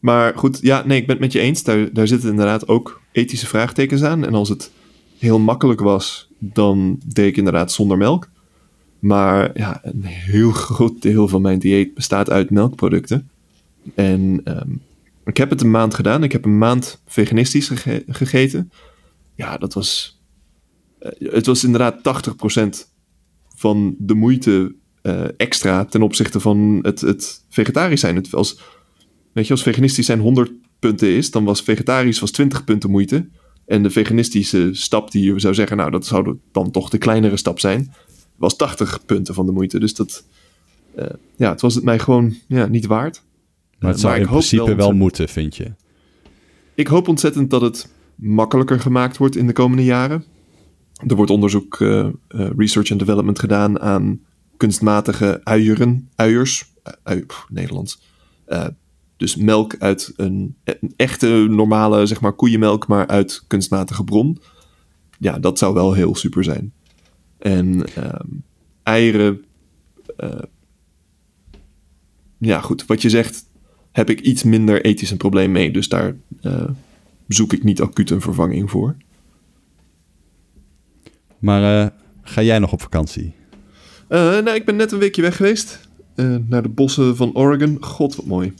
[0.00, 1.62] Maar goed, ja, nee, ik ben het met je eens.
[1.62, 4.26] Daar, daar zitten inderdaad ook ethische vraagtekens aan.
[4.26, 4.70] En als het
[5.18, 8.28] heel makkelijk was, dan deed ik inderdaad zonder melk.
[8.98, 13.28] Maar ja, een heel groot deel van mijn dieet bestaat uit melkproducten.
[13.94, 14.70] En ehm,
[15.24, 16.22] ik heb het een maand gedaan.
[16.22, 18.70] Ik heb een maand veganistisch gege- gegeten.
[19.34, 20.20] Ja, dat was...
[21.02, 22.88] eh, het was inderdaad 80%
[23.56, 28.16] van de moeite eh, extra ten opzichte van het, het vegetarisch zijn.
[28.16, 28.60] Het was,
[29.32, 33.28] weet je, als veganistisch zijn 100 punten is, dan was vegetarisch was 20 punten moeite.
[33.66, 37.36] En de veganistische stap die je zou zeggen, nou, dat zou dan toch de kleinere
[37.36, 37.94] stap zijn,
[38.36, 39.78] was 80 punten van de moeite.
[39.78, 40.24] Dus dat,
[40.94, 43.22] eh, ja, het was het mij gewoon ja, niet waard.
[43.78, 45.72] maar het zou in principe wel, moeten, vind je.
[46.74, 50.24] Ik hoop ontzettend dat het makkelijker gemaakt wordt in de komende jaren.
[51.06, 52.12] Er wordt onderzoek, eh, eh,
[52.56, 54.20] research en development gedaan aan
[54.56, 58.10] kunstmatige uieren, uiers, eh, ui, Nederlands.
[59.16, 64.38] Dus melk uit een, een echte normale, zeg maar, koeienmelk, maar uit kunstmatige bron.
[65.18, 66.72] Ja, dat zou wel heel super zijn.
[67.38, 68.26] En ehm,
[68.82, 69.44] eieren.
[72.38, 72.86] ja, goed.
[72.86, 73.44] Wat je zegt,
[73.92, 75.70] heb ik iets minder ethisch een probleem mee.
[75.70, 76.16] Dus daar
[77.28, 78.96] zoek ik niet acuut een vervanging voor.
[81.42, 81.90] Maar eh,
[82.22, 83.34] ga jij nog op vakantie?
[84.08, 85.88] Eh, nou, ik ben net een weekje weg geweest.
[86.14, 87.76] eh, naar de bossen van Oregon.
[87.80, 88.52] God, wat mooi.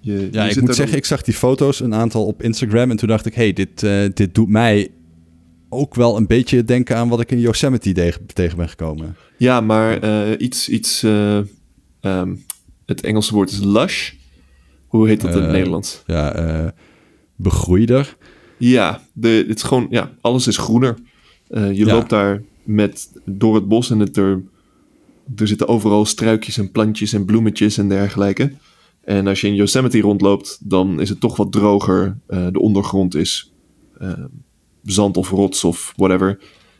[0.00, 2.90] Je, je Ja, ik zit moet zeggen, ik zag die foto's, een aantal op Instagram.
[2.90, 3.80] En toen dacht ik, hey, dit,
[4.16, 4.90] dit doet mij
[5.68, 9.16] ook wel een beetje denken aan wat ik in Yosemite tegen, tegen ben gekomen.
[9.36, 10.68] Ja, maar iets...
[10.68, 11.38] iets eh,
[12.00, 12.34] ehm,
[12.86, 14.12] het Engelse woord is lush.
[14.86, 16.02] Hoe heet dat in het Nederlands?
[16.06, 16.74] Ja,
[17.36, 18.16] begroeider.
[18.58, 20.96] Ja, de, het is gewoon, ja, alles is groener.
[21.52, 21.94] Eh, je Ja.
[21.94, 24.42] loopt daar met, door het bos en het er,
[25.36, 28.52] er zitten overal struikjes en plantjes en bloemetjes en dergelijke.
[29.00, 32.18] En als je in Yosemite rondloopt, dan is het toch wat droger.
[32.26, 33.52] Eh, de ondergrond is
[33.98, 34.24] eh,
[34.82, 36.38] zand of rots of whatever.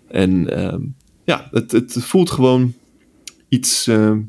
[0.09, 0.81] En ehm,
[1.25, 2.75] ja, het, het voelt gewoon
[3.49, 3.87] iets...
[3.87, 4.21] ehm,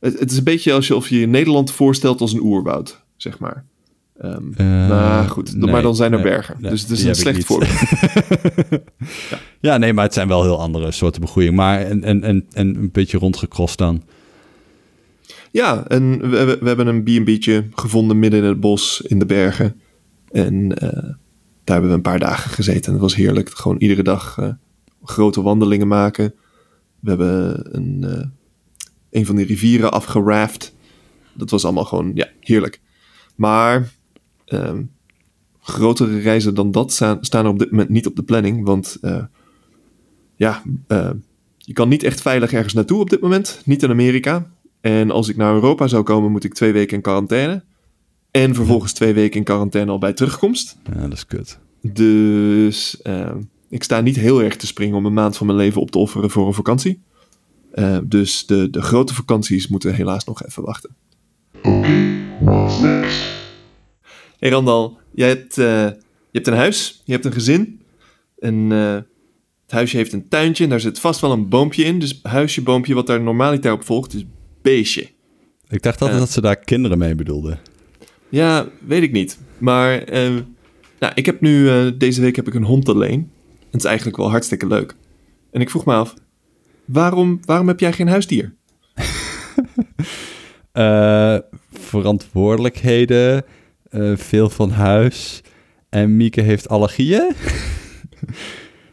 [0.00, 3.64] het, het is een beetje alsof je Nederland voorstelt als een oerwoud, zeg maar.
[4.18, 4.36] Eh,
[4.88, 6.56] nou goed, nee, maar dan zijn er nee, bergen.
[6.60, 7.80] nee, dus het is een slecht voorbeeld.
[9.60, 11.56] Ja, nee, maar het zijn wel heel andere soorten begroeiing.
[11.56, 14.02] Maar en, en, en, en een beetje rondgekrost dan.
[15.50, 19.26] Ja, en we, we, we hebben een B&B'tje gevonden midden in het bos, in de
[19.26, 19.80] bergen.
[20.30, 20.88] En eh,
[21.64, 22.84] daar hebben we een paar dagen gezeten.
[22.84, 23.50] En het was heerlijk.
[23.50, 24.48] Gewoon iedere dag eh,
[25.02, 26.34] grote wandelingen maken.
[27.00, 28.30] We hebben een,
[29.10, 30.74] een van die rivieren afgeraft.
[31.32, 32.80] Dat was allemaal gewoon, ja, heerlijk.
[33.34, 33.88] Maar
[34.46, 34.82] ehm,
[35.60, 38.64] grotere reizen dan dat staan, staan er op dit moment niet op de planning.
[38.64, 39.24] Want eh,
[40.36, 41.10] ja, eh,
[41.58, 43.60] je kan niet echt veilig ergens naartoe op dit moment.
[43.64, 44.50] Niet in Amerika.
[44.80, 47.64] En als ik naar Europa zou komen, moet ik twee weken in quarantaine.
[48.30, 50.76] En vervolgens twee weken in quarantaine al bij terugkomst.
[50.94, 51.58] Ja, dat is kut.
[51.80, 53.34] Dus eh,
[53.68, 55.98] ik sta niet heel erg te springen om een maand van mijn leven op te
[55.98, 57.02] offeren voor een vakantie.
[57.70, 60.90] Eh, dus de, de grote vakanties moeten helaas nog even wachten.
[64.38, 67.80] Hey Randal, jij hebt, eh, je hebt een huis, je hebt een gezin.
[68.38, 68.94] En eh,
[69.62, 71.98] het huisje heeft een tuintje en daar zit vast wel een boompje in.
[71.98, 74.24] Dus huisje, boompje, wat daar normaliter op volgt, is
[74.62, 75.08] beestje.
[75.68, 76.24] Ik dacht altijd Ja.
[76.24, 77.58] dat ze daar kinderen mee bedoelden.
[78.28, 79.38] Ja, weet ik niet.
[79.58, 80.30] Maar eh,
[81.00, 83.30] nou, ik heb nu, eh, deze week heb ik een hond alleen.
[83.60, 84.96] En het is eigenlijk wel hartstikke leuk.
[85.50, 86.14] En ik vroeg me af,
[86.84, 88.54] waarom, waarom heb jij geen huisdier?
[90.72, 91.38] Eh,
[91.72, 93.44] verantwoordelijkheden,
[93.88, 95.40] eh, veel van huis.
[95.88, 97.30] En Mieke heeft allergieën.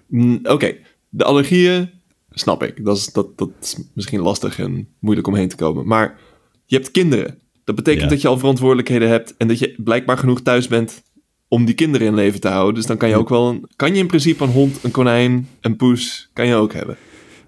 [0.08, 0.76] Mm, Oké,
[1.10, 1.90] de allergieën
[2.32, 2.86] snap ik.
[2.86, 5.88] Dat is, dat, dat is misschien lastig en moeilijk om heen te komen.
[5.88, 6.18] Maar
[6.66, 7.38] je hebt kinderen.
[7.64, 8.10] Dat betekent Ja.
[8.10, 11.04] dat je al verantwoordelijkheden hebt en dat je blijkbaar genoeg thuis bent
[11.48, 12.74] om die kinderen in leven te houden.
[12.76, 15.48] Dus dan kan je ook wel, een, kan je in principe een hond, een konijn,
[15.62, 16.98] een poes, kan je ook hebben.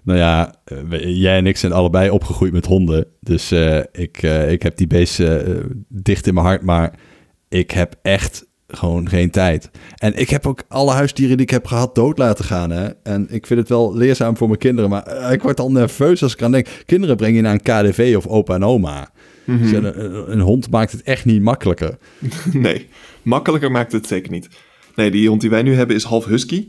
[0.02, 3.06] Nou ja, eh, jij en ik zijn allebei opgegroeid met honden.
[3.20, 6.62] Dus eh, ik, ik heb die beesten dicht in mijn hart.
[6.62, 6.98] Maar
[7.48, 9.70] ik heb echt gewoon geen tijd.
[9.96, 12.70] En ik heb ook alle huisdieren die ik heb gehad dood laten gaan.
[12.70, 12.86] Hè?
[13.02, 14.90] En ik vind het wel leerzaam voor mijn kinderen.
[14.90, 16.66] Maar eh, ik word al nerveus als ik aan denk.
[16.86, 19.10] Kinderen breng je naar een KDV of opa en oma.
[19.44, 21.98] Dus een, een- een hond maakt het echt niet makkelijker.
[22.52, 22.88] Nee,
[23.22, 24.48] makkelijker maakt het zeker niet.
[24.94, 26.68] Nee, die hond die wij nu hebben is half husky.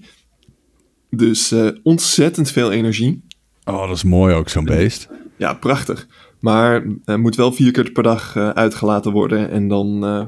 [1.10, 3.24] Dus eh, ontzettend veel energie.
[3.66, 5.10] Oh, dat is mooi ook, zo'n beest.
[5.38, 6.08] Ja, prachtig.
[6.40, 9.50] Maar hij moet wel vier keer per dag eh, uitgelaten worden.
[9.50, 10.26] En dan eh,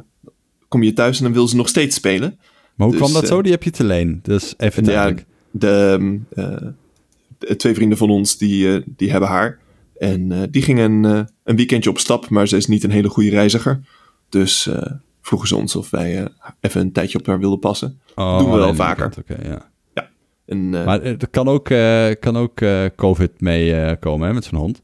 [0.70, 2.40] kom je thuis en dan wil ze nog steeds spelen.
[2.76, 3.42] Maar hoe Dus, kwam dat eh, zo?
[3.42, 4.20] Die heb je te leen.
[4.24, 5.26] Dus even Ja, duidelijk.
[5.52, 6.18] de, ehm,
[6.48, 6.68] eh,
[7.38, 9.60] de twee vrienden van ons, die, eh, die hebben haar.
[9.98, 12.92] En eh, die gingen een, eh, een weekendje op stap, maar ze is niet een
[12.92, 13.80] hele goede reiziger.
[14.30, 14.92] Dus eh,
[15.22, 16.26] vroegen ze ons of wij eh,
[16.60, 18.00] even een tijdje op haar wilden passen.
[18.16, 19.14] Oh, doen we wel vaker.
[19.20, 19.68] Oké, ja.
[20.46, 24.34] En, eh, Maar er kan ook, eh, kan ook eh, COVID mee eh, komen hè,
[24.34, 24.82] met zo'n hond.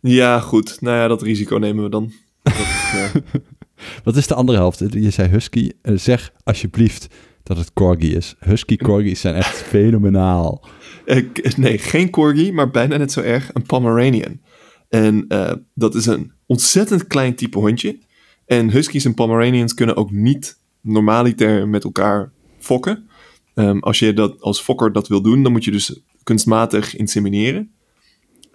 [0.00, 0.80] ja, goed.
[0.80, 2.12] Nou ja, dat risico nemen we dan.
[2.42, 3.14] Dat, eh,
[4.04, 4.78] Wat is de andere helft?
[4.90, 5.70] Je zei husky.
[5.82, 7.06] Eh, zeg alsjeblieft
[7.42, 8.34] dat het corgi is.
[8.38, 10.64] Husky corgis zijn echt fenomenaal.
[11.04, 14.40] Ik- nee, geen corgi, maar bijna net zo erg een Pomeranian.
[14.88, 17.98] En eh, dat is een ontzettend klein type hondje.
[18.46, 23.08] En huskies en Pomeranians kunnen ook niet normaliter met elkaar fokken.
[23.54, 27.70] Ehm, als je dat als fokker dat wil doen, dan moet je dus kunstmatig insemineren.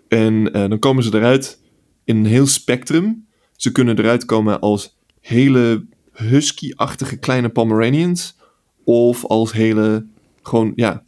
[0.07, 1.61] En eh, dan komen ze eruit
[2.03, 3.27] in een heel spectrum.
[3.55, 4.94] Ze kunnen eruit komen als
[5.25, 8.35] hele husky-achtige kleine Pomeranians.
[8.83, 10.05] Of als hele,
[10.41, 11.03] gewoon, ja,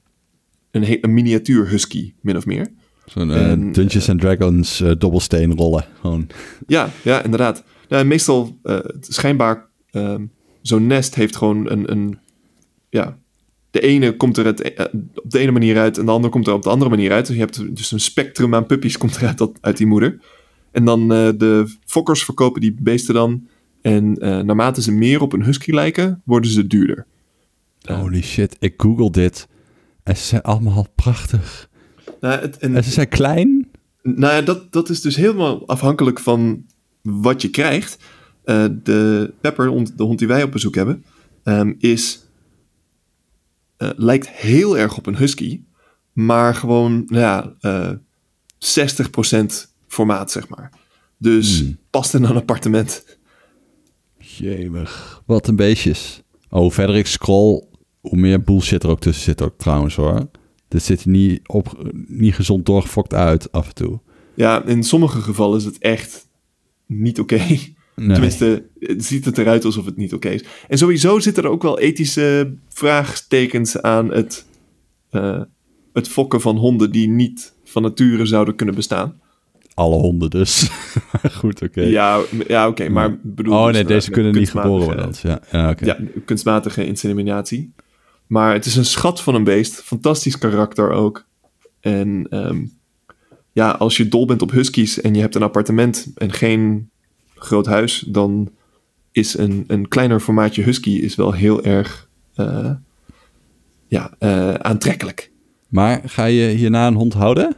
[0.71, 2.67] een, he- een miniatuur husky, min of meer.
[3.05, 5.85] Zo'n eh, En, Dungeons and Dragons eh, dobbelsteen rollen.
[6.01, 6.27] Gewoon.
[6.67, 7.63] Ja, ja, inderdaad.
[7.87, 10.25] Ja, en meestal, eh, schijnbaar, ehm,
[10.61, 12.17] zo'n nest heeft gewoon een, een,
[12.89, 13.17] ja,
[13.71, 16.47] de ene komt er het, eh, op de ene manier uit en de andere komt
[16.47, 17.25] er op de andere manier uit.
[17.27, 20.19] Dus je hebt dus een spectrum aan puppies komt eruit uit die moeder.
[20.71, 23.47] En dan eh, de fokkers verkopen die beesten dan.
[23.87, 27.05] En eh, naarmate ze meer op een husky lijken, worden ze duurder.
[27.79, 27.99] Ja.
[27.99, 29.47] Holy shit, ik google dit.
[30.03, 31.69] En ze zijn allemaal prachtig.
[32.21, 33.69] Nou, het, en, En ze zijn klein.
[34.01, 36.65] Nou ja, dat, dat is dus helemaal afhankelijk van
[37.01, 37.97] wat je krijgt.
[38.43, 41.03] Eh, de Pepper, de hond die wij op bezoek hebben,
[41.43, 42.25] ehm, is,
[43.77, 45.61] eh, lijkt heel erg op een husky.
[46.13, 47.91] Maar gewoon, nou ja, eh
[48.57, 50.71] 60% formaat, zeg maar.
[51.17, 51.77] Dus Hmm.
[51.89, 53.16] past in een appartement.
[54.37, 55.21] Jemig.
[55.25, 56.21] Wat een beestjes.
[56.49, 57.63] Oh, hoe verder ik scroll,
[58.01, 60.29] hoe meer bullshit er ook tussen zit ook trouwens hoor.
[60.67, 63.99] Dit ziet er niet, op, niet gezond doorgefokt uit af en toe.
[64.33, 66.27] Ja, in sommige gevallen is het echt
[66.85, 67.35] niet oké.
[67.35, 67.75] Nee.
[68.13, 70.43] Tenminste, het ziet het eruit alsof het niet oké is.
[70.67, 74.45] En sowieso zitten er ook wel ethische vraagtekens aan het,
[75.09, 75.41] eh,
[75.93, 79.21] het fokken van honden die niet van nature zouden kunnen bestaan.
[79.77, 80.69] Alle honden dus.
[81.39, 81.81] Goed, oké.
[81.81, 83.53] Ja, ja oké, maar bedoel.
[83.53, 85.13] oh dus nee, inderdaad deze kunnen niet geboren worden.
[85.21, 85.85] Ja, ja oké.
[85.85, 87.73] Ja, kunstmatige inseminatie.
[88.27, 89.81] Maar het is een schat van een beest.
[89.81, 91.25] Fantastisch karakter ook.
[91.79, 92.65] En ehm,
[93.51, 96.89] ja, als je dol bent op huskies en je hebt een appartement en geen
[97.35, 98.49] groot huis, dan
[99.11, 102.71] is een, een kleiner formaatje husky is wel heel erg eh,
[103.87, 105.31] ja, eh, aantrekkelijk.
[105.67, 107.55] Maar ga je hierna een hond houden?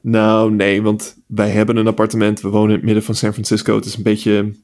[0.00, 2.40] Nou, nee, want wij hebben een appartement.
[2.40, 3.74] We wonen in het midden van San Francisco.
[3.76, 4.56] Het is een beetje, een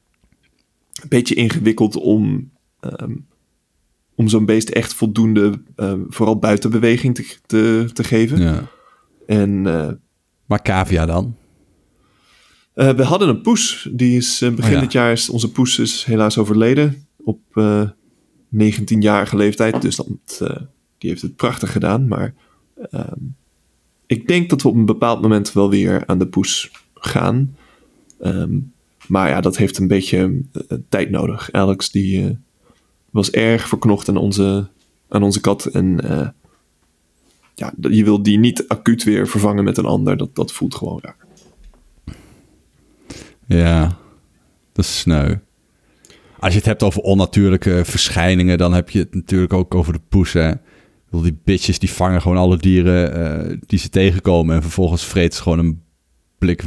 [1.08, 3.14] beetje ingewikkeld om, ehm,
[4.14, 8.38] om zo'n beest echt voldoende, ehm, vooral buitenbeweging te, te, te geven.
[8.38, 8.68] Ja.
[9.26, 9.90] En eh,
[10.46, 11.36] Maar cavia dan?
[12.74, 13.88] eh, we hadden een poes.
[13.92, 14.80] Die is eh, begin Oh ja.
[14.80, 17.88] dit jaar is onze poes is helaas overleden op eh
[18.54, 19.82] 19-jarige leeftijd.
[19.82, 20.08] Dus dat,
[20.98, 22.08] die heeft het prachtig gedaan.
[22.08, 22.34] Maar
[22.90, 23.18] ehm,
[24.06, 27.56] ik denk dat we op een bepaald moment wel weer aan de poes gaan.
[28.20, 28.58] Ehm,
[29.08, 31.52] maar ja, dat heeft een beetje eh, tijd nodig.
[31.52, 32.30] Alex die eh,
[33.10, 34.68] was erg verknocht aan onze,
[35.08, 35.64] aan onze kat.
[35.64, 36.28] En eh,
[37.54, 40.16] ja, je wil die niet acuut weer vervangen met een ander.
[40.16, 41.16] Dat, dat voelt gewoon raar.
[43.46, 43.98] Ja,
[44.72, 45.34] dat is sneu.
[46.38, 50.00] Als je het hebt over onnatuurlijke verschijningen, dan heb je het natuurlijk ook over de
[50.08, 50.32] poes.
[50.32, 50.52] Hè?
[51.06, 55.34] Bedoel, die bitches die vangen gewoon alle dieren eh, die ze tegenkomen en vervolgens vreet
[55.34, 55.82] ze gewoon een
[56.38, 56.62] blik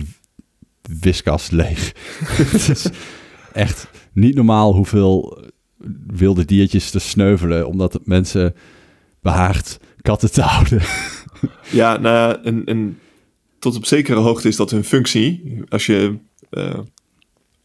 [1.00, 1.94] wiskas leeg.
[2.52, 2.90] het is
[3.54, 5.44] echt niet normaal hoeveel
[6.08, 8.56] wilde diertjes te sneuvelen, omdat het mensen
[9.22, 10.82] behaagt katten te houden.
[11.72, 13.00] Ja, nou en,
[13.60, 15.58] tot op zekere hoogte is dat hun functie.
[15.70, 16.18] Als je,
[16.50, 16.80] eh,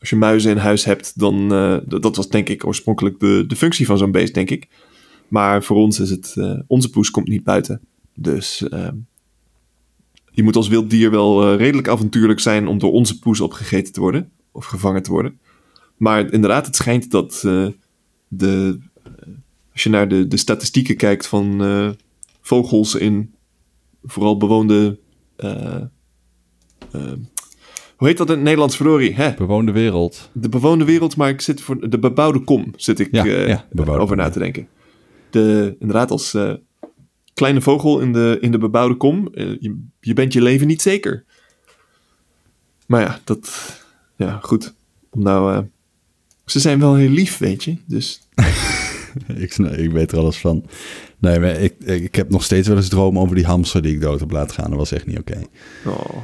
[0.01, 1.53] als je muizen in huis hebt, dan...
[1.53, 4.69] eh, dat was denk ik oorspronkelijk de, de functie van zo'n beest, denk ik.
[5.35, 6.35] Maar voor ons is het...
[6.37, 7.81] eh, onze poes komt niet buiten.
[8.15, 8.89] Dus eh,
[10.31, 12.67] je moet als wild dier wel eh, redelijk avontuurlijk zijn...
[12.67, 14.31] om door onze poes opgegeten te worden.
[14.53, 15.39] Of gevangen te worden.
[15.97, 17.41] Maar inderdaad, het schijnt dat
[18.29, 18.79] de...
[19.73, 21.63] Als je naar de, de statistieken kijkt van
[22.41, 23.35] vogels in
[24.05, 24.99] vooral bewoonde.
[27.97, 29.15] hoe heet dat in het Nederlands, verdorie?
[29.15, 29.35] Hè?
[29.35, 30.31] Bewoonde wereld.
[30.33, 34.17] De bewoonde wereld, maar ik zit voor de bebouwde kom zit ik Ja, over kom,
[34.17, 34.31] na ja.
[34.31, 34.69] te denken.
[35.35, 36.53] De, inderdaad, als eh,
[37.35, 40.83] kleine vogel in de, in de bebouwde kom, eh, je, je bent je leven niet
[40.83, 41.25] zeker.
[42.87, 43.51] Maar ja, dat,
[44.17, 44.75] ja, goed.
[45.11, 45.63] Om nou, eh,
[46.45, 47.77] ze zijn wel heel lief, weet je.
[47.87, 48.29] Dus
[49.37, 50.65] ik, ik weet er alles van.
[51.19, 54.01] Nee, maar ik, ik heb nog steeds wel eens dromen over die hamster die ik
[54.01, 54.69] dood heb laten gaan.
[54.71, 55.43] Dat was echt niet oké.
[55.87, 56.17] oh,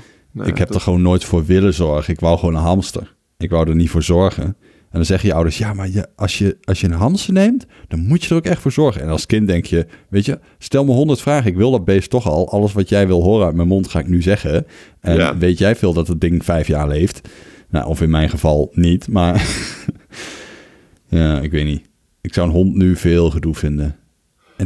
[0.47, 2.13] ik heb dat- er gewoon nooit voor willen zorgen.
[2.15, 3.15] Ik wou gewoon een hamster.
[3.39, 4.57] Ik wou er niet voor zorgen.
[4.91, 7.67] En dan zeggen je ouders, ja, maar je, als, je, als je een hamster neemt,
[7.89, 9.03] dan moet je er ook echt voor zorgen.
[9.03, 11.51] En als kind denk je, weet je, stel me honderd vragen.
[11.51, 12.51] Ik wil dat beest toch al.
[12.53, 14.67] Alles wat jij wil horen uit mijn mond ga ik nu zeggen.
[15.01, 15.37] En Ja.
[15.39, 17.29] weet jij veel dat het ding vijf jaar leeft?
[17.69, 19.47] Nou, of in mijn geval niet, maar
[21.09, 21.89] ja, ik weet niet.
[22.21, 23.85] Ik zou een hond nu veel gedoe vinden.
[23.87, 23.95] En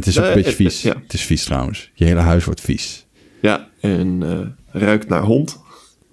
[0.01, 0.81] het is ook Nee, een beetje het- vies.
[0.81, 0.95] ja.
[1.03, 1.91] Het is vies trouwens.
[1.93, 3.05] Je hele huis wordt vies.
[3.41, 5.59] Ja, en eh, ruikt naar hond.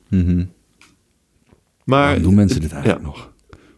[0.09, 0.45] Mhm.
[1.85, 3.09] Maar, doen mensen dit eigenlijk ja.
[3.09, 3.32] nog?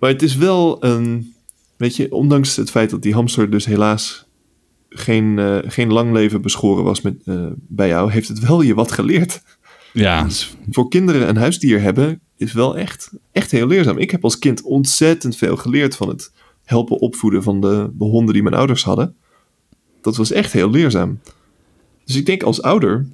[0.05, 1.35] Maar het is wel een...
[1.77, 4.27] Weet je, ondanks het feit dat die hamster dus helaas
[4.89, 8.11] geen, eh, geen lang leven beschoren was met, eh, bij jou...
[8.11, 9.43] heeft het wel je wat geleerd.
[9.93, 13.99] Ja, Dus voor kinderen een huisdier hebben is wel echt, echt heel leerzaam.
[13.99, 16.33] Ik heb als kind ontzettend veel geleerd van het
[16.65, 19.17] helpen opvoeden van de, de honden die mijn ouders hadden.
[20.01, 21.21] Dat was echt heel leerzaam.
[22.05, 23.07] Dus ik denk als ouder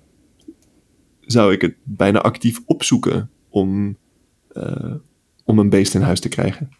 [1.21, 3.97] zou ik het bijna actief opzoeken om,
[4.53, 4.95] eh,
[5.45, 6.79] om een beest in huis te krijgen.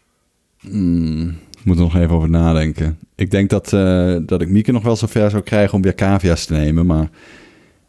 [0.69, 1.27] Mm,
[1.59, 2.97] ik moet er nog even over nadenken.
[3.15, 6.45] Ik denk dat, eh, dat ik Mieke nog wel zover zou krijgen om weer cavia's
[6.45, 6.85] te nemen.
[6.85, 7.09] Maar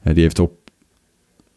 [0.02, 0.52] eh, die heeft op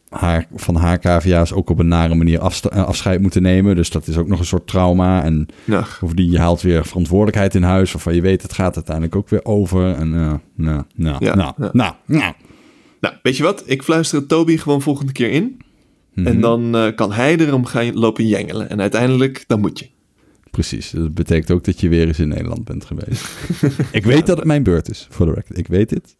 [0.08, 3.76] haar, van haar cavia's ook op een nare manier afsta- eh, afscheid moeten nemen.
[3.76, 5.22] Dus dat is ook nog een soort trauma.
[5.24, 7.92] En Ja, bovendien, je haalt weer verantwoordelijkheid in huis...
[7.92, 9.94] waarvan je weet, het gaat uiteindelijk ook weer over.
[9.94, 10.82] En nou, nou,
[11.18, 11.70] Ja, nou, ja.
[11.72, 12.32] nou, nou.
[13.00, 13.62] nou weet je wat?
[13.66, 15.60] Ik fluister het Toby gewoon volgende keer in.
[16.14, 16.26] Mhm.
[16.26, 18.70] En dan eh, kan hij erom gaan lopen jengelen.
[18.70, 19.88] En uiteindelijk, dan moet je.
[20.56, 23.26] Precies, dat betekent ook dat je weer eens in Nederland bent geweest.
[23.92, 25.58] ik weet dat het mijn beurt is, voor de record.
[25.58, 26.16] Ik weet dit.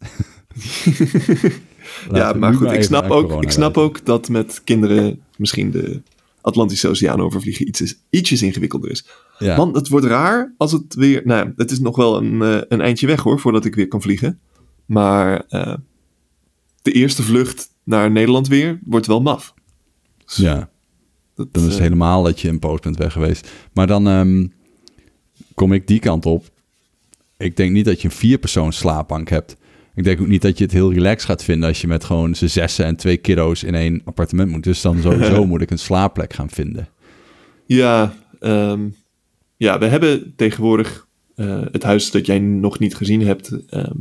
[2.17, 6.01] ja, maar goed, ik snap, ook, ik snap ook dat met kinderen misschien de
[6.41, 9.05] Atlantische Oceaan overvliegen iets is, ietsjes ingewikkelder is.
[9.39, 9.57] Ja.
[9.57, 11.21] Want het wordt raar als het weer...
[11.25, 14.01] Nou, het is nog wel een, eh, een eindje weg hoor, voordat ik weer kan
[14.01, 14.39] vliegen.
[14.85, 15.75] Maar eh,
[16.81, 19.53] de eerste vlucht naar Nederland weer wordt wel maf.
[20.25, 20.69] Dus ja,
[21.37, 23.51] dat, dan is het eh, helemaal dat je een post bent weg geweest.
[23.73, 24.47] Maar dan ehm,
[25.53, 26.45] kom ik die kant op.
[27.37, 29.55] Ik denk niet dat je een vierpersoons slaapbank hebt.
[29.95, 32.35] Ik denk ook niet dat je het heel relaxed gaat vinden als je met gewoon
[32.35, 34.63] z'n zessen en twee kiddo's in één appartement moet.
[34.63, 36.89] Dus dan sowieso moet ik een slaapplek gaan vinden.
[37.65, 38.87] Ja, ehm,
[39.57, 43.95] ja, we hebben tegenwoordig eh, het huis dat jij nog niet gezien hebt, ehm,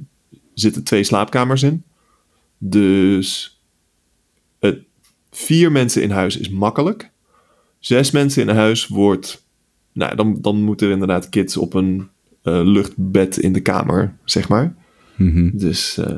[0.54, 1.84] zitten twee slaapkamers in.
[2.58, 3.60] Dus
[4.58, 4.78] het,
[5.30, 7.10] vier mensen in huis is makkelijk.
[7.86, 9.46] Zes mensen in huis wordt,
[9.92, 12.08] nou, dan, dan moeten er inderdaad kids op een
[12.42, 14.74] eh, luchtbed in de kamer, zeg maar.
[15.16, 15.50] Mhm.
[15.58, 16.10] Dus eh,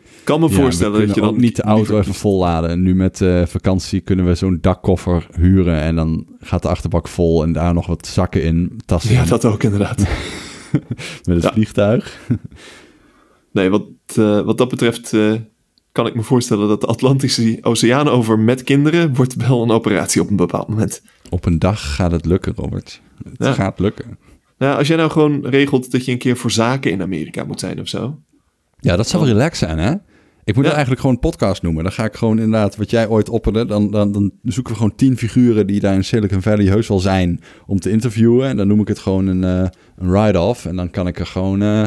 [0.00, 2.70] ik kan me Ja, voorstellen dat je dan niet de auto liever- even volladen.
[2.70, 5.80] En nu met eh, vakantie kunnen we zo'n dakkoffer huren.
[5.80, 9.44] En dan gaat de achterbak vol en daar nog wat zakken in, tassen Ja, dat
[9.44, 9.98] ook inderdaad.
[11.24, 11.52] met het ja.
[11.52, 12.20] vliegtuig.
[13.52, 13.86] Nee, wat,
[14.16, 15.32] eh, wat dat betreft eh,
[15.94, 20.20] kan ik me voorstellen dat de Atlantische Oceaan over met kinderen wordt wel een operatie
[20.20, 21.02] op een bepaald moment.
[21.30, 23.00] Op een dag gaat het lukken, Robert.
[23.24, 23.52] Het Ja.
[23.52, 24.18] gaat lukken.
[24.58, 27.60] Nou, als jij nou gewoon regelt dat je een keer voor zaken in Amerika moet
[27.60, 28.18] zijn of zo.
[28.80, 29.90] Ja, dat zou wel relaxed zijn, hè?
[30.44, 30.70] Ik moet Ja.
[30.70, 31.82] het eigenlijk gewoon een podcast noemen.
[31.82, 34.96] Dan ga ik gewoon inderdaad, wat jij ooit opperde, dan, dan, dan zoeken we gewoon
[34.96, 38.48] tien figuren die daar in Silicon Valley heus wel zijn om te interviewen.
[38.48, 39.68] En dan noem ik het gewoon een, eh,
[39.98, 40.66] een ride-off.
[40.66, 41.84] En dan kan ik er gewoon eh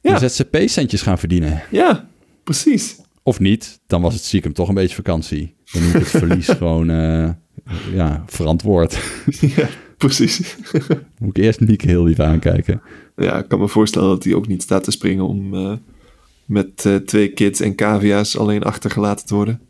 [0.00, 0.18] Ja.
[0.18, 1.62] ZZP-centjes gaan verdienen.
[1.70, 2.08] Ja,
[2.44, 2.96] precies.
[3.22, 5.54] Of niet, dan was het stiekem toch een beetje vakantie.
[5.72, 7.30] Dan ik het verlies gewoon eh,
[7.92, 8.98] ja, verantwoord.
[9.40, 10.56] ja, precies.
[11.18, 12.82] Moet ik eerst Mieke heel lief aankijken.
[13.16, 15.72] Ja, ik kan me voorstellen dat hij ook niet staat te springen om eh,
[16.44, 19.60] met eh, twee kids en cavia's alleen achtergelaten te worden.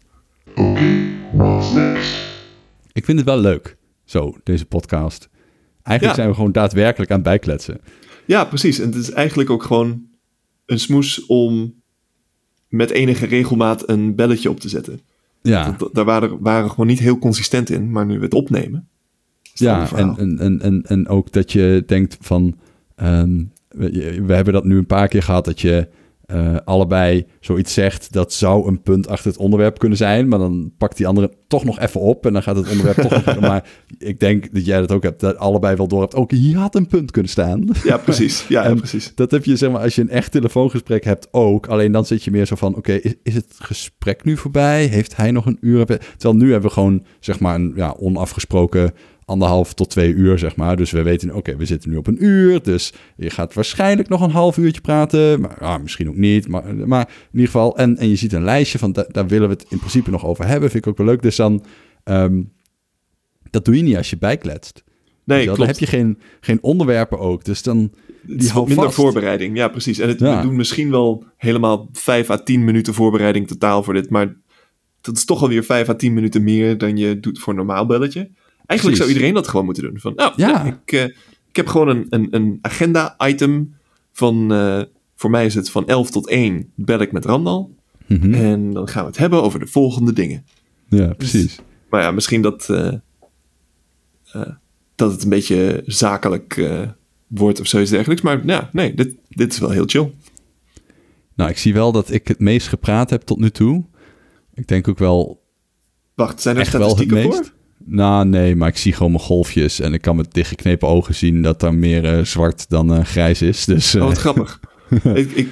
[2.92, 5.28] Ik vind het wel leuk, zo, deze podcast.
[5.82, 6.22] Eigenlijk Ja.
[6.22, 7.80] zijn we gewoon daadwerkelijk aan het bijkletsen.
[8.26, 8.78] Ja, precies.
[8.78, 10.02] En het is eigenlijk ook gewoon
[10.66, 11.74] een smoes om
[12.76, 15.00] met enige regelmaat een belletje op te zetten.
[15.42, 18.88] Ja, Dat- daar waren, waren gewoon niet heel consistent in, maar nu we het opnemen.
[19.42, 22.54] ja en, en, en, en, en ook dat je denkt van...
[22.96, 25.88] ehm, we, we hebben dat nu een paar keer gehad dat je
[26.26, 28.12] eh, allebei zoiets zegt...
[28.12, 30.28] dat zou een punt achter het onderwerp kunnen zijn...
[30.28, 32.26] maar dan pakt die andere toch nog even op...
[32.26, 33.40] en dan gaat het onderwerp toch nog...
[33.50, 33.68] Maar
[33.98, 36.14] ik denk dat jij dat ook hebt, dat allebei wel door hebt...
[36.14, 37.68] ook hier had een punt kunnen staan.
[37.84, 38.46] Ja, precies.
[38.48, 39.12] Ja, precies.
[39.14, 41.66] Dat heb je zeg maar als je een echt telefoongesprek hebt ook.
[41.66, 44.84] Alleen dan zit je meer zo van: oké, is, is het gesprek nu voorbij?
[44.84, 45.86] Heeft hij nog een uur?
[45.86, 48.92] Terwijl nu hebben we gewoon zeg maar een ja, onafgesproken
[49.24, 50.76] anderhalf tot twee uur zeg maar.
[50.76, 52.62] Dus we weten, oké, we zitten nu op een uur.
[52.62, 55.40] Dus je gaat waarschijnlijk nog een half uurtje praten.
[55.40, 56.48] Maar ah, misschien ook niet.
[56.48, 57.76] Maar, maar in ieder geval.
[57.76, 60.26] En, en je ziet een lijstje van da- daar willen we het in principe nog
[60.26, 60.70] over hebben.
[60.70, 61.22] Vind ik ook wel leuk.
[61.22, 61.64] Dus dan.
[62.04, 62.42] ehm,
[63.50, 64.84] dat doe je niet als je bijkletst.
[65.24, 65.46] Nee.
[65.46, 67.44] Dan heb je geen, geen onderwerpen ook.
[67.44, 67.92] Dus dan.
[68.48, 68.96] Hou minder vast.
[68.96, 69.56] voorbereiding.
[69.56, 69.98] Ja, precies.
[69.98, 70.36] En het, Ja.
[70.36, 74.10] we doen misschien wel helemaal 5 à 10 minuten voorbereiding totaal voor dit.
[74.10, 74.36] Maar
[75.00, 77.86] dat is toch alweer 5 à 10 minuten meer dan je doet voor een normaal
[77.86, 78.30] belletje.
[78.66, 78.96] Eigenlijk Precies.
[78.98, 80.00] zou iedereen dat gewoon moeten doen.
[80.00, 80.48] Van, nou, Ja.
[80.48, 81.04] ja, ik, eh,
[81.48, 83.74] ik heb gewoon een, een, een agenda-item
[84.12, 84.52] van...
[84.52, 84.82] eh,
[85.16, 87.74] voor mij is het van 11 tot 1 bel ik met Randal.
[88.06, 88.34] Mhm.
[88.34, 90.44] En dan gaan we het hebben over de volgende dingen.
[90.88, 91.58] Ja, precies.
[91.90, 92.92] Maar ja, misschien dat, eh,
[94.94, 96.68] dat het een beetje zakelijk
[97.26, 98.22] wordt of zoiets dergelijks.
[98.22, 100.12] Maar ja, nee, dit, dit is wel heel chill.
[101.34, 103.84] Nou, ik zie wel dat ik het meest gepraat heb tot nu toe.
[104.54, 105.42] Ik denk ook wel
[106.14, 107.46] Wacht, zijn er echt wel het statistieken meest.
[107.46, 107.53] voor?
[107.84, 109.80] Nou, nee, maar ik zie gewoon mijn golfjes.
[109.80, 113.42] En ik kan met dichtgeknepen ogen zien dat er meer eh, zwart dan eh, grijs
[113.42, 113.64] is.
[113.64, 114.60] Dus, eh, Oh, wat grappig.
[115.14, 115.48] ik, ik,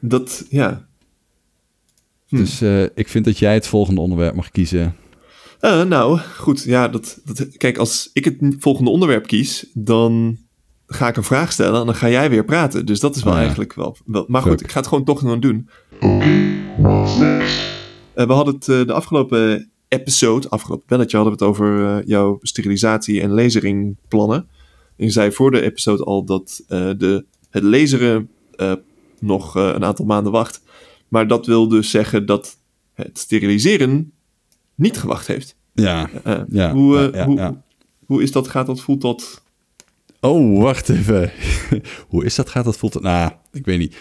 [0.00, 0.86] dat, ja.
[2.28, 2.36] hm.
[2.36, 4.96] dus eh, ik vind dat jij het volgende onderwerp mag kiezen.
[5.60, 6.62] Eh, nou, goed.
[6.62, 10.38] Ja, dat, dat, kijk, als ik het volgende onderwerp kies, dan
[10.86, 12.86] ga ik een vraag stellen en dan ga jij weer praten.
[12.86, 13.44] Dus dat is wel Oh ja.
[13.44, 14.24] eigenlijk wel, wel...
[14.28, 14.60] Maar goed, Fuck.
[14.60, 15.68] ik ga het gewoon toch gewoon doen.
[18.14, 19.70] Eh, we hadden het eh, de afgelopen
[20.00, 24.48] episode, afgelopen belletje, hadden we het over eh, jouw sterilisatie- en laseringplannen.
[24.96, 28.72] En je zei voor de episode al dat eh, de, het laseren eh,
[29.20, 30.62] nog een aantal maanden wacht.
[31.08, 32.58] Maar dat wil dus zeggen dat
[32.94, 34.12] het steriliseren
[34.74, 35.56] niet gewacht heeft.
[35.72, 36.10] Ja.
[36.48, 37.64] Ja, hoe, ja, hoe, ja.
[38.06, 38.48] hoe is dat?
[38.48, 38.80] Gaat dat?
[38.80, 39.42] Voelt dat?
[40.24, 41.32] Oh, wacht even.
[42.08, 42.48] Hoe is dat?
[42.48, 42.76] Gaat dat?
[42.76, 43.02] Voelt het?
[43.02, 43.96] Nou, ik weet niet.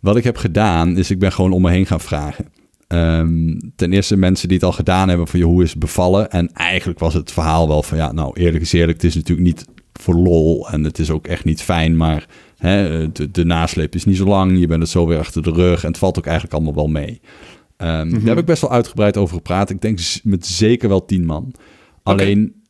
[0.00, 2.52] Wat ik heb gedaan, is ik ben gewoon om me heen gaan vragen.
[2.86, 6.30] Ehm, ten eerste mensen die het al gedaan hebben van, joh, hoe is het bevallen?
[6.30, 9.46] En eigenlijk was het verhaal wel van, ja, nou, eerlijk is eerlijk, het is natuurlijk
[9.46, 12.26] niet voor lol en het is ook echt niet fijn, maar
[12.56, 15.50] hè, de, de nasleep is niet zo lang, je bent het zo weer achter de
[15.50, 17.20] rug en het valt ook eigenlijk allemaal wel mee.
[17.76, 19.70] Ehm, Daar heb ik best wel uitgebreid over gepraat.
[19.70, 21.54] Ik denk met zeker wel tien man.
[22.02, 22.62] Alleen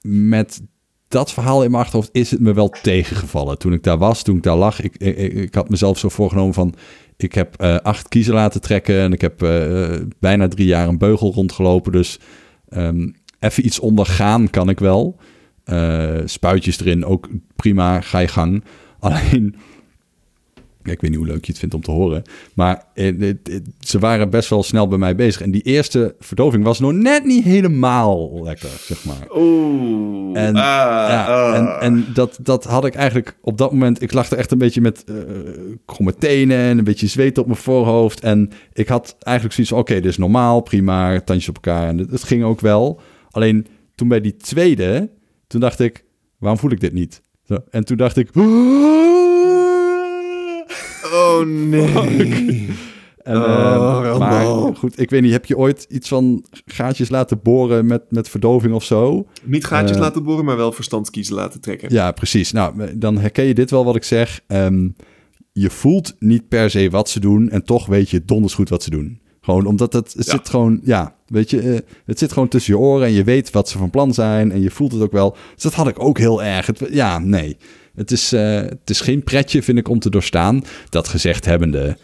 [0.00, 0.60] met
[1.08, 3.58] dat verhaal in mijn achterhoofd is het me wel tegengevallen.
[3.58, 6.54] Toen ik daar was, toen ik daar lag, ik, ik, ik had mezelf zo voorgenomen
[6.54, 6.74] van...
[7.16, 10.98] Ik heb eh, acht kiezen laten trekken en ik heb eh, bijna drie jaar een
[10.98, 11.92] beugel rondgelopen.
[11.92, 12.18] Dus
[12.68, 13.08] ehm,
[13.40, 15.18] even iets ondergaan kan ik wel.
[15.64, 18.64] Eh, spuitjes erin, ook prima, ga je gang.
[18.98, 19.56] Alleen,
[20.92, 22.22] ik weet niet hoe leuk je het vindt om te horen.
[22.54, 23.32] Maar eh,
[23.80, 25.40] ze waren best wel snel bij mij bezig.
[25.40, 29.26] En die eerste verdoving was nog net niet helemaal lekker, zeg maar.
[29.36, 30.40] Oeh.
[30.40, 31.56] En, ah, ja, ah.
[31.56, 34.02] en, en dat, dat had ik eigenlijk op dat moment...
[34.02, 35.14] Ik lag er echt een beetje met eh
[35.84, 38.20] kromme tenen en een beetje zweet op mijn voorhoofd.
[38.20, 41.88] En ik had eigenlijk zoiets van, oké, dit is normaal, prima, tandjes op elkaar.
[41.88, 43.00] En het, ging ook wel.
[43.30, 45.10] Alleen toen bij die tweede,
[45.46, 46.04] toen dacht ik,
[46.38, 47.22] waarom voel ik dit niet?
[47.44, 48.30] Zo, en toen dacht ik...
[48.36, 49.25] Oh
[51.46, 52.66] nee.
[53.22, 54.18] En, Oh, eh, Rambo.
[54.18, 58.28] maar goed, ik weet niet, heb je ooit iets van gaatjes laten boren met, met
[58.28, 59.26] verdoving of zo?
[59.44, 61.92] Niet gaatjes Eh, laten boren, maar wel verstandskiezen laten trekken.
[61.92, 62.52] Ja, precies.
[62.52, 64.40] Nou, dan herken je dit wel wat ik zeg.
[64.46, 64.88] Ehm,
[65.52, 68.82] je voelt niet per se wat ze doen en toch weet je donders goed wat
[68.82, 69.20] ze doen.
[69.40, 70.32] Gewoon omdat het, het Ja.
[70.32, 73.50] zit gewoon, ja, weet je, eh, het zit gewoon tussen je oren en je weet
[73.50, 75.36] wat ze van plan zijn en je voelt het ook wel.
[75.54, 76.66] Dus dat had ik ook heel erg.
[76.66, 77.56] Het, ja, nee.
[77.96, 80.64] Het is, eh, het is geen pretje, vind ik, om te doorstaan.
[80.88, 81.96] Dat gezegd hebbende,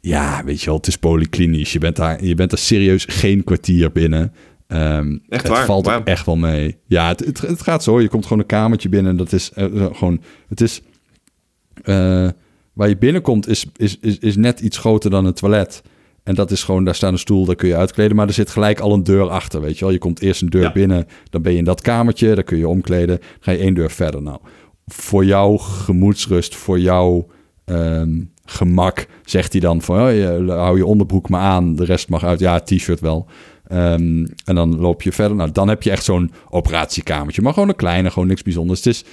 [0.00, 1.72] ja, weet je wel, het is polyklinisch.
[1.72, 4.32] Je bent daar, je bent er serieus geen kwartier binnen.
[4.68, 5.64] Echt het waar?
[5.64, 6.02] valt Wauw.
[6.04, 6.76] echt wel mee.
[6.86, 8.00] Ja, het, het, het gaat zo.
[8.00, 9.10] Je komt gewoon een kamertje binnen.
[9.10, 10.80] en Dat is eh, gewoon, het is,
[11.82, 12.28] eh,
[12.72, 15.82] waar je binnenkomt is, is, is, is net iets groter dan een toilet.
[16.22, 18.16] En dat is gewoon, daar staat een stoel, daar kun je uitkleden.
[18.16, 19.92] Maar er zit gelijk al een deur achter, weet je wel.
[19.92, 20.72] Je komt eerst een deur Ja.
[20.72, 23.16] binnen, dan ben je in dat kamertje, daar kun je omkleden.
[23.18, 24.22] Dan ga je één deur verder.
[24.22, 24.38] Nou,
[24.88, 27.26] voor jouw gemoedsrust, voor jouw
[27.64, 32.08] ehm, gemak, zegt hij dan van, oh, je, hou je onderbroek maar aan, de rest
[32.08, 32.40] mag uit.
[32.40, 33.26] Ja, t-shirt wel.
[33.66, 35.36] Ehm, en dan loop je verder.
[35.36, 37.42] Nou, dan heb je echt zo'n operatiekamertje.
[37.42, 38.78] Maar gewoon een kleine, gewoon niks bijzonders.
[38.78, 39.04] Het is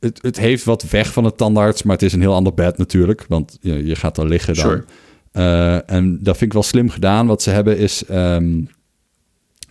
[0.00, 2.78] het, het heeft wat weg van het tandarts, maar het is een heel ander bed
[2.78, 3.24] natuurlijk.
[3.28, 4.64] Want je, je gaat er liggen dan.
[4.64, 4.84] Sure.
[5.32, 7.26] Uh, en dat vind ik wel slim gedaan.
[7.26, 8.02] Wat ze hebben is...
[8.10, 8.68] Um,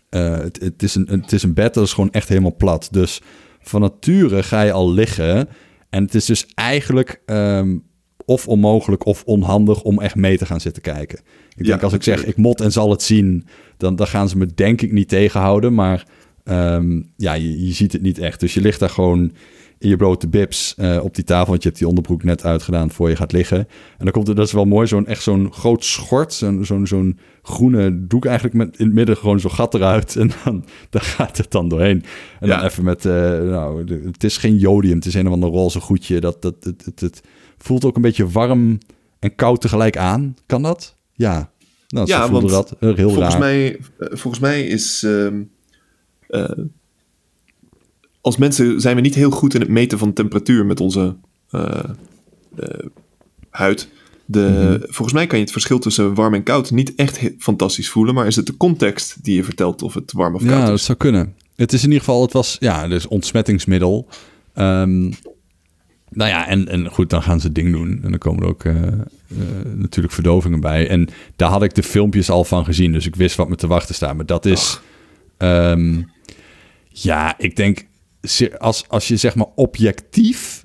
[0.09, 2.87] uh, het, het, is een, het is een bed dat is gewoon echt helemaal plat.
[2.91, 3.21] Dus
[3.69, 5.49] van nature ga je al liggen.
[5.89, 7.83] En het is dus eigenlijk um,
[8.25, 11.19] of onmogelijk of onhandig om echt mee te gaan zitten kijken.
[11.55, 13.45] Ik denk als ik zeg, ik mot en zal het zien,
[13.77, 15.73] dan, dan gaan ze me denk ik niet tegenhouden.
[15.73, 16.05] Maar
[16.43, 18.39] um, ja, je, je, ziet het niet echt.
[18.39, 19.31] Dus je ligt daar gewoon
[19.79, 23.09] je blote bibs uh, op die tafel, want je hebt die onderbroek net uitgedaan voor
[23.09, 23.57] je gaat liggen.
[23.57, 23.67] En
[23.97, 27.19] dan komt er, dat is wel mooi, zo'n echt zo'n groot schort, zo'n zo'n zo'n
[27.41, 30.15] groene doek eigenlijk met in het midden gewoon zo'n gat eruit.
[30.15, 32.03] En dan, dan gaat het dan doorheen.
[32.39, 32.55] En ja.
[32.57, 35.79] dan even met, uh, nou, het is geen jodium, het is een of ander roze
[35.79, 36.19] goedje.
[36.19, 37.21] Dat, dat, het, het, het
[37.57, 38.77] voelt ook een beetje warm
[39.19, 40.35] en koud tegelijk aan.
[40.45, 40.95] Kan dat?
[41.13, 41.51] Ja.
[41.87, 42.75] Nou, ja, want dat.
[42.79, 43.39] Heel volgens raar.
[43.39, 45.03] Mij, volgens mij is...
[45.03, 46.47] Uh,
[48.21, 51.15] als mensen zijn we niet heel goed in het meten van temperatuur met onze
[51.51, 51.83] uh,
[53.49, 53.89] huid.
[54.25, 54.77] De, mm -hmm.
[54.81, 58.27] Volgens mij kan je het verschil tussen warm en koud niet echt fantastisch voelen, maar
[58.27, 60.63] is het de context die je vertelt of het warm of koud ja, is?
[60.63, 61.35] Ja, dat zou kunnen.
[61.55, 64.07] Het is in ieder geval, het was ja, dus ontsmettingsmiddel.
[64.55, 65.13] Um,
[66.09, 67.99] nou ja, en, en goed, dan gaan ze het ding doen.
[68.03, 68.91] En dan komen er ook uh, uh,
[69.75, 70.87] natuurlijk verdovingen bij.
[70.87, 73.67] En daar had ik de filmpjes al van gezien, dus ik wist wat me te
[73.67, 74.15] wachten staat.
[74.15, 74.79] Maar dat is,
[75.37, 76.11] um,
[76.89, 77.87] ja, ik denk,
[78.57, 80.63] als, als je zeg maar objectief,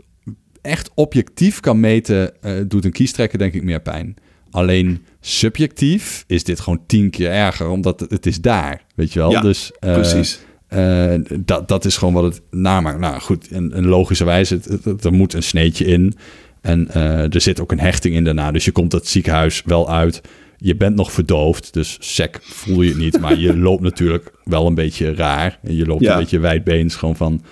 [0.63, 4.17] echt objectief kan meten, uh, doet een kiestrekker denk ik meer pijn.
[4.51, 9.19] Alleen subjectief is dit gewoon tien keer erger, omdat het, het is daar, weet je
[9.19, 9.31] wel.
[9.31, 10.41] Ja, dus, precies.
[10.75, 12.99] Uh, dat, dat is gewoon wat het namaakt.
[12.99, 16.15] Nou goed, en, en logischerwijs, het, het, het, er moet een sneetje in.
[16.61, 18.51] En er zit ook een hechting in daarna.
[18.51, 20.21] Dus je komt het ziekenhuis wel uit.
[20.67, 23.21] Je bent nog verdoofd, dus sec voel je het niet.
[23.21, 25.59] Maar je loopt natuurlijk wel een beetje raar.
[25.63, 26.13] En je loopt Ja.
[26.13, 27.43] een beetje wijdbeens, gewoon van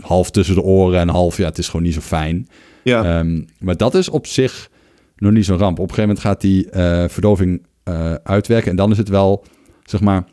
[0.00, 1.36] half tussen de oren en half...
[1.36, 2.48] Ja, het is gewoon niet zo fijn.
[2.82, 4.70] Ja, Ehm, maar dat is op zich
[5.16, 5.78] nog niet zo'n ramp.
[5.78, 8.70] Op een gegeven moment gaat die eh, verdoving eh, uitwerken.
[8.70, 9.44] En dan is het wel,
[9.84, 10.24] zeg maar...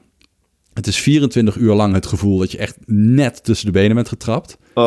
[0.73, 4.07] Het is 24 uur lang het gevoel dat je echt net tussen de benen bent
[4.07, 4.57] getrapt.
[4.73, 4.83] oh,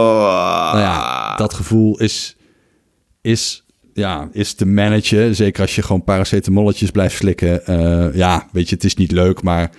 [0.72, 2.36] Nou ja, dat gevoel is,
[3.20, 3.63] is,
[3.94, 5.34] ja, is te managen.
[5.34, 7.66] Zeker als je gewoon paracetamolletjes blijft slikken.
[7.66, 9.70] Eh, ja, weet je, het is niet leuk, maar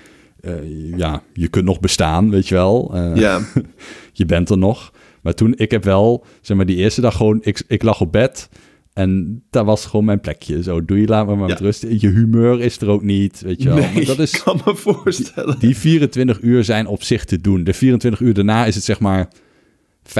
[0.41, 0.53] eh,
[0.97, 2.91] ja, je kunt nog bestaan, weet je wel.
[2.93, 3.41] Eh, ja,
[4.13, 4.93] je bent er nog.
[5.21, 8.11] Maar toen, ik heb wel, zeg maar, die eerste dag gewoon, ik, ik lag op
[8.11, 8.49] bed
[8.93, 10.63] en daar was gewoon mijn plekje.
[10.63, 11.85] Zo, doe je, laat me maar met rust.
[11.89, 13.77] Je humeur is er ook niet, weet je wel.
[13.77, 15.59] nee, Maar dat is, ik kan me voorstellen.
[15.59, 17.63] die 24 uur zijn op zich te doen.
[17.63, 19.27] De 24 uur daarna is het zeg maar
[20.09, 20.11] 50%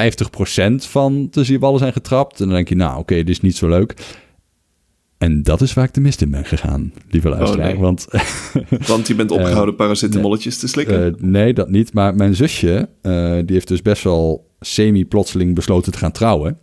[0.76, 2.40] van tussen je ballen zijn getrapt.
[2.40, 3.94] En dan denk je, nou oké, dit is niet zo leuk.
[5.18, 7.68] En dat is waar ik de mist in ben gegaan, lieve luisteraar.
[7.72, 7.80] nee.
[7.80, 8.08] Want
[8.88, 11.06] Want je bent opgehouden paracetamolletjes te slikken.
[11.06, 11.94] eh, nee, dat niet.
[11.94, 16.58] Maar mijn zusje, eh, die heeft dus best wel semi-plotseling besloten te gaan trouwen.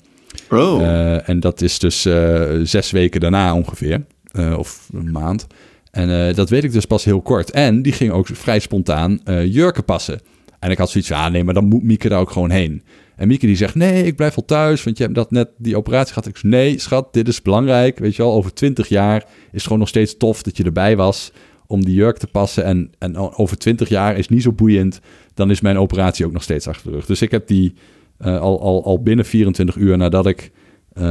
[0.51, 4.05] oh, Eh, en dat is dus eh, zes weken daarna ongeveer.
[4.33, 5.47] Eh, of een maand.
[5.91, 7.51] En eh, dat weet ik dus pas heel kort.
[7.51, 10.21] En die ging ook vrij spontaan eh, jurken passen.
[10.59, 12.83] En ik had zoiets van, ah nee, maar dan moet Mieke daar ook gewoon heen.
[13.23, 15.77] En Mieke die zegt, nee, ik blijf wel thuis, want je hebt dat net die
[15.77, 16.27] operatie gehad.
[16.27, 17.99] Ik zeg, nee, schat, dit is belangrijk.
[17.99, 20.97] Weet je wel, over twintig jaar is het gewoon nog steeds tof dat je erbij
[20.97, 21.33] was
[21.67, 22.65] om die jurk te passen.
[22.65, 25.01] En, en over twintig jaar is niet zo boeiend.
[25.35, 27.07] Dan is mijn operatie ook nog steeds achter de rug.
[27.07, 27.75] Dus ik heb die
[28.19, 30.51] eh, al, al, al binnen 24 uur nadat ik
[30.93, 31.03] eh,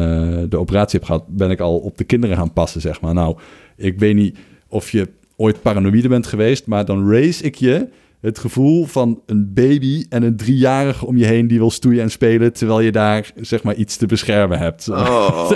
[0.50, 3.14] de operatie heb gehad, ben ik al op de kinderen gaan passen, zeg maar.
[3.14, 3.38] Nou,
[3.76, 7.88] ik weet niet of je ooit paranoïde bent geweest, maar dan race ik je
[8.22, 12.12] het gevoel van een baby en een driejarige om je heen die wil stoeien en
[12.12, 14.90] spelen, terwijl je daar, zeg maar, iets te beschermen hebt.
[14.92, 15.52] oh.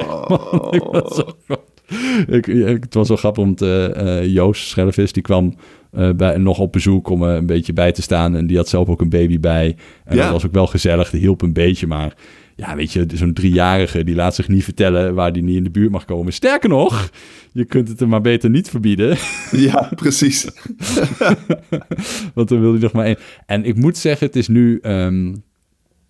[0.72, 1.36] Ik was zo-
[2.28, 5.56] ik, ik- het was zo grappig, want eh, eh, Joost Schellevis, die kwam
[5.92, 8.36] eh, bij, nog op bezoek om een beetje bij te staan.
[8.36, 9.76] En die had zelf ook een baby bij.
[10.06, 10.22] En Ja.
[10.24, 11.88] dat was ook wel gezellig, die hielp een beetje.
[11.88, 12.14] Maar
[12.56, 15.69] ja, weet je, zo'n driejarige, die laat zich niet vertellen waar die niet in de
[15.69, 16.34] buurt mag komen.
[16.34, 17.10] Sterker nog,
[17.52, 19.18] je kunt het hem maar beter niet verbieden.
[19.52, 20.48] ja, precies.
[22.34, 23.18] Want dan wil hij nog maar één.
[23.45, 25.36] En ik moet zeggen, het is nu, ehm,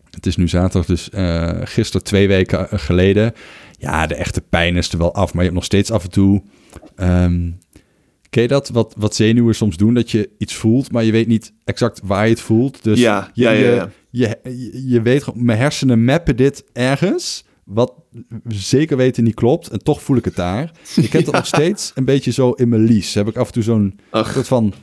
[0.10, 3.34] het is nu zaterdag, dus eh gisteren twee weken eh, geleden.
[3.78, 6.12] Ja, de echte pijn is er wel af, maar je hebt nog steeds af en
[6.12, 6.44] toe.
[6.96, 7.50] ehm
[8.36, 8.70] ken je dat?
[8.70, 12.24] Wat, wat zenuwen soms doen, dat je iets voelt, maar je weet niet exact waar
[12.24, 12.84] je het voelt.
[12.84, 13.90] Dus Ja, je, ja, ja, ja.
[14.10, 17.94] Je, je, je weet gewoon, mijn hersenen mappen dit ergens, wat
[18.48, 20.72] zeker weten niet klopt, en toch voel ik het daar.
[20.96, 23.14] Ik heb dat nog steeds een beetje zo in mijn lies.
[23.14, 24.74] Heb ik af en toe zo'n soort van...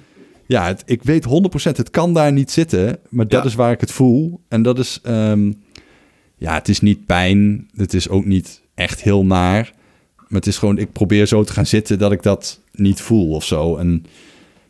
[0.47, 1.29] Ja, het, ik weet 100%,
[1.63, 4.41] het kan daar niet zitten, maar dat is waar ik het voel.
[4.49, 5.53] En dat is, ehm,
[6.37, 9.73] ja, het is niet pijn, het is ook niet echt heel naar.
[10.33, 13.35] Maar het is gewoon, ik probeer zo te gaan zitten dat ik dat niet voel
[13.35, 13.77] of zo.
[13.77, 14.05] En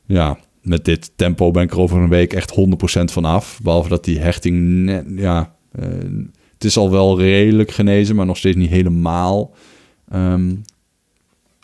[0.06, 2.54] ja, met dit tempo ben ik er over een week echt
[3.00, 3.60] 100% van af.
[3.62, 5.84] Behalve dat die hechting, net, ja, eh,
[6.54, 9.54] het is al wel redelijk genezen, maar nog steeds niet helemaal.
[10.08, 10.54] Ehm,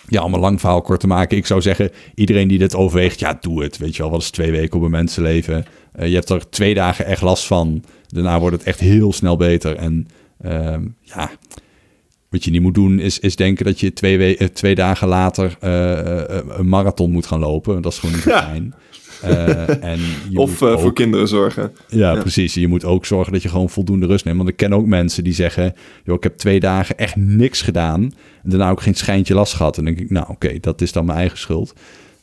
[0.09, 1.37] ja, om een lang verhaal kort te maken.
[1.37, 3.79] Ik zou zeggen, iedereen die dit overweegt, ja, doe het.
[3.79, 5.65] Weet je wel, wat is twee weken op een mensenleven?
[5.99, 7.85] Uh, je hebt er twee dagen echt last van.
[8.07, 9.77] Daarna wordt het echt heel snel beter.
[9.77, 10.09] En
[10.45, 11.31] uh, ja,
[12.31, 15.09] wat je niet moet doen is, is denken dat je twee, we- uh, twee dagen
[15.09, 15.99] later uh,
[16.59, 17.83] een marathon moet gaan lopen.
[17.83, 18.75] Dat is gewoon niet fijn.
[19.25, 19.99] Uh, en
[20.31, 21.73] je Of eh, ook- voor kinderen zorgen.
[21.89, 22.21] ja, Ja.
[22.21, 22.55] precies.
[22.55, 24.37] Je moet ook zorgen dat je gewoon voldoende rust neemt.
[24.37, 25.75] Want ik ken ook mensen die zeggen...
[26.05, 28.03] joh, ik heb twee dagen echt niks gedaan...
[28.43, 29.79] en daarna ook geen schijntje last gehad.
[29.79, 31.73] En dan denk ik, nou oké, dat is dan mijn eigen schuld.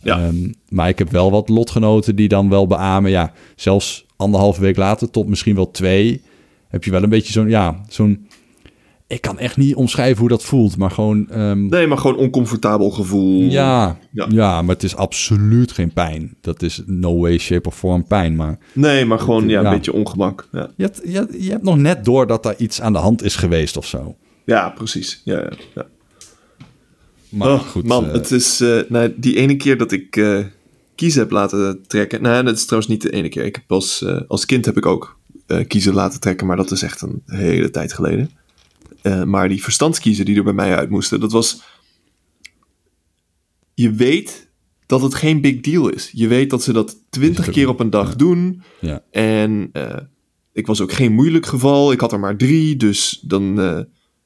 [0.02, 0.20] Ja.
[0.20, 0.36] Ehm,
[0.70, 3.12] maar ik heb wel wat lotgenoten die dan wel beamen...
[3.12, 6.22] ja, zelfs anderhalve week later tot misschien wel twee...
[6.68, 7.50] heb je wel een beetje zo'n...
[7.50, 8.28] ja, zo'n
[9.08, 11.30] ik kan echt niet omschrijven hoe dat voelt, maar gewoon...
[11.30, 13.42] ehm, Nee, maar gewoon oncomfortabel gevoel.
[13.42, 14.26] ja, Ja.
[14.30, 14.62] ja.
[14.62, 16.36] maar het is absoluut geen pijn.
[16.42, 18.58] Dat is no way, shape of form pijn, maar...
[18.74, 19.72] Nee, maar gewoon ja, een Ja.
[19.72, 20.48] beetje ongemak.
[20.52, 23.00] Ja, Je hebt, je, hebt- je hebt nog net door dat daar iets aan de
[23.00, 24.16] hand is geweest of zo.
[24.46, 25.22] ja precies.
[25.24, 25.86] Ja, ja.
[27.30, 30.40] Maar oh, goed, man, eh, het is eh, nou, die ene keer dat ik eh
[30.96, 32.22] kiezen heb laten trekken.
[32.22, 33.46] Nou, dat is trouwens niet de ene keer.
[33.46, 35.20] Ik heb als, eh, als kind heb ik ook
[35.68, 38.30] kiezen laten trekken, maar dat is echt een hele tijd geleden.
[39.06, 41.62] Eh, maar die verstandskiezen die er bij mij uit moesten, dat was.
[43.74, 44.50] Je weet
[44.86, 46.12] dat het geen big deal is.
[46.14, 48.16] Je weet dat ze dat twintig keer op een dag ja.
[48.16, 48.62] doen.
[48.82, 49.04] ja.
[49.12, 49.98] En eh,
[50.54, 51.92] ik was ook geen moeilijk geval.
[51.92, 53.60] Ik had er maar drie, dus dan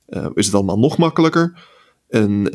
[0.06, 1.68] eh, is het allemaal nog makkelijker.
[2.10, 2.45] En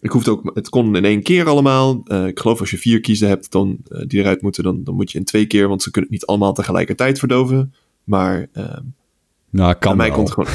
[0.00, 2.02] ik hoefde ook, het kon in één keer allemaal.
[2.26, 5.18] Ik geloof als je vier kiezen hebt dan, die eruit moeten, dan, dan moet je
[5.18, 7.74] in twee keer, want ze kunnen het niet allemaal tegelijkertijd verdoven.
[8.04, 8.48] Maar
[9.50, 10.50] Nou, kan mij komt gewoon.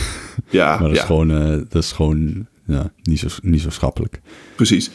[0.50, 3.70] Ja, maar dat ja is gewoon, eh, dat is gewoon ja, niet, zo, niet zo
[3.70, 4.22] schappelijk.
[4.56, 4.92] precies.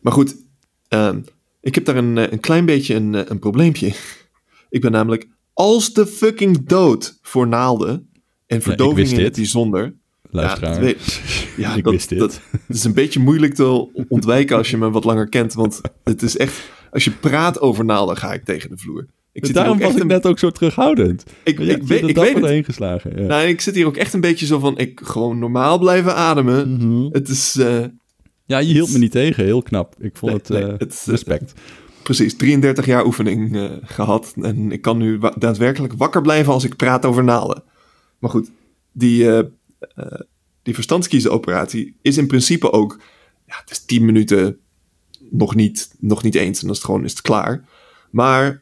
[0.00, 0.36] Maar goed,
[0.88, 1.20] ehm,
[1.60, 3.92] ik heb daar een, eh, een klein beetje een, eh, een probleempje.
[4.70, 8.08] Ik ben namelijk als de fucking dood voor naalden
[8.46, 9.94] en verdoving wist in het bijzonder.
[10.30, 10.70] Luisteraar.
[10.70, 11.22] Ja, dat weet-
[11.56, 12.18] ja, Ik dat, wist dit.
[12.18, 15.54] Dat, dat is een beetje moeilijk te ontwijken als je me wat langer kent.
[15.54, 19.06] Want het is echt, als je praat over naalden, ga ik tegen de vloer.
[19.32, 21.24] Ik zit Daarom was ik een- net ook zo terughoudend.
[21.44, 22.40] Ik, Je ik, weet, ik weet het.
[22.42, 23.20] doorheen geslagen.
[23.20, 23.26] Ja.
[23.26, 26.72] Nou, ik zit hier ook echt een beetje zo van, ik gewoon normaal blijven ademen.
[26.72, 27.12] Mhm.
[27.12, 27.84] Het is, eh,
[28.44, 29.44] ja, je hield me niet tegen.
[29.44, 29.94] Heel knap.
[29.98, 31.52] Ik vond Nee, het, nee, eh, het, eh, respect.
[32.02, 34.34] precies 33 jaar oefening eh, gehad.
[34.40, 37.62] En ik kan nu wa- daadwerkelijk wakker blijven als ik praat over naalden.
[38.18, 38.50] Maar goed,
[38.92, 39.26] die,
[40.62, 43.00] die verstandskiezenoperatie is in principe ook...
[43.46, 44.58] Ja, het is 10 minuten
[45.30, 46.58] nog niet, nog niet eens.
[46.60, 47.64] En dan is het gewoon is het klaar.
[48.10, 48.61] Maar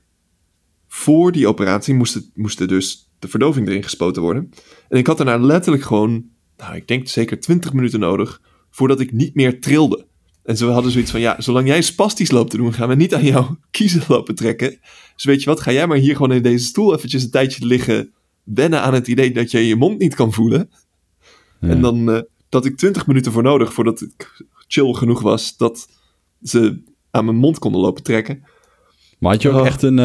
[0.93, 4.51] voor die operatie moest, het, moest er dus de verdoving erin gespoten worden.
[4.89, 6.25] En ik had daarna letterlijk gewoon...
[6.57, 8.41] Nou, ik denk zeker 20 minuten nodig...
[8.71, 10.07] voordat ik niet meer trilde.
[10.43, 13.15] En ze hadden zoiets van, ja, zolang jij spastisch loopt te doen, gaan we niet
[13.15, 14.79] aan jouw kiezen lopen trekken.
[15.15, 17.67] Dus weet je wat, ga jij maar hier gewoon in deze stoel eventjes een tijdje
[17.67, 18.13] liggen,
[18.43, 20.71] wennen aan het idee dat je je mond niet kan voelen.
[21.61, 21.69] Ja.
[21.69, 25.89] En dan eh, dat ik 20 minuten voor nodig voordat ik chill genoeg was dat
[26.43, 28.43] ze aan mijn mond konden lopen trekken.
[29.21, 29.67] Maar had je ook Oh.
[29.67, 30.05] echt een, eh,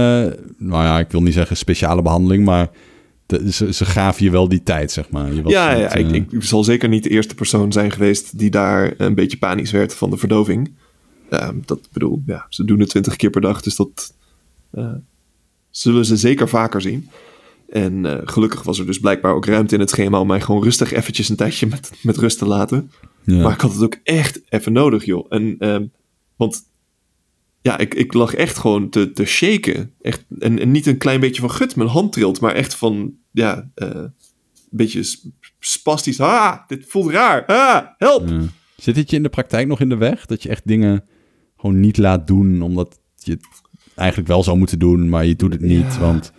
[0.58, 2.70] nou ja, ik wil niet zeggen speciale behandeling, maar
[3.26, 5.34] de- ze, ze gaven je wel die tijd, zeg maar.
[5.34, 8.50] Je was ja, ik, eh, ik zal zeker niet de eerste persoon zijn geweest die
[8.50, 10.74] daar een beetje panisch werd van de verdoving.
[11.30, 14.14] Ehm, dat bedoel, ja, ze doen het 20 keer per dag, dus dat
[14.72, 14.92] eh,
[15.70, 17.10] zullen ze zeker vaker zien.
[17.70, 20.92] En gelukkig was er dus blijkbaar ook ruimte in het schema om mij gewoon rustig
[20.94, 22.92] eventjes een tijdje met, met rust te laten.
[23.24, 23.42] ja.
[23.42, 25.26] Maar ik had het ook echt even nodig, joh.
[25.30, 25.86] En, ehm,
[26.36, 26.62] want
[27.66, 29.94] ja, ik, ik lag echt gewoon te, te shaken.
[30.02, 33.14] Echt, en, en niet een klein beetje van gut, mijn hand trilt, maar echt van,
[33.32, 34.14] ja, eh, een
[34.70, 35.26] beetje sp-
[35.60, 36.20] spastisch.
[36.20, 37.46] Ah, dit voelt raar.
[37.46, 38.30] Ah, help!
[38.30, 38.42] Ja.
[38.78, 40.26] Zit het je in de praktijk nog in de weg?
[40.26, 41.04] Dat je echt dingen
[41.58, 43.46] gewoon niet laat doen, omdat je het
[43.96, 46.00] eigenlijk wel zou moeten doen, maar je doet het niet, Ja.
[46.00, 46.32] want...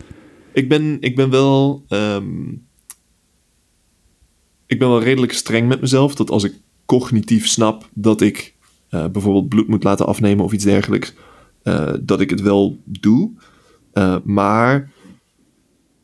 [0.53, 1.85] Ik ben, ik ben wel.
[1.89, 2.48] ehm,
[4.66, 6.15] ik ben wel redelijk streng met mezelf.
[6.15, 6.55] Dat als ik
[6.86, 8.56] cognitief snap dat ik
[8.97, 11.14] eh, bijvoorbeeld bloed moet laten afnemen of iets dergelijks,
[11.62, 13.31] eh, dat ik het wel doe.
[13.93, 14.90] Eh, maar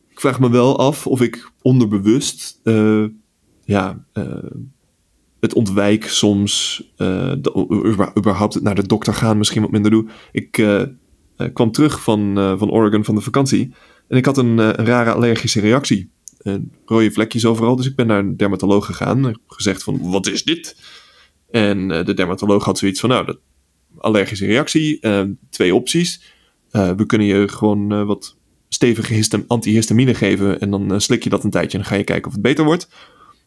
[0.09, 2.59] ik vraag me wel af of ik onderbewust
[3.65, 4.05] ja,
[5.39, 6.83] het ontwijk soms.
[8.17, 10.07] überhaupt naar de dokter gaan misschien wat minder doe.
[10.31, 10.51] Ik
[11.53, 13.73] kwam terug van, van Oregon van de vakantie.
[14.07, 16.09] En ik had een, rare allergische reactie.
[16.85, 17.75] Rode vlekjes overal.
[17.75, 19.27] Dus ik ben naar een dermatoloog gegaan.
[19.27, 20.75] En gezegd van, wat is dit?
[21.53, 23.37] En eh, de dermatoloog had zoiets van, nou, dat,
[23.97, 24.99] allergische reactie.
[24.99, 26.33] eh, twee opties.
[26.71, 28.35] Eh, we kunnen je gewoon eh, wat
[28.69, 30.59] stevige histam- antihistamine geven.
[30.59, 32.65] En dan slik je dat een tijdje en dan ga je kijken of het beter
[32.65, 32.87] wordt.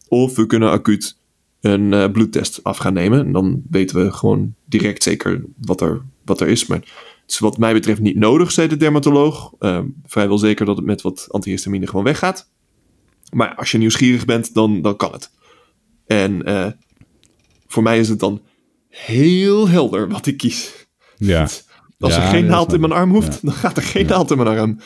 [0.08, 1.16] Of we kunnen acuut
[1.60, 3.26] een bloedtest af gaan nemen.
[3.26, 6.66] En dan weten we gewoon direct zeker wat er, wat er is.
[6.66, 9.52] Maar het is wat mij betreft niet nodig, zei de dermatoloog.
[9.58, 12.50] Eh, vrijwel zeker dat het met wat antihistamine gewoon weggaat.
[13.32, 15.30] Maar als je nieuwsgierig bent, dan, dan kan het.
[16.06, 16.42] En
[17.76, 18.42] voor mij is het dan
[18.88, 20.86] heel helder wat ik kies.
[21.16, 21.42] Ja.
[21.98, 23.38] Als Ja, er geen naald in mijn arm hoeft, Ja.
[23.42, 24.78] dan gaat er geen naald in mijn arm.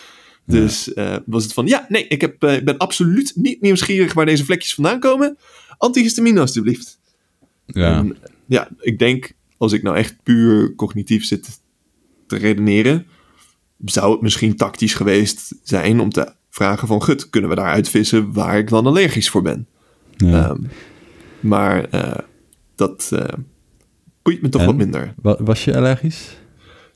[0.47, 4.13] Dus eh, was het van, ja, nee, ik, heb, eh, ik ben absoluut niet nieuwsgierig
[4.13, 5.37] waar deze vlekjes vandaan komen.
[5.79, 7.01] Antihistamine alstublieft.
[7.67, 7.97] Ja.
[7.97, 11.61] En, ja, ik denk, als ik nou echt puur cognitief zit
[12.27, 13.07] te redeneren,
[13.85, 18.33] zou het misschien tactisch geweest zijn om te vragen van, gut, kunnen we daar uitvissen
[18.33, 19.67] waar ik dan allergisch voor ben?
[20.17, 20.49] ja.
[20.49, 20.63] Ehm,
[21.41, 22.19] maar eh,
[22.81, 23.35] dat eh
[24.23, 24.67] boeit me toch En?
[24.67, 25.15] wat minder.
[25.23, 26.37] Wa- Was je allergisch?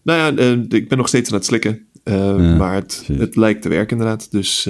[0.02, 1.86] Nou ja, eh, ik ben nog steeds aan het slikken.
[2.02, 4.30] eh, Ja, maar het, het lijkt te werken inderdaad.
[4.30, 4.68] Dus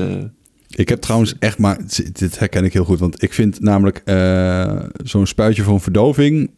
[0.71, 1.79] Ik heb trouwens echt maar...
[2.13, 2.99] Dit herken ik heel goed.
[2.99, 4.03] Want ik vind namelijk
[5.05, 6.51] zo'n spuitje voor een verdoving...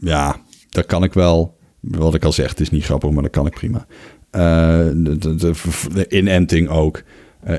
[0.00, 0.36] Ja,
[0.70, 1.58] dat kan ik wel.
[1.80, 3.86] Wat ik al zeg, het is niet grappig, maar dat kan ik prima.
[4.30, 5.52] De, de, de,
[5.94, 7.02] de inenting ook.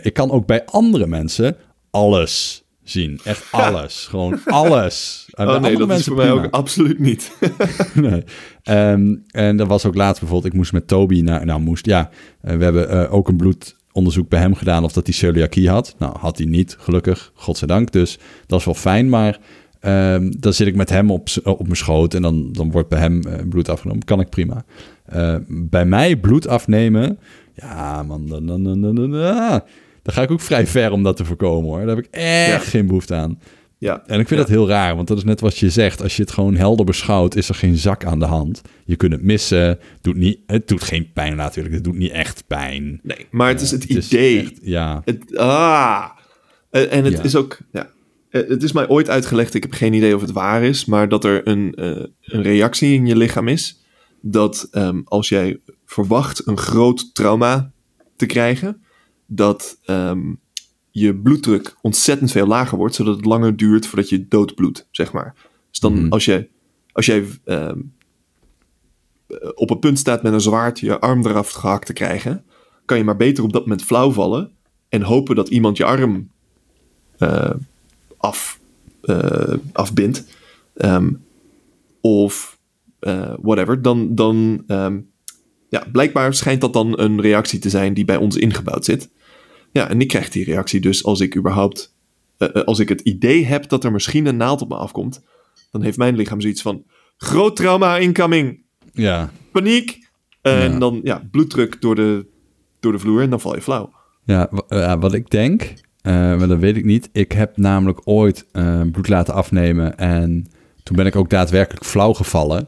[0.02, 1.56] Ik kan ook bij andere mensen
[1.90, 3.20] alles zien.
[3.24, 4.06] Echt alles.
[4.10, 5.28] Gewoon alles.
[5.32, 6.44] En oh nee, dat is voor mij prima.
[6.44, 7.32] ook absoluut niet.
[7.94, 8.24] nee.
[8.64, 12.10] Ehm, en dat was ook laatst bijvoorbeeld, ik moest met Toby naar, nou moest, ja,
[12.42, 15.96] eh, we hebben eh, ook een bloedonderzoek bij hem gedaan of dat hij celiakie had.
[16.00, 17.92] Nou, had hij niet, gelukkig, godzijdank.
[17.92, 19.40] Dus dat is wel fijn, maar
[19.80, 23.00] ehm, dan zit ik met hem op, op mijn schoot en dan, dan wordt bij
[23.00, 24.04] hem eh, bloed afgenomen.
[24.04, 24.66] Kan ik prima.
[25.06, 27.20] Eh, bij mij bloed afnemen,
[27.54, 29.62] ja man, dan, dan, dan, dan, dan,
[30.06, 31.86] dan ga ik ook vrij ver om dat te voorkomen hoor.
[31.86, 32.70] Daar heb ik echt Ja.
[32.70, 33.40] geen behoefte aan.
[33.78, 34.46] ja, En ik vind Ja.
[34.46, 36.02] dat heel raar, want dat is net wat je zegt.
[36.02, 38.62] Als je het gewoon helder beschouwt, is er geen zak aan de hand.
[38.86, 39.80] Je kunt het missen.
[40.02, 41.76] Doet niet, het doet geen pijn natuurlijk.
[41.76, 43.00] Het doet niet echt pijn.
[43.04, 44.40] nee, maar het is het Het is idee.
[44.42, 46.06] echt- ja, Het, ah.
[46.72, 47.24] En het Ja.
[47.24, 47.90] is ook, ja.
[48.30, 51.10] Eh, Het is mij ooit uitgelegd, ik heb geen idee of het waar is, maar
[51.10, 53.84] dat er een, eh, een reactie in je lichaam is.
[54.22, 57.72] Dat ehm, als jij verwacht een groot trauma
[58.16, 58.82] te krijgen,
[59.26, 60.34] dat ehm,
[60.92, 65.36] je bloeddruk ontzettend veel lager wordt, zodat het langer duurt voordat je doodbloedt, zeg maar.
[65.70, 66.10] Dus dan Mhm.
[66.10, 66.48] als, je,
[66.92, 67.80] als jij ehm,
[69.28, 72.44] eh, op een punt staat met een zwaard je arm eraf gehakt te krijgen,
[72.86, 74.52] kan je maar beter op dat moment flauw vallen
[74.90, 76.30] en hopen dat iemand je arm
[77.18, 77.52] eh,
[78.18, 78.60] af,
[79.02, 80.26] eh, afbindt.
[80.76, 81.14] Ehm,
[82.02, 82.60] of
[83.42, 83.82] whatever.
[83.82, 84.64] Dan, dan
[85.76, 89.10] ja, blijkbaar schijnt dat dan een reactie te zijn die bij ons ingebouwd zit.
[89.72, 91.96] Ja, en ik krijg die reactie dus als ik überhaupt,
[92.38, 95.24] eh, eh, als ik het idee heb dat er misschien een naald op me afkomt,
[95.72, 96.84] dan heeft mijn lichaam zoiets van
[97.18, 99.32] groot trauma incoming, ja.
[99.52, 100.04] paniek.
[100.42, 100.80] En Ja.
[100.80, 102.26] dan ja, bloeddruk door de,
[102.80, 103.94] door de vloer en dan val je flauw.
[104.26, 107.10] Ja, ja, wat ik denk, eh, maar dat weet ik niet.
[107.12, 110.48] Ik heb namelijk ooit eh, bloed laten afnemen en
[110.84, 112.68] toen ben ik ook daadwerkelijk flauw gevallen.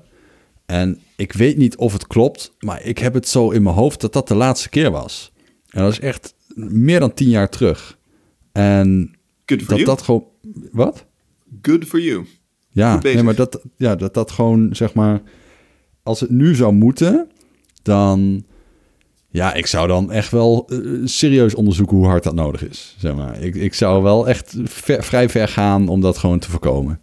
[0.68, 4.02] En ik weet niet of het klopt, maar ik heb het zo in mijn hoofd
[4.02, 5.32] dat dat de laatste keer was.
[5.70, 7.98] En dat is echt meer dan tien jaar terug.
[8.52, 9.16] En
[9.46, 9.90] Good for dat you.
[9.90, 10.26] dat gewoon...
[10.72, 11.06] Wat?
[11.62, 12.26] Good for you.
[12.70, 15.22] Ja, nee, maar dat, ja, dat dat gewoon, zeg maar...
[16.04, 17.28] Als het nu zou moeten,
[17.82, 18.46] dan...
[19.30, 22.96] Ja, ik zou dan echt wel eh, serieus onderzoeken hoe hard dat nodig is.
[23.00, 23.42] Zeg maar.
[23.42, 27.00] ik, ik zou wel echt ver- vrij ver gaan om dat gewoon te voorkomen.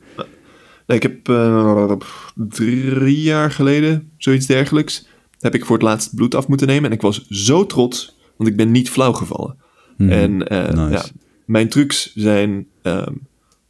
[0.87, 1.93] Nee, ik heb eh,
[2.35, 5.07] drie jaar geleden, zoiets dergelijks,
[5.39, 6.85] heb ik voor het laatst bloed af moeten nemen.
[6.85, 9.57] En ik was zo trots, want ik ben niet flauw gevallen.
[9.97, 10.11] Mhm.
[10.11, 10.91] En eh, Nice.
[10.91, 11.05] ja,
[11.47, 13.13] mijn trucs zijn ehm,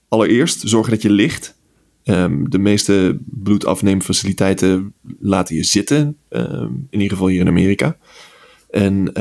[0.09, 1.59] allereerst zorgen dat je ligt.
[2.05, 7.97] Ehm, de meeste bloedafneemfaciliteiten laten je zitten, ehm, in ieder geval hier in Amerika.
[8.71, 9.13] En,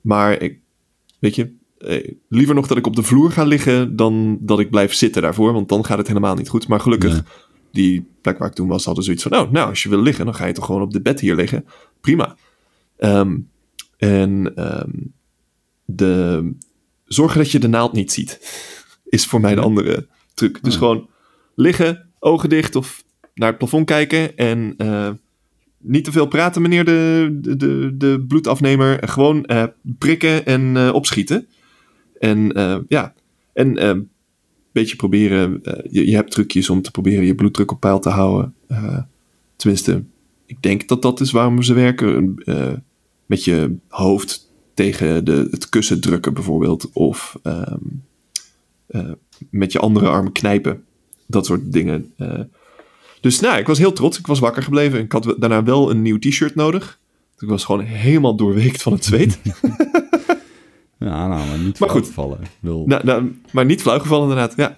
[0.00, 0.58] maar ik,
[1.18, 4.70] weet je, eh, liever nog dat ik op de vloer ga liggen dan dat ik
[4.70, 6.68] blijf zitten daarvoor, want dan gaat het helemaal niet goed.
[6.68, 7.22] Maar gelukkig, Nee.
[7.72, 10.24] die plek waar ik toen was, hadden zoiets van, oh, nou, als je wil liggen,
[10.24, 11.64] dan ga je toch gewoon op de bed hier liggen.
[12.00, 12.36] Prima.
[12.96, 13.38] Ehm,
[13.96, 14.90] en ehm,
[15.84, 16.52] de,
[17.04, 18.38] zorgen dat je de naald niet ziet,
[19.04, 20.62] is voor mij de andere truc.
[20.62, 21.08] Dus gewoon
[21.54, 23.04] liggen, ogen dicht of
[23.34, 25.10] naar het plafond kijken en eh,
[25.78, 29.08] niet te veel praten, meneer de, de, de, de bloedafnemer.
[29.08, 29.64] Gewoon eh,
[29.98, 31.48] prikken en eh, opschieten.
[32.20, 33.14] En eh, ja,
[33.52, 34.08] en eh, een
[34.72, 35.62] beetje proberen.
[35.62, 38.54] eh, je, je hebt trucjes om te proberen je bloeddruk op peil te houden.
[38.66, 38.98] Eh,
[39.56, 40.02] tenminste,
[40.46, 42.34] ik denk dat dat is waarom ze werken.
[43.26, 46.90] Met je hoofd tegen de, het kussen drukken bijvoorbeeld.
[46.92, 47.78] Of ehm,
[48.86, 49.10] eh,
[49.50, 50.84] met je andere arm knijpen.
[51.26, 52.12] Dat soort dingen.
[53.20, 54.18] Dus nou, ik was heel trots.
[54.18, 55.00] Ik was wakker gebleven.
[55.00, 56.98] Ik had daarna wel een nieuw t-shirt nodig.
[57.38, 59.40] Ik was gewoon helemaal doorweekt van het zweet.
[61.00, 62.16] Ja, nou, maar niet Maar goed.
[62.60, 64.56] nou, nou, maar niet flauw gevallen inderdaad.
[64.56, 64.76] Ja,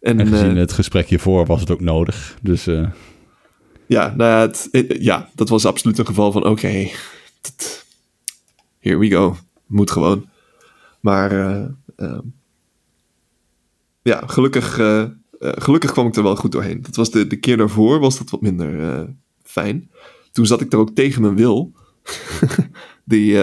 [0.00, 2.36] en, en gezien eh, het gesprek hiervoor was het ook nodig.
[2.42, 2.90] Dus eh,
[3.86, 6.88] ja, nou ja, het, eh, ja, dat was absoluut een geval van oké.
[8.78, 9.36] here we go.
[9.66, 10.28] Moet gewoon.
[11.00, 11.64] Maar eh,
[11.96, 12.20] ehm,
[14.02, 14.74] ja, gelukkig
[15.38, 16.82] gelukkig kwam ik er wel goed doorheen.
[16.82, 19.06] Dat was de, de keer daarvoor was dat wat minder
[19.42, 19.90] fijn.
[20.32, 21.72] Toen zat ik er ook tegen mijn wil.
[23.04, 23.38] Die,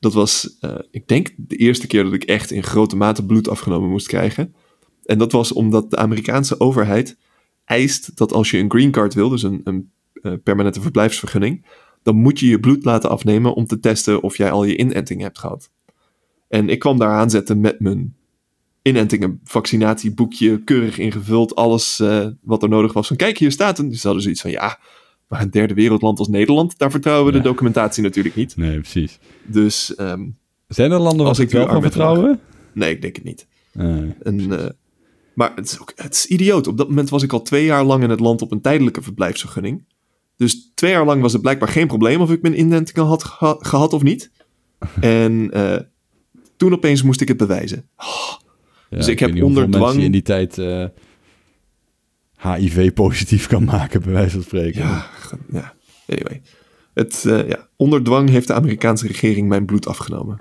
[0.00, 3.48] dat was, eh, ik denk, de eerste keer dat ik echt in grote mate bloed
[3.48, 4.54] afgenomen moest krijgen.
[5.04, 7.16] En dat was omdat de Amerikaanse overheid
[7.64, 11.64] eist dat als je een green card wil, dus een, een eh, permanente verblijfsvergunning,
[12.02, 15.20] dan moet je je bloed laten afnemen om te testen of jij al je inenting
[15.20, 15.70] hebt gehad.
[16.48, 18.14] En ik kwam daar aanzetten met mijn
[18.82, 23.06] inentingen, vaccinatieboekje, keurig ingevuld, alles eh, wat er nodig was.
[23.06, 23.88] Van kijk, hier staat een.
[23.88, 24.78] Dus hadden zoiets van ja,
[25.30, 27.42] maar een derde wereldland als Nederland, daar vertrouwen we Ja.
[27.42, 28.56] de documentatie natuurlijk niet.
[28.56, 29.18] Nee, precies.
[29.46, 30.26] Dus ehm,
[30.68, 32.40] Zijn er landen waar ik wel kan vertrouwen?
[32.72, 33.46] nee, ik denk het niet.
[33.72, 33.86] Eh,
[34.22, 34.48] En,
[35.34, 36.66] maar het is, ook, het is idioot.
[36.66, 39.02] Op dat moment was ik al twee jaar lang in het land op een tijdelijke
[39.02, 39.84] verblijfsvergunning.
[40.36, 43.56] Dus twee jaar lang was het blijkbaar geen probleem of ik mijn inentingen had geha-
[43.60, 44.30] gehad of niet.
[45.00, 45.76] En eh,
[46.56, 47.88] toen opeens moest ik het bewijzen.
[48.90, 50.84] ja, Dus ik heb onder dwang- in die tijd eh,
[52.42, 54.80] HIV positief kan maken, bij wijze van spreken.
[54.80, 55.06] Ja,
[55.52, 55.74] ja.
[56.08, 56.42] anyway.
[56.94, 57.68] Het, eh, ja.
[57.76, 60.40] Onder dwang heeft de Amerikaanse regering mijn bloed afgenomen.